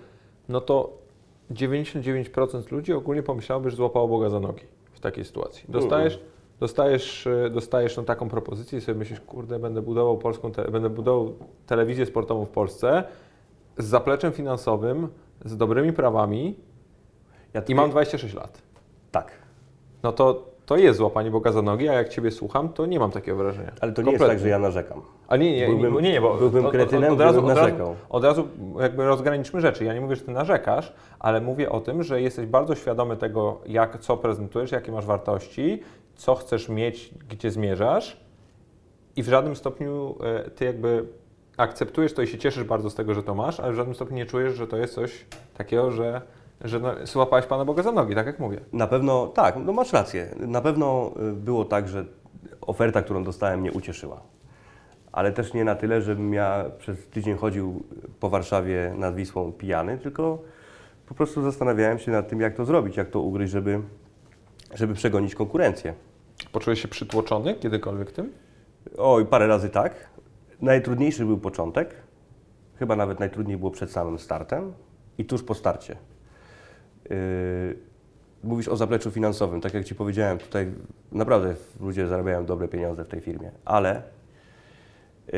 [0.50, 0.98] no to
[1.52, 5.66] 99% ludzi ogólnie pomyślałoby, że złapało Boga za nogi w takiej sytuacji.
[5.70, 6.20] Dostajesz,
[6.60, 10.90] dostajesz, e, dostajesz no, taką propozycję i sobie myślisz, kurde, będę budował polską, te, będę
[10.90, 11.34] budował
[11.66, 13.04] telewizję sportową w Polsce
[13.78, 15.08] z zapleczem finansowym,
[15.46, 16.56] z dobrymi prawami
[17.54, 18.62] Ja i mam 26 lat.
[19.12, 19.32] Tak.
[20.04, 23.12] No to to jest złapanie Boga za nogi, a jak Ciebie słucham, to nie mam
[23.12, 23.72] takiego wrażenia.
[23.82, 25.02] Ale to nie jest tak, że ja narzekam.
[25.40, 27.96] Nie, nie, Byłbym- nie, nie, bo byłbym kretynem, od, razu, gdybym od, razu, narzekał.
[28.10, 28.48] od razu
[28.80, 29.84] jakby rozgraniczmy rzeczy.
[29.84, 33.62] Ja nie mówię, że ty narzekasz, ale mówię o tym, że jesteś bardzo świadomy tego,
[33.66, 35.82] jak, co prezentujesz, jakie masz wartości,
[36.16, 38.18] co chcesz mieć, gdzie zmierzasz
[39.16, 41.06] i w żadnym stopniu e, ty jakby
[41.58, 44.16] akceptujesz to i się cieszysz bardzo z tego, że to masz, ale w żadnym stopniu
[44.16, 45.26] nie czujesz, że to jest coś
[45.58, 46.22] takiego, że,
[46.62, 48.60] że no, złapałeś Pana Boga za nogi, tak jak mówię.
[48.74, 50.36] Na pewno, tak, no masz rację.
[50.40, 52.06] Na pewno y, było tak, że
[52.62, 54.22] oferta, którą dostałem, mnie ucieszyła.
[55.12, 57.84] Ale też nie na tyle, żebym ja przez tydzień chodził
[58.20, 60.42] po Warszawie nad Wisłą pijany, tylko
[61.08, 63.82] po prostu zastanawiałem się nad tym, jak to zrobić, jak to ugryźć, żeby,
[64.74, 65.94] żeby przegonić konkurencję.
[66.52, 68.34] Poczułeś się przytłoczony kiedykolwiek tym?
[68.98, 70.10] Oj, parę razy tak.
[70.62, 71.96] Najtrudniejszy był początek.
[72.76, 74.74] Chyba nawet najtrudniej było przed samym startem
[75.18, 75.96] i tuż po starcie.
[77.10, 77.78] Yy,
[78.44, 79.62] mówisz o zapleczu finansowym.
[79.62, 80.72] Tak jak Ci powiedziałem, tutaj
[81.12, 84.04] naprawdę ludzie zarabiają dobre pieniądze w tej firmie, ale
[85.28, 85.34] yy,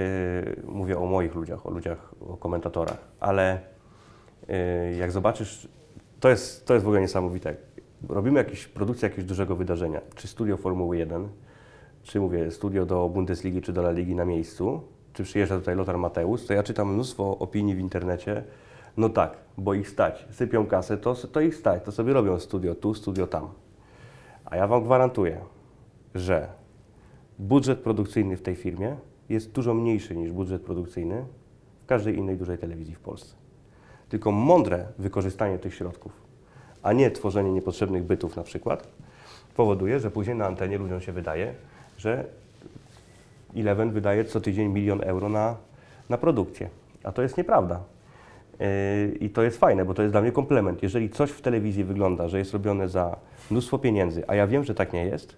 [0.63, 3.59] mówię o moich ludziach, o ludziach, o komentatorach, ale
[4.47, 4.55] yy,
[4.95, 5.67] jak zobaczysz,
[6.19, 7.55] to jest, to jest w ogóle niesamowite.
[8.09, 11.27] Robimy jakieś, produkcję jakiegoś dużego wydarzenia, czy studio Formuły 1,
[12.03, 14.81] czy mówię studio do Bundesligi czy do La Ligi na miejscu,
[15.13, 18.43] czy przyjeżdża tutaj Lothar Mateusz, to ja czytam mnóstwo opinii w internecie.
[18.97, 20.25] No tak, bo ich stać.
[20.31, 23.49] Sypią kasę, to, to ich stać, to sobie robią studio tu, studio tam.
[24.45, 25.39] A ja Wam gwarantuję,
[26.15, 26.47] że
[27.39, 28.95] budżet produkcyjny w tej firmie
[29.29, 31.25] jest dużo mniejszy niż budżet produkcyjny
[31.83, 33.35] w każdej innej dużej telewizji w Polsce.
[34.09, 36.21] Tylko mądre wykorzystanie tych środków,
[36.83, 38.87] a nie tworzenie niepotrzebnych bytów na przykład,
[39.55, 41.53] powoduje, że później na antenie ludziom się wydaje,
[41.97, 42.25] że
[43.55, 45.55] Eleven wydaje co tydzień milion euro na,
[46.09, 46.69] na produkcję.
[47.03, 47.83] A to jest nieprawda.
[48.59, 50.83] Yy, I to jest fajne, bo to jest dla mnie komplement.
[50.83, 53.15] Jeżeli coś w telewizji wygląda, że jest robione za
[53.51, 55.35] mnóstwo pieniędzy, a ja wiem, że tak nie jest,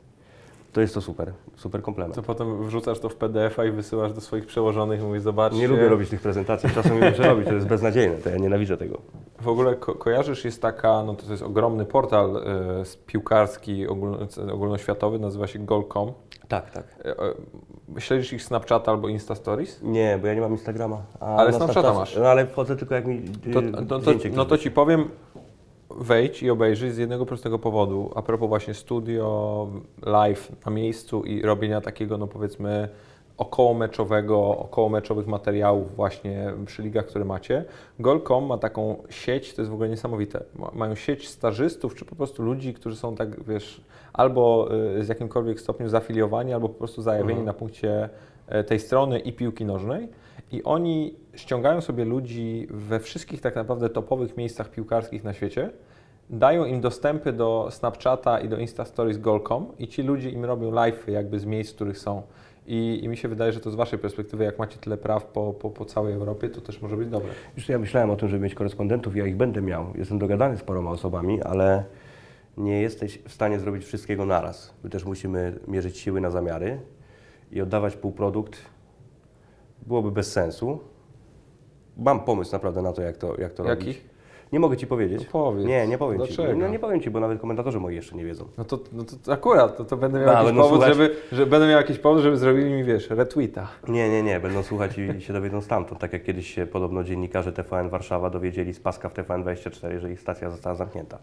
[0.73, 2.15] to jest to super, super komplement.
[2.15, 5.59] To potem wrzucasz to w PDF-a i wysyłasz do swoich przełożonych i mówisz, zobaczcie.
[5.59, 8.77] Nie lubię robić tych prezentacji, czasem nie muszę robić, to jest beznadziejne, to ja nienawidzę
[8.77, 8.97] tego.
[9.41, 14.17] W ogóle ko kojarzysz, jest taka, no to jest ogromny portal y, piłkarski ogólno,
[14.53, 16.11] ogólnoświatowy, nazywa się Goal.com.
[16.47, 16.85] Tak, tak.
[17.05, 19.79] Y, y, śledzisz ich Snapchat albo Insta Stories?
[19.81, 21.01] Nie, bo ja nie mam Instagrama.
[21.19, 22.15] Ale na Snapchata Snapchat- masz.
[22.15, 23.21] No ale wchodzę tylko jak mi
[23.53, 25.09] To, yy, no, to, no to ci powiem,
[25.99, 29.67] wejdź i obejrzyj z jednego prostego powodu, a propos właśnie studio,
[30.05, 32.89] live na miejscu i robienia takiego, no powiedzmy,
[33.37, 37.65] okołomeczowego, okołomeczowych materiałów właśnie przy ligach, które macie.
[37.99, 42.15] Goal.com ma taką sieć, to jest w ogóle niesamowite, Ma- mają sieć stażystów, czy po
[42.15, 43.81] prostu ludzi, którzy są tak, wiesz,
[44.13, 44.69] albo
[44.99, 47.45] y, z jakimkolwiek stopniu zafiliowani, albo po prostu zajawieni Mhm.
[47.45, 48.09] na punkcie
[48.47, 50.09] e, tej strony i piłki nożnej.
[50.51, 55.69] I oni ściągają sobie ludzi we wszystkich tak naprawdę topowych miejscach piłkarskich na świecie
[56.29, 60.71] dają im dostępy do Snapchata i do Insta Stories Goal.com i ci ludzie im robią
[60.71, 62.21] live jakby z miejsc, w których są.
[62.67, 65.53] I, I mi się wydaje, że to z Waszej perspektywy, jak macie tyle praw po,
[65.53, 67.29] po, po całej Europie, to też może być dobre.
[67.57, 69.93] Już ja myślałem o tym, żeby mieć korespondentów, ja ich będę miał.
[69.95, 71.83] Jestem dogadany z paroma osobami, ale
[72.57, 74.73] nie jesteś w stanie zrobić wszystkiego naraz.
[74.83, 76.79] My też musimy mierzyć siły na zamiary
[77.51, 78.61] i oddawać półprodukt
[79.85, 80.79] byłoby bez sensu.
[81.97, 83.85] Mam pomysł naprawdę na to, jak to, jak to Jaki?
[83.85, 84.01] robić.
[84.53, 85.23] Nie mogę Ci powiedzieć.
[85.23, 85.65] No powiedz.
[85.65, 86.27] Nie, nie powiem Ci.
[86.35, 86.59] Dlaczego?
[86.59, 88.45] No nie powiem Ci, bo nawet komentatorzy moi jeszcze nie wiedzą.
[88.57, 90.93] No to, no to akurat, to, to będę miał A, jakiś będą powód, słuchać?
[90.97, 93.67] żeby, że będę miał jakiś powód, żeby zrobili mi, wiesz, retweeta.
[93.87, 96.01] Nie, nie, nie, będą słuchać i się dowiedzą stamtąd.
[96.01, 100.19] Tak jak kiedyś się podobno dziennikarze TVN Warszawa dowiedzieli z paska w TVN24, że ich
[100.19, 101.17] stacja została zamknięta.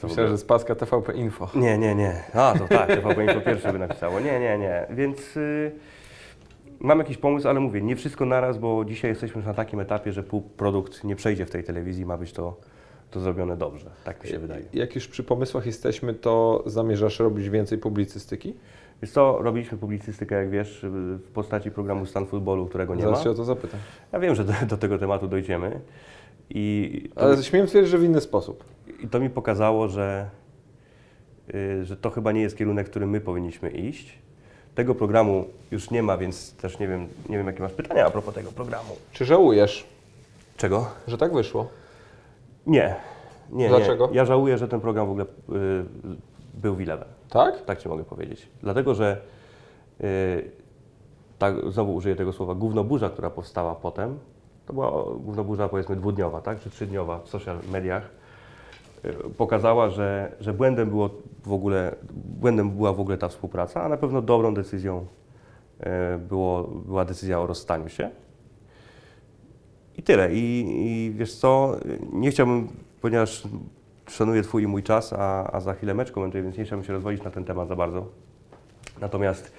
[0.00, 1.48] To Myślę, że z paska TVP Info.
[1.54, 2.22] Nie, nie, nie.
[2.34, 4.20] A, to tak, TVP Info pierwsze by napisało.
[4.20, 4.86] Nie, nie, nie.
[4.90, 5.72] Więc y,
[6.80, 10.12] mam jakiś pomysł, ale mówię, nie wszystko naraz, bo dzisiaj jesteśmy już na takim etapie,
[10.12, 12.56] że półprodukt nie przejdzie w tej telewizji, ma być to,
[13.10, 13.90] to zrobione dobrze.
[14.04, 14.64] Tak mi się wydaje.
[14.72, 18.54] Jak już przy pomysłach jesteśmy, to zamierzasz robić więcej publicystyki?
[19.02, 23.24] Wiesz co, robiliśmy publicystykę, jak wiesz, w postaci programu Stan Futbolu, którego nie Zaraz ma.
[23.24, 23.80] się o to zapytam.
[24.12, 25.80] Ja wiem, że do, do tego tematu dojdziemy.
[26.50, 28.64] I Ale śmiem twierdzić, że w inny sposób.
[29.00, 30.30] I to mi pokazało, że,
[31.54, 34.18] y, że to chyba nie jest kierunek, w którym my powinniśmy iść.
[34.74, 38.10] Tego programu już nie ma, więc też nie wiem, nie wiem jakie masz pytania a
[38.10, 38.96] propos tego programu.
[39.12, 39.86] Czy żałujesz,
[40.56, 40.86] Czego?
[41.06, 41.68] że tak wyszło?
[42.66, 42.94] Nie.
[43.50, 44.08] nie Dlaczego?
[44.08, 44.16] Nie.
[44.16, 45.26] Ja żałuję, że ten program w ogóle y,
[46.54, 47.08] był w Eleven.
[47.30, 47.64] Tak?
[47.64, 48.48] Tak Ci mogę powiedzieć.
[48.62, 49.20] Dlatego, że
[50.00, 50.50] y,
[51.38, 54.18] tak, znowu użyję tego słowa, gównoburza, która powstała potem,
[54.66, 58.10] to była gównoburza powiedzmy dwudniowa, tak, czy trzydniowa w social mediach,
[59.36, 61.10] pokazała, że, że błędem, było
[61.44, 65.06] w ogóle, błędem była w ogóle ta współpraca, a na pewno dobrą decyzją
[65.80, 68.10] y, było, była decyzja o rozstaniu się.
[69.98, 70.34] I tyle.
[70.34, 71.76] I, I wiesz co,
[72.12, 72.68] nie chciałbym,
[73.00, 73.42] ponieważ
[74.08, 76.92] szanuję Twój i mój czas, a, a za chwilę mecz komentuję, więc nie chciałbym się
[76.92, 78.06] rozwodzić na ten temat za bardzo.
[79.00, 79.52] Natomiast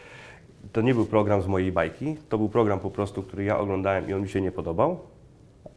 [0.71, 4.09] to nie był program z mojej bajki, to był program po prostu, który ja oglądałem
[4.09, 4.99] i on mi się nie podobał.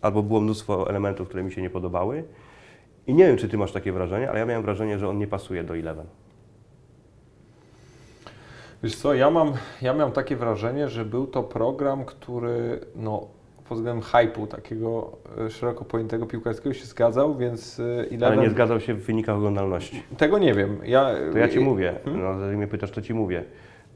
[0.00, 2.24] Albo było mnóstwo elementów, które mi się nie podobały.
[3.08, 5.26] I nie wiem, czy Ty masz takie wrażenie, ale ja miałem wrażenie, że on nie
[5.26, 6.06] pasuje do Eleven.
[8.82, 9.52] Wiesz co, ja mam,
[9.82, 13.26] ja miałem takie wrażenie, że był to program, który no,
[13.68, 18.40] pod względem hype'u takiego e, szeroko pojętego piłkarskiego się zgadzał, więc e, Ale Eleven...
[18.40, 20.02] nie zgadzał się w wynikach oglądalności.
[20.18, 20.78] Tego nie wiem.
[20.84, 22.22] Ja, To ja Ci i- mówię, Hmm?
[22.24, 23.44] no, jeżeli mnie pytasz, to Ci mówię.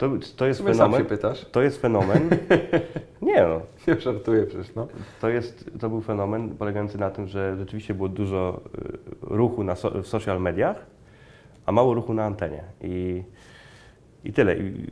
[0.03, 1.05] To, to jest Sobie sam się fenomen.
[1.19, 1.45] pytasz.
[1.53, 2.29] To jest fenomen.
[3.23, 4.87] Nie no, Nie żartuję przecież, no.
[5.21, 9.75] To, jest, to był fenomen polegający na tym, że rzeczywiście było dużo y, ruchu na
[9.75, 10.87] so, w social mediach,
[11.67, 12.63] a mało ruchu na antenie.
[12.81, 13.23] I,
[14.25, 14.57] i tyle.
[14.57, 14.87] I, y,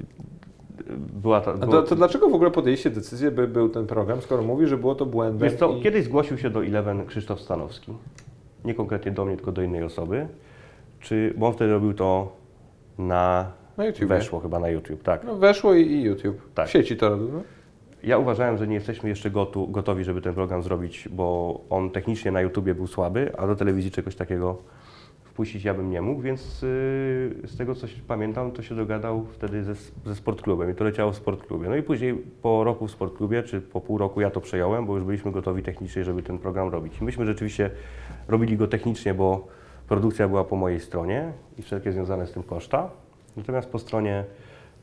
[1.23, 4.43] była ta, było, to, to dlaczego w ogóle podjęliście decyzję, by był ten program, skoro
[4.43, 5.49] mówi, że było to błędem?
[5.49, 7.93] Wiesz co, i- kiedyś zgłosił się do Eleven Krzysztof Stanowski.
[8.65, 10.29] Nie konkretnie do mnie, tylko do innej osoby.
[11.01, 12.33] Czy, bo on wtedy robił to
[12.99, 13.53] na...
[13.81, 14.07] Na YouTubie.
[14.07, 15.24] Weszło chyba na YouTube, tak.
[15.24, 16.41] No, weszło i, i YouTube.
[16.55, 16.68] Tak.
[16.68, 17.43] W sieci to robił, no?
[18.03, 22.31] Ja uważałem, że nie jesteśmy jeszcze gotu, gotowi, żeby ten program zrobić, bo on technicznie
[22.31, 24.59] na YouTubie był słaby, a do telewizji czegoś takiego
[25.24, 26.68] wpuścić ja bym nie mógł, więc yy,
[27.49, 29.74] z tego co się pamiętam, to się dogadał wtedy ze,
[30.07, 31.68] ze Sportklubem i to leciało w Sportklubie.
[31.68, 34.95] No i później po roku w Sportklubie, czy po pół roku ja to przejąłem, bo
[34.95, 37.01] już byliśmy gotowi technicznie, żeby ten program robić.
[37.01, 37.70] I myśmy rzeczywiście
[38.28, 39.47] robili go technicznie, bo
[39.89, 42.91] produkcja była po mojej stronie i wszelkie związane z tym koszta,
[43.37, 44.24] natomiast po stronie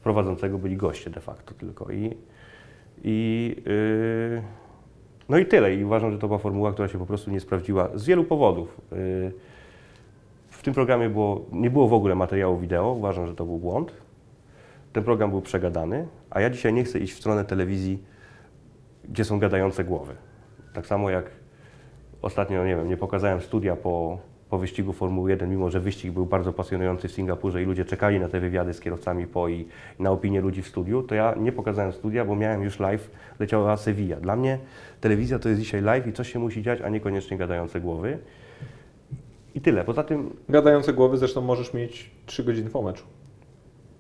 [0.04, 1.92] prowadzącego byli goście de facto tylko.
[1.92, 2.18] I,
[3.04, 4.42] i, yy,
[5.30, 5.76] no i tyle.
[5.76, 8.82] I uważam, że to była formuła, która się po prostu nie sprawdziła z wielu powodów.
[8.92, 9.32] Yy,
[10.50, 12.92] w tym programie było, nie było w ogóle materiału wideo.
[12.92, 13.94] Uważam, że to był błąd.
[14.94, 18.04] Ten program był przegadany, a ja dzisiaj nie chcę iść w stronę telewizji,
[19.10, 20.16] gdzie są gadające głowy.
[20.74, 21.32] Tak samo jak
[22.22, 24.20] ostatnio, nie wiem, nie pokazałem studia po,
[24.50, 28.20] po wyścigu Formuły 1, mimo że wyścig był bardzo pasjonujący w Singapurze i ludzie czekali
[28.20, 29.66] na te wywiady z kierowcami po i,
[30.00, 33.78] na opinię ludzi w studiu, to ja nie pokazałem studia, bo miałem już live, leciała
[33.78, 34.20] Sevilla.
[34.20, 34.60] Dla mnie
[35.02, 38.18] telewizja to jest dzisiaj live i coś się musi dziać, a niekoniecznie gadające głowy.
[39.56, 39.84] I tyle.
[39.84, 43.04] Poza tym Gadające głowy zresztą możesz mieć 3 godziny po meczu.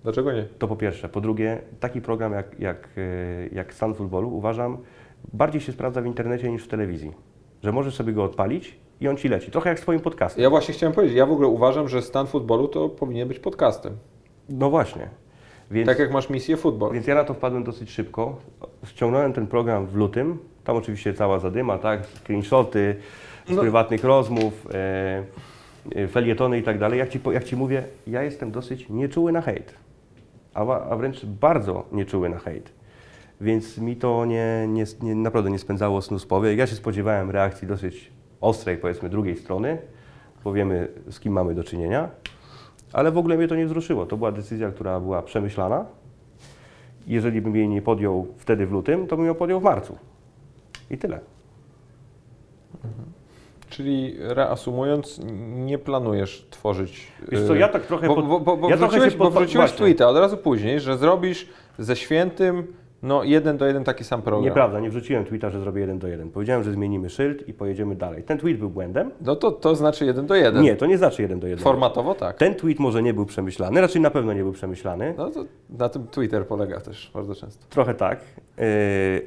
[0.03, 0.44] Dlaczego nie?
[0.44, 1.10] To po pierwsze.
[1.10, 4.78] Po drugie, taki program jak, jak, e, jak Stan Futbolu uważam
[5.34, 7.11] bardziej się sprawdza w internecie niż w telewizji.
[7.64, 9.52] Że możesz sobie go odpalić i on ci leci.
[9.52, 10.44] Trochę jak z twoim podcastem.
[10.44, 13.94] Ja właśnie chciałem powiedzieć, ja w ogóle uważam, że stan futbolu to powinien być podcastem.
[14.49, 15.10] No właśnie.
[15.72, 16.94] Więc, Tak jak masz misję futbol.
[16.94, 18.38] więc ja na to wpadłem dosyć szybko.
[18.86, 20.38] Ściągnąłem ten program w lutym.
[20.64, 22.06] Tam oczywiście cała zadyma, tak?
[22.06, 22.95] Screenshoty
[23.48, 23.61] z No.
[23.61, 25.24] prywatnych rozmów, e,
[25.95, 26.99] e, felietony i tak dalej.
[26.99, 29.74] Jak ci, jak ci mówię, ja jestem dosyć nieczuły na hejt.
[30.53, 32.72] A, a wręcz bardzo nieczuły na hejt.
[33.41, 36.57] Więc mi to nie, nie, nie, naprawdę nie spędzało snu z powiek.
[36.57, 38.11] Ja się spodziewałem reakcji dosyć
[38.41, 39.77] ostrej, powiedzmy, drugiej strony,
[40.43, 42.09] powiemy z kim mamy do czynienia,
[42.93, 44.05] ale w ogóle mnie to nie wzruszyło.
[44.05, 45.85] To była decyzja, która była przemyślana.
[47.07, 49.97] Jeżeli bym jej nie podjął wtedy w lutym, to bym ją podjął w marcu.
[50.91, 51.19] I tyle.
[53.69, 55.22] Czyli reasumując,
[55.55, 57.07] nie planujesz tworzyć.
[57.31, 59.26] Wiesz co, y, ja tak trochę Bo, bo, bo, bo ja trochę wrzuciłeś, się bo
[59.26, 59.77] pod- wrzuciłeś właśnie.
[59.77, 61.47] tweeta od razu później, że zrobisz
[61.80, 62.73] ze świętym
[63.08, 64.44] no jeden do jeden taki sam program.
[64.44, 66.32] Nieprawda, nie wrzuciłem tweeta, że zrobię jeden do jeden.
[66.32, 68.24] Powiedziałem, że zmienimy szyld i pojedziemy dalej.
[68.24, 69.12] Ten tweet był błędem.
[69.22, 70.64] No to, to znaczy jeden do jeden.
[70.64, 71.64] Nie, to nie znaczy jeden do jeden.
[71.64, 72.38] Formatowo tak.
[72.38, 75.14] Ten tweet może nie był przemyślany, raczej na pewno nie był przemyślany.
[75.18, 77.66] No to na tym Twitter polega też bardzo często.
[77.70, 78.20] Trochę tak,
[78.58, 78.64] yy,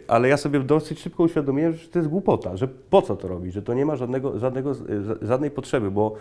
[0.09, 3.55] ale ja sobie dosyć szybko uświadomiłem, że to jest głupota, że po co to robić,
[3.55, 6.15] że to nie ma żadnego, żadnego, ża- żadnej potrzeby, bo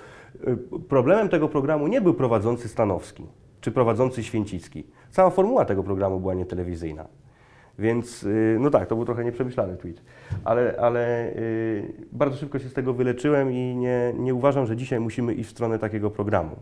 [0.48, 0.58] yy,
[0.90, 3.24] problemem tego programu nie był prowadzący Stanowski
[3.62, 4.84] czy prowadzący Święcicki.
[5.12, 7.06] Cała formuła tego programu była nietelewizyjna.
[7.80, 10.02] Więc yy, no tak, to był trochę nieprzemyślany tweet,
[10.44, 15.00] ale, ale yy, bardzo szybko się z tego wyleczyłem i nie, nie uważam, że dzisiaj
[15.00, 16.56] musimy iść w stronę takiego programu.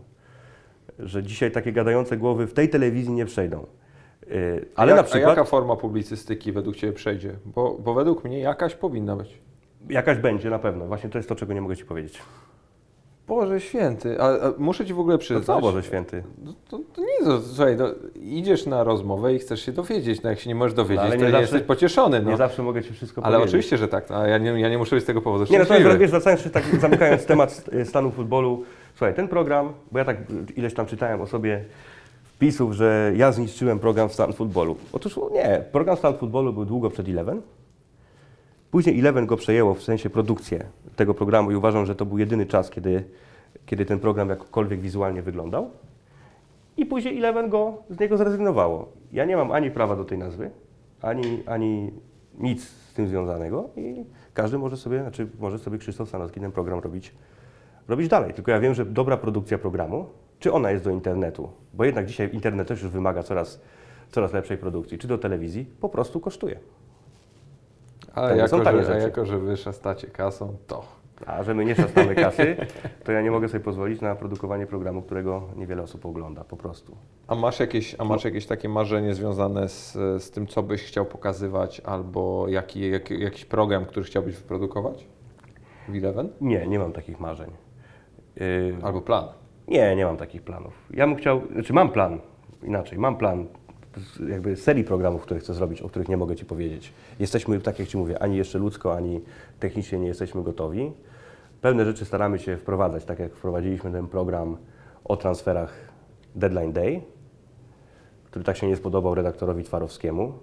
[1.00, 3.66] Że dzisiaj takie gadające głowy w tej telewizji nie przejdą.
[4.28, 5.26] Yy, ale jak, na przykład...
[5.26, 7.34] A jaka forma publicystyki według Ciebie przejdzie?
[7.46, 9.42] Bo, bo według mnie jakaś powinna być.
[9.90, 10.86] Jakaś będzie na pewno.
[10.86, 12.22] Właśnie to jest to, czego nie mogę Ci powiedzieć.
[13.28, 15.46] Boże święty, a, a muszę Ci w ogóle To przyznać.
[15.46, 16.24] co, Boże Święty?
[16.46, 17.86] No to, to nie, no, słuchaj, no,
[18.16, 21.12] idziesz na rozmowę i chcesz się dowiedzieć, no jak się nie możesz dowiedzieć, No, ale
[21.12, 22.32] to nie nie zawsze- jesteś pocieszony, no.
[22.32, 23.50] Nie zawsze mogę Ci wszystko Ale powiedzieć.
[23.50, 25.66] oczywiście, że tak, a ja nie, ja nie muszę być z tego powodu Nie, no
[25.66, 25.98] to szczęśliwy.
[25.98, 28.64] wiesz, wracając się tak, zamykając temat y, stanu futbolu.
[28.96, 30.24] Słuchaj, ten program, bo ja tak y,
[30.56, 31.64] ileś tam czytałem o sobie
[32.24, 34.76] wpisów, że ja zniszczyłem program stan futbolu.
[34.94, 37.42] Otóż no nie, program stan futbolu był długo przed Eleven.
[38.72, 40.66] Później Eleven go przejęło w sensie produkcję
[40.96, 43.04] tego programu i uważam, że to był jedyny czas, kiedy,
[43.66, 45.72] kiedy ten program jakkolwiek wizualnie wyglądał.
[46.78, 48.92] I później Eleven go z niego zrezygnowało.
[49.12, 50.52] Ja nie mam ani prawa do tej nazwy,
[51.02, 51.92] ani, ani
[52.40, 56.80] nic z tym związanego i każdy może sobie, znaczy może sobie Krzysztof Stanowski ten program
[56.80, 57.16] robić,
[57.88, 58.34] robić dalej.
[58.34, 60.06] Tylko ja wiem, że dobra produkcja programu,
[60.40, 63.62] czy ona jest do internetu, bo jednak dzisiaj internet też już wymaga coraz,
[64.12, 66.60] coraz lepszej produkcji, czy do telewizji, po prostu kosztuje.
[68.16, 69.08] Są jako, tanie że, a rzeczy.
[69.08, 70.98] jako, że wy szastacie kasą, to...
[71.26, 72.56] A że my nie szastamy kasy,
[73.04, 76.98] to ja nie mogę sobie pozwolić na produkowanie programu, którego niewiele osób ogląda, po prostu.
[77.28, 79.94] A masz jakieś, a masz jakieś takie marzenie związane z,
[80.24, 85.08] z tym, co byś chciał pokazywać, albo jaki, jaki, jakiś program, który chciałbyś wyprodukować
[85.88, 86.30] w Eleven?
[86.42, 87.52] Nie, nie mam takich marzeń.
[88.36, 89.26] Yy, Albo plan?
[89.68, 90.74] Nie, nie mam takich planów.
[90.92, 92.20] Ja bym chciał, znaczy mam plan,
[92.64, 93.48] inaczej, mam plan
[94.30, 96.94] jakby serii programów, które chcę zrobić, o których nie mogę Ci powiedzieć.
[97.20, 99.22] Jesteśmy, tak jak Ci mówię, ani jeszcze ludzko, ani
[99.60, 100.92] technicznie nie jesteśmy gotowi.
[101.62, 104.58] Pewne rzeczy staramy się wprowadzać, tak jak wprowadziliśmy ten program
[105.06, 105.74] o transferach
[106.36, 107.02] Deadline Day,
[108.26, 110.34] który tak się nie spodobał redaktorowi Twarowskiemu.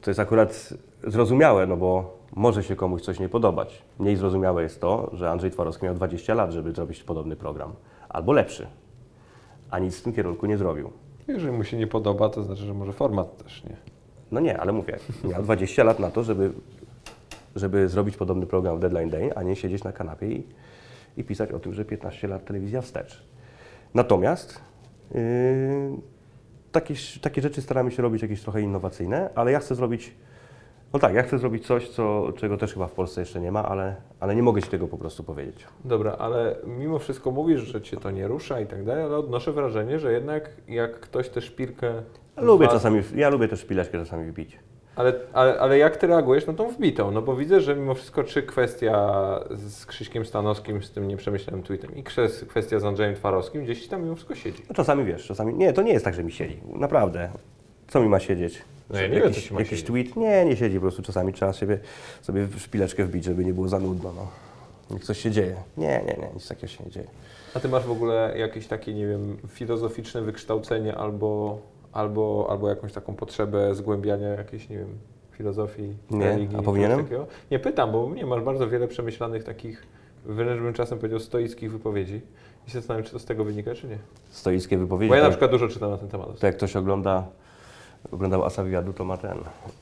[0.00, 0.74] To jest akurat
[1.06, 3.82] zrozumiałe, no bo może się komuś coś nie podobać.
[3.98, 7.72] Mniej zrozumiałe jest to, że Andrzej Twarowski miał 20 lat, żeby zrobić podobny program.
[8.08, 8.66] Albo lepszy.
[9.70, 10.90] A nic w tym kierunku nie zrobił.
[11.28, 13.76] Jeżeli mu się nie podoba, to znaczy, że może format też nie.
[14.32, 14.98] No nie, ale mówię,
[15.30, 16.52] miał 20 lat na to, żeby,
[17.56, 20.46] żeby zrobić podobny program w Deadline Day, a nie siedzieć na kanapie i,
[21.16, 23.22] i pisać o tym, że 15 lat telewizja wstecz.
[23.94, 24.60] Natomiast
[25.14, 25.20] yy,
[26.72, 30.14] takie, takie rzeczy staramy się robić jakieś trochę innowacyjne, ale ja chcę zrobić,
[30.92, 33.64] no tak, ja chcę zrobić coś, co, czego też chyba w Polsce jeszcze nie ma,
[33.68, 35.66] ale, ale nie mogę Ci tego po prostu powiedzieć.
[35.84, 39.52] Dobra, ale mimo wszystko mówisz, że cię to nie rusza i tak dalej, ale odnoszę
[39.52, 41.92] wrażenie, że jednak jak ktoś tę szpilkę...
[42.36, 44.58] Lubię wa- czasami, ja lubię też szpileczkę czasami wbić.
[44.96, 47.10] Ale, ale, ale jak ty reagujesz na tą wbitą?
[47.10, 49.14] No bo widzę, że mimo wszystko czy kwestia
[49.50, 54.02] z Krzyśkiem Stanowskim, z tym nieprzemyślanym tweetem i kwes- kwestia z Andrzejem Twarowskim gdzieś tam
[54.02, 54.62] mimo wszystko siedzi.
[54.68, 55.54] No czasami wiesz, czasami.
[55.54, 56.60] Nie, to nie jest tak, że mi siedzi.
[56.74, 57.28] Naprawdę.
[57.88, 58.62] Co mi ma siedzieć?
[58.90, 59.86] No ja nie jakiś, wiem, co ma jakiś siedzieć.
[59.86, 60.16] tweet?
[60.16, 60.76] Nie, nie siedzi.
[60.76, 61.78] Po prostu czasami trzeba sobie
[62.46, 64.12] w szpileczkę wbić, żeby nie było za nudno.
[64.16, 64.26] No.
[64.90, 65.56] Niech coś się dzieje.
[65.76, 67.06] Nie, nie, nie, nic takiego się nie dzieje.
[67.54, 71.58] A ty masz w ogóle jakieś takie, nie wiem, filozoficzne wykształcenie albo,
[71.92, 74.98] albo, albo jakąś taką potrzebę zgłębiania jakiejś, nie wiem,
[75.32, 76.56] filozofii, Nie, religii?
[76.58, 77.02] a powinienem?
[77.04, 77.26] Takiego?
[77.50, 79.82] Nie pytam, bo nie masz bardzo wiele przemyślanych takich,
[80.24, 82.20] wręcz bym czasem powiedział, stoickich wypowiedzi.
[82.66, 83.98] I się zastanawiam, czy to z tego wynika, czy nie.
[84.30, 85.08] Stoickie wypowiedzi.
[85.08, 86.38] Bo ja na przykład dużo czytam na ten temat.
[86.40, 87.26] To jak ktoś ogląda,
[88.12, 89.38] oglądał Asa Wywiadu, to ma ten,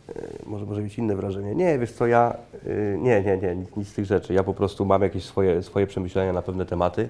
[0.09, 0.15] yy,
[0.47, 1.55] może, może mieć inne wrażenie.
[1.55, 2.37] Nie, wiesz co, ja,
[2.67, 4.35] yy, nie, nie, nie, nic, nic z tych rzeczy.
[4.35, 7.09] Ja po prostu mam jakieś swoje, swoje przemyślenia na pewne tematy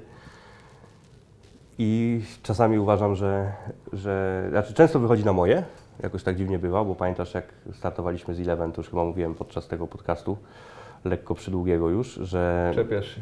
[1.78, 3.53] i czasami uważam, że,
[3.93, 5.65] że, znaczy często wychodzi na moje,
[6.03, 9.69] jakoś tak dziwnie bywa, bo pamiętasz jak startowaliśmy z Eleven, to już chyba mówiłem podczas
[9.69, 10.36] tego podcastu,
[11.05, 13.21] lekko przydługiego już, że, Czepiasz się.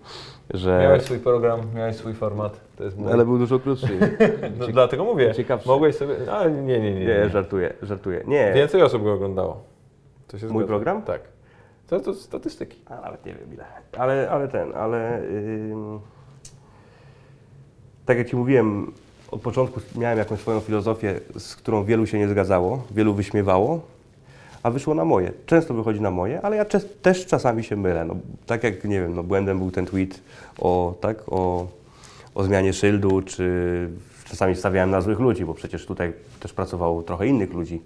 [0.54, 2.60] że Miałeś swój program, miałeś swój format.
[2.76, 3.12] To jest mój.
[3.12, 3.98] ale był dużo krótszy.
[4.58, 5.34] no, dlatego mówię.
[5.34, 5.68] ciekawszy.
[5.68, 6.14] Mogłeś sobie.
[6.32, 7.04] Ale nie, nie, nie.
[7.06, 8.24] Nie, żartuję, żartuję.
[8.26, 9.62] Nie, Więcej osób go oglądało.
[10.28, 10.66] To się Mój zgadza.
[10.66, 11.02] program?
[11.02, 11.20] Tak.
[11.86, 12.78] To, to statystyki.
[12.86, 13.64] A nawet nie wiem ile.
[13.98, 16.00] Ale, ale ten, ale ym,
[18.06, 18.92] tak jak Ci mówiłem,
[19.30, 23.80] od początku miałem jakąś swoją filozofię, z którą wielu się nie zgadzało, wielu wyśmiewało,
[24.62, 25.32] a wyszło na moje.
[25.46, 26.64] Często wychodzi na moje, ale ja
[27.02, 28.04] też czasami się mylę.
[28.04, 28.16] No,
[28.46, 30.20] tak jak, nie wiem, no, błędem był ten tweet
[30.58, 31.66] o, tak, o,
[32.34, 33.88] o zmianie szyldu, czy
[34.24, 37.82] czasami stawiałem na złych ludzi, bo przecież tutaj też pracowało trochę innych ludzi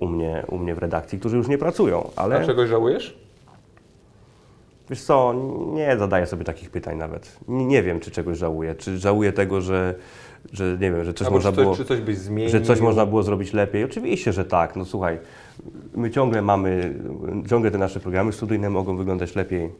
[0.00, 2.40] u mnie, u mnie w redakcji, którzy już nie pracują, ale...
[2.40, 3.24] A czegoś żałujesz?
[4.90, 5.34] Wiesz co,
[5.72, 7.38] nie zadaję sobie takich pytań nawet.
[7.48, 8.74] Nie, nie wiem, czy czegoś żałuję.
[8.74, 9.94] Czy żałuję tego, że,
[10.52, 11.76] że nie wiem, że coś Albo można czy, było...
[11.76, 12.50] czy coś byś zmienił?
[12.50, 13.84] Że coś można było zrobić lepiej?
[13.84, 14.76] Oczywiście, że tak.
[14.76, 15.18] No słuchaj,
[15.94, 16.94] my ciągle mamy,
[17.50, 19.70] ciągle te nasze programy studyjne mogą wyglądać lepiej.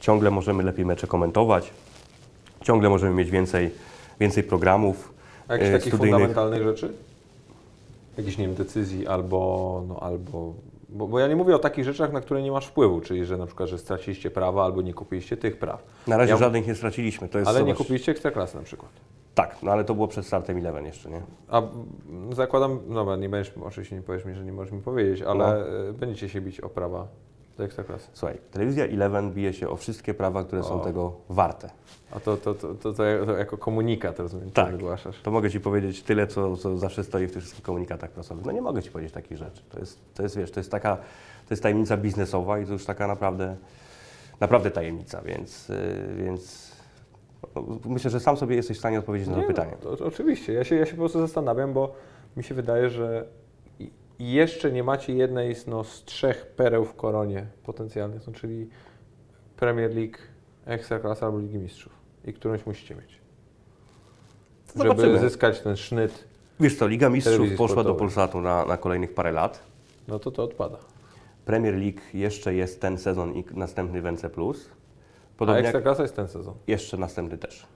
[0.00, 1.70] Ciągle możemy lepiej mecze komentować.
[2.62, 3.70] Ciągle możemy mieć więcej,
[4.20, 5.12] więcej programów
[5.48, 6.20] A jakieś e, takich studyjnych.
[6.20, 6.92] fundamentalnych rzeczy?
[8.18, 10.54] Jakichś, nie wiem, decyzji albo, no albo...
[10.90, 13.36] Bo, bo ja nie mówię o takich rzeczach, na które nie masz wpływu, czyli że
[13.36, 15.82] na przykład, że straciliście prawa albo nie kupiliście tych praw.
[16.06, 17.28] Na razie Ja- żadnych nie straciliśmy.
[17.28, 18.90] To jest, Ale nie zobacz, kupiliście Ekstraklasy na przykład.
[19.38, 21.20] Tak, no ale to było przed startem Eleven jeszcze, nie?
[21.48, 21.62] A
[22.32, 25.88] zakładam, dobra, nie będziesz, oczywiście nie powiesz mi, że nie możesz mi powiedzieć, ale No.
[25.88, 27.06] e, będziecie się bić o prawa
[27.58, 28.08] do Ekstraklasy.
[28.12, 30.84] Słuchaj, telewizja Eleven bije się o wszystkie prawa, które są O.
[30.84, 31.70] tego warte.
[32.10, 33.04] A to, to, to, to, to,
[33.38, 34.72] jako komunikat, rozumiem, Tak.
[34.72, 35.20] wygłaszasz.
[35.22, 38.44] To mogę Ci powiedzieć tyle, co, co zawsze stoi w tych wszystkich komunikatach prasowych.
[38.44, 39.62] No nie mogę Ci powiedzieć takich rzeczy.
[39.70, 42.84] To jest, to jest wiesz, to jest taka, to jest tajemnica biznesowa i to już
[42.84, 43.56] taka naprawdę,
[44.40, 45.76] naprawdę tajemnica, więc, yy,
[46.24, 46.67] więc no,
[47.84, 49.72] myślę, że sam sobie jesteś w stanie odpowiedzieć na to Nie, pytanie.
[49.84, 51.94] No, to, oczywiście, ja się, ja się po prostu zastanawiam, bo
[52.36, 53.26] mi się wydaje, że
[54.18, 58.68] jeszcze nie macie jednej z, no, z trzech pereł w koronie potencjalnych, no, czyli
[59.56, 60.16] Premier League,
[60.66, 61.92] Ekstraklasa albo Ligi Mistrzów.
[62.24, 63.18] I którąś musicie mieć.
[64.76, 65.18] Żeby Zobaczymy.
[65.18, 66.24] zyskać ten sznyt,
[66.60, 67.98] Wiesz co, Liga Mistrzów poszła do sportowej.
[67.98, 69.62] Polsatu na, na kolejnych parę lat.
[70.08, 70.78] no to to odpada.
[71.44, 74.24] Premier League jeszcze jest ten sezon i następny w NC+.
[74.24, 74.28] A
[75.38, 76.54] Podobnie jak Ekstraklasa jest ten sezon.
[76.66, 77.66] jeszcze następny też.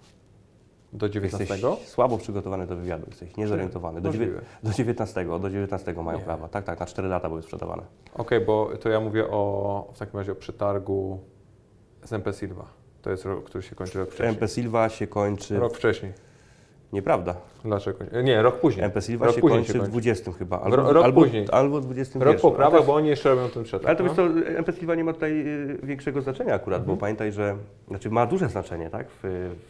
[0.93, 1.55] Do 19?
[1.55, 4.01] Jesteś słabo przygotowany do wywiadu, jesteś niezorientowany.
[4.01, 6.25] Do, dziewię- do 19, do 19 mają Nie.
[6.25, 6.49] prawa.
[6.49, 7.83] Tak, tak, na 4 lata były sprzedawane.
[8.15, 11.21] Okej, bo to ja mówię o, w takim razie o przetargu
[12.05, 12.65] z MP Silva.
[13.03, 14.29] To jest rok, który się kończy rok wcześniej.
[14.29, 15.59] MP Silva się kończy.
[15.59, 16.13] Rok wcześniej.
[16.93, 17.35] Nieprawda.
[17.65, 18.05] Dlaczego?
[18.23, 18.43] nie?
[18.43, 18.85] Rok później.
[18.87, 19.91] MP Silva rok się później kończy się w kończy.
[19.93, 20.61] 20 chyba.
[20.61, 21.47] Albo, rok albo, później.
[21.53, 22.33] albo w 21.
[22.33, 23.87] Rok po prawach, bo oni jeszcze robią ten przetarg.
[23.89, 24.09] Ale to no?
[24.09, 26.97] wiesz co, MP Silva nie ma tutaj y, większego znaczenia akurat, Mhm.
[26.97, 27.57] bo pamiętaj, że
[27.89, 29.21] znaczy ma duże znaczenie tak, w,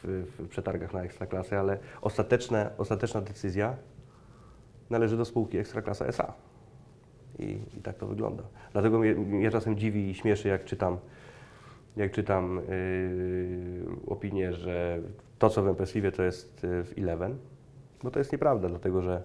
[0.03, 3.77] w, w przetargach na Ekstraklasę, ale ostateczne, ostateczna decyzja
[4.91, 6.33] należy do spółki Ekstraklasa S.A.
[7.39, 8.43] I, I tak to wygląda.
[8.73, 10.97] Dlatego mnie, mnie czasem dziwi i śmieszy, jak czytam,
[11.97, 15.01] jak czytam yy, opinię, że
[15.39, 17.37] to, co w MP Silvie, to jest y, w Eleven,
[18.03, 19.23] bo to jest nieprawda, dlatego że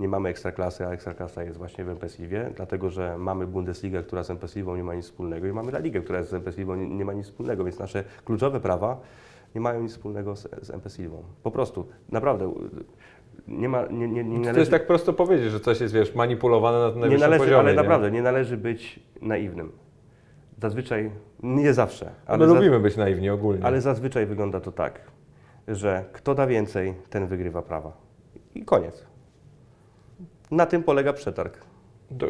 [0.00, 4.22] nie mamy Ekstraklasy, a Ekstraklasa jest właśnie w MP Silvie, dlatego że mamy Bundesligę, która
[4.22, 6.74] z MP Silvą nie ma nic wspólnego i mamy La Ligę, która z MP Silvą
[6.76, 9.00] nie, nie ma nic wspólnego, więc nasze kluczowe prawa
[9.54, 11.22] nie mają nic wspólnego z, z MP Silvą.
[11.42, 12.54] Po prostu, naprawdę,
[13.48, 14.58] nie ma, nie, nie, nie To należy...
[14.60, 17.58] jest tak prosto powiedzieć, że coś jest, wiesz, manipulowane na Nie najwyższym należy, poziomie.
[17.60, 17.76] ale nie?
[17.76, 19.72] naprawdę, nie należy być naiwnym.
[20.62, 21.10] Zazwyczaj,
[21.42, 23.64] nie zawsze, Ale lubimy być naiwni ogólnie.
[23.64, 25.00] ale zazwyczaj wygląda to tak,
[25.68, 27.92] że kto da więcej, ten wygrywa prawa.
[28.54, 29.06] I koniec.
[30.50, 31.58] Na tym polega przetarg.
[32.10, 32.26] Do,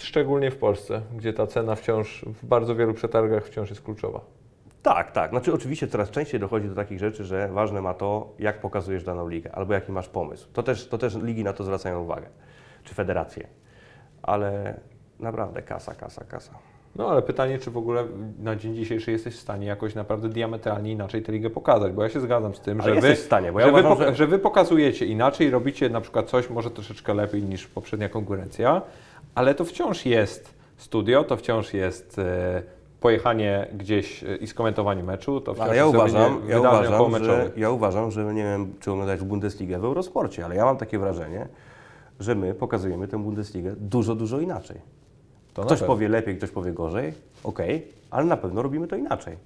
[0.00, 4.20] szczególnie w Polsce, gdzie ta cena wciąż, w bardzo wielu przetargach wciąż jest kluczowa.
[4.82, 5.30] Tak, tak.
[5.30, 9.28] Znaczy oczywiście coraz częściej dochodzi do takich rzeczy, że ważne ma to, jak pokazujesz daną
[9.28, 10.48] ligę, albo jaki masz pomysł.
[10.52, 12.26] To też, to też ligi na to zwracają uwagę,
[12.84, 13.46] czy federacje.
[14.22, 14.80] Ale
[15.18, 16.52] naprawdę kasa, kasa, kasa.
[16.96, 18.04] No ale pytanie, czy w ogóle
[18.38, 22.08] na dzień dzisiejszy jesteś w stanie jakoś naprawdę diametralnie inaczej tę ligę pokazać, bo ja
[22.08, 24.06] się zgadzam z tym, Ale że wy, w stanie, bo ja że, wy uważam, poka-
[24.10, 28.82] że- że wy pokazujecie inaczej, robicie na przykład coś może troszeczkę lepiej niż poprzednia konkurencja,
[29.34, 32.62] ale to wciąż jest studio, to wciąż jest e,
[33.00, 37.50] pojechanie gdzieś e, i skomentowanie meczu, to wciąż Ale ja jest uważam, ja uważam, że,
[37.56, 41.48] ja uważam, że nie wiem, czy oglądać Bundesligę w Eurosporcie, ale ja mam takie wrażenie,
[42.20, 44.76] że my pokazujemy tę Bundesligę dużo, dużo inaczej.
[45.54, 47.14] To Ktoś powie lepiej, ktoś powie gorzej,
[47.44, 49.36] okej, ale na pewno robimy to inaczej.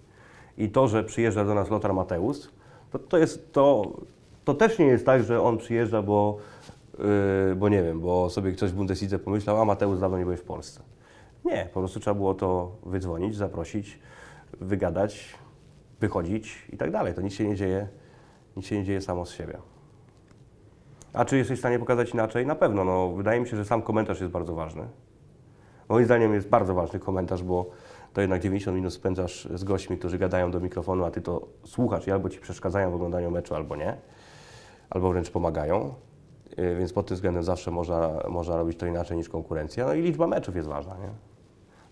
[0.58, 2.38] I to, że przyjeżdża do nas Lothar Mateusz,
[2.92, 3.92] to, to jest to,
[4.44, 6.38] to też nie jest tak, że on przyjeżdża, bo,
[6.98, 10.40] yy, bo nie wiem, bo sobie ktoś w Bundeslidze pomyślał, a Mateusz dawno nie byłeś
[10.40, 10.82] w Polsce.
[11.44, 13.98] Nie, po prostu trzeba było to wydzwonić, zaprosić,
[14.60, 15.34] wygadać,
[16.00, 17.14] wychodzić i tak dalej.
[17.14, 17.88] To nic się nie dzieje,
[18.56, 19.58] nic się nie dzieje samo z siebie.
[21.12, 22.46] A czy jesteś w stanie pokazać inaczej?
[22.46, 22.84] Na pewno.
[22.84, 24.82] No, wydaje mi się, że sam komentarz jest bardzo ważny.
[25.88, 27.70] Moim zdaniem jest bardzo ważny komentarz, bo
[28.12, 32.06] to jednak 90 minut spędzasz z gośćmi, którzy gadają do mikrofonu, a ty to słuchasz
[32.06, 33.96] i albo ci przeszkadzają w oglądaniu meczu, albo nie,
[34.90, 35.94] albo wręcz pomagają.
[36.56, 39.86] Yy, Więc pod tym względem zawsze można, można robić to inaczej niż konkurencja.
[39.86, 40.94] No i liczba meczów jest ważna.
[40.94, 41.08] Nie?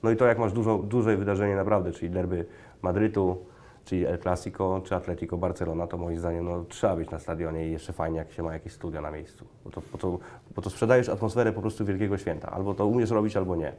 [0.02, 2.47] No i to jak masz dużo, duże wydarzenie naprawdę, czyli derby
[2.82, 3.39] Madrytu,
[3.85, 7.73] czyli El Clasico, czy Atletico Barcelona, to moim zdaniem no, trzeba być na stadionie i
[7.73, 9.44] jeszcze fajnie, jak się ma jakieś studia na miejscu.
[9.64, 10.19] Bo to, bo, to,
[10.57, 12.51] bo to sprzedajesz atmosferę po prostu wielkiego święta.
[12.51, 13.73] Albo to umiesz robić, albo nie.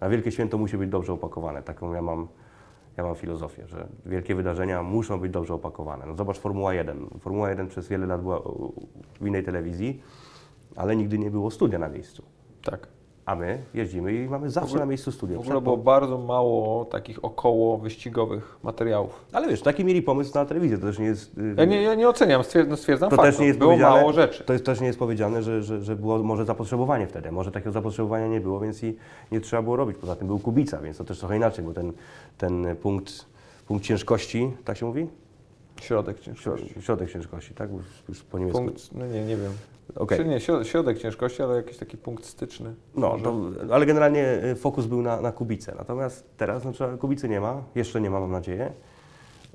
[0.00, 1.62] A wielkie święto musi być dobrze opakowane.
[1.62, 2.28] Taką ja mam,
[2.96, 6.06] ja mam filozofię, że wielkie wydarzenia muszą być dobrze opakowane.
[6.06, 7.06] No zobacz Formuła 1.
[7.20, 8.42] Formuła 1 przez wiele lat była
[9.20, 10.02] w innej telewizji,
[10.76, 12.22] ale nigdy nie było studia na miejscu.
[12.62, 12.95] Tak.
[13.26, 15.36] A my jeździmy i mamy zawsze ogóle- na miejscu studio.
[15.38, 19.24] W ogóle było bardzo mało takich około wyścigowych materiałów.
[19.32, 21.38] Ale wiesz, taki mieli pomysł na telewizję, to też nie jest...
[21.38, 23.28] y, Ja nie, ja nie oceniam, stwier- no stwierdzam To fakt.
[23.28, 24.44] też nie jest było mało rzeczy.
[24.44, 27.32] To jest, też nie jest powiedziane, że, że, że było może zapotrzebowanie wtedy.
[27.32, 28.96] Może takiego zapotrzebowania nie było, więc i
[29.32, 29.96] nie trzeba było robić.
[29.98, 31.92] Poza tym był Kubica, więc to też trochę inaczej, bo ten,
[32.38, 33.26] ten punkt,
[33.68, 35.06] punkt ciężkości, tak się mówi?
[35.80, 36.82] Środek Śro- ciężkości.
[36.82, 37.72] Środek ciężkości, tak?
[37.72, 38.64] Już, już po niemiecku.
[38.64, 39.52] Punkt, no nie, nie wiem.
[39.94, 40.18] Okej.
[40.18, 42.74] Czy nie, środ- środek ciężkości, ale jakiś taki punkt styczny.
[42.94, 43.36] No, to,
[43.70, 45.74] ale generalnie y, fokus był na, na Kubice.
[45.78, 48.72] Natomiast teraz znaczy, Kubicy nie ma, jeszcze nie ma, mam nadzieję,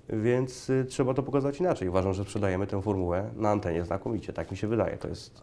[0.09, 1.89] więc y, trzeba to pokazać inaczej.
[1.89, 4.97] Uważam, że sprzedajemy tę formułę na antenie znakomicie, tak mi się wydaje.
[4.97, 5.41] To jest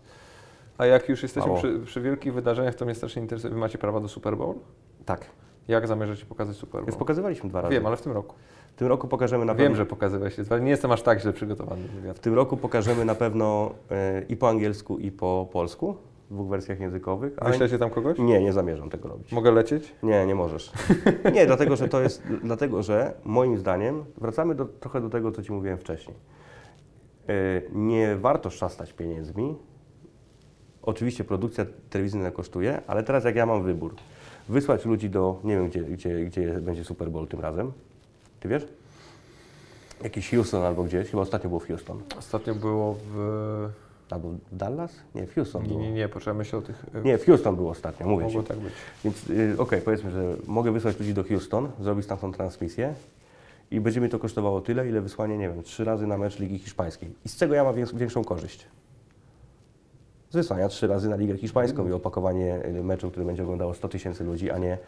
[0.79, 3.55] A jak już jesteśmy przy, przy wielkich wydarzeniach, to mnie strasznie interesuje.
[3.55, 4.55] Wy macie prawa do Super Bowl?
[5.05, 5.27] tak.
[5.69, 6.99] Jak zamierzacie pokazać Super Bowl?
[6.99, 7.75] pokazywaliśmy dwa razy.
[7.75, 8.35] Wiem, ale w tym roku.
[8.79, 9.77] W tym roku pokażemy na Wiem, pewno.
[9.77, 10.43] że pokazywaliście.
[10.61, 12.15] Nie jestem aż tak źle przygotowany do wywiadu.
[12.17, 15.97] W tym roku pokażemy na pewno e, i po angielsku, i po polsku,
[16.31, 17.37] w dwóch wersjach językowych.
[17.47, 18.19] Wyślecie tam kogoś?
[18.19, 19.33] Nie, nie zamierzam tego robić.
[19.33, 19.95] Mogę lecieć?
[20.03, 20.73] Nie, nie możesz.
[21.35, 25.43] Nie, dlatego że to jest, dlatego że moim zdaniem, wracamy do, trochę do tego, co
[25.43, 26.17] Ci mówiłem wcześniej.
[27.29, 27.33] E,
[27.73, 29.55] Nie warto szastać pieniędzmi.
[30.83, 33.95] Oczywiście produkcja telewizyjna kosztuje, ale teraz jak ja mam wybór,
[34.49, 37.73] wysłać ludzi do, nie wiem gdzie, gdzie, gdzie będzie Super Bowl tym razem,
[38.41, 38.67] Ty wiesz?
[40.05, 42.03] Jakiś Houston albo gdzieś, chyba ostatnio był w Houston.
[42.19, 43.69] Ostatnio było w...
[44.11, 44.93] Albo Dallas?
[45.15, 45.81] Nie, w Houston Nie, było.
[45.81, 46.85] nie, nie, poczekaj, myślę o tych...
[46.95, 48.49] e, Nie, w Houston było ostatnio, mówię Mogło Ci.
[48.49, 48.73] tak być.
[49.05, 52.95] Więc y, okej, powiedzmy, że mogę wysłać ludzi do Houston, zrobić tam tą transmisję
[53.71, 56.59] i będzie mi to kosztowało tyle, ile wysłanie, nie wiem, trzy razy na mecz Ligi
[56.59, 57.15] Hiszpańskiej.
[57.25, 58.67] I z czego ja mam wię- większą korzyść?
[60.31, 63.89] Z wysłania trzy razy na Ligę Hiszpańską i opakowanie y, meczu, który będzie oglądało 100
[63.89, 64.79] tysięcy ludzi, a nie,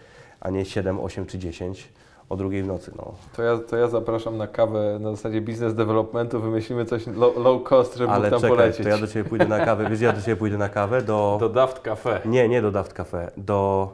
[0.40, 1.88] a nie 7, 8 czy 10
[2.30, 2.92] o drugiej w nocy.
[2.96, 3.14] No.
[3.36, 7.62] To ja, to ja zapraszam na kawę na zasadzie business developmentu, wymyślimy coś low, low
[7.68, 8.82] cost, żeby Ale tam czekaj, polecieć.
[8.82, 11.36] to ja do Ciebie pójdę na kawę, wiesz, ja do Ciebie pójdę na kawę do...
[11.40, 12.20] Do Daft Cafe.
[12.24, 13.88] Nie, nie do Daft Cafe, do...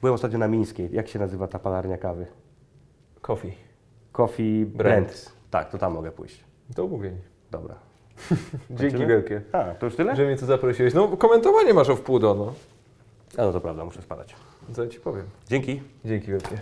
[0.00, 2.26] Byłem ostatnio na Mińskiej, jak się nazywa ta palarnia kawy?
[3.22, 3.52] Coffee.
[4.12, 5.06] Coffee Brand.
[5.06, 5.32] Brand.
[5.50, 6.44] Tak, to tam mogę pójść.
[6.76, 7.22] Do umówienia.
[7.50, 7.74] Dobra.
[8.70, 10.16] Dzięki wielkie, A, to już tyle?
[10.16, 10.94] że mnie tu zaprosiłeś.
[10.94, 12.52] No komentowanie masz o wpół do, no.
[13.38, 14.36] A no to prawda, muszę spadać.
[14.72, 15.26] Co ja Ci powiem.
[15.48, 15.82] Dzięki.
[16.04, 16.58] Dzięki wielkie.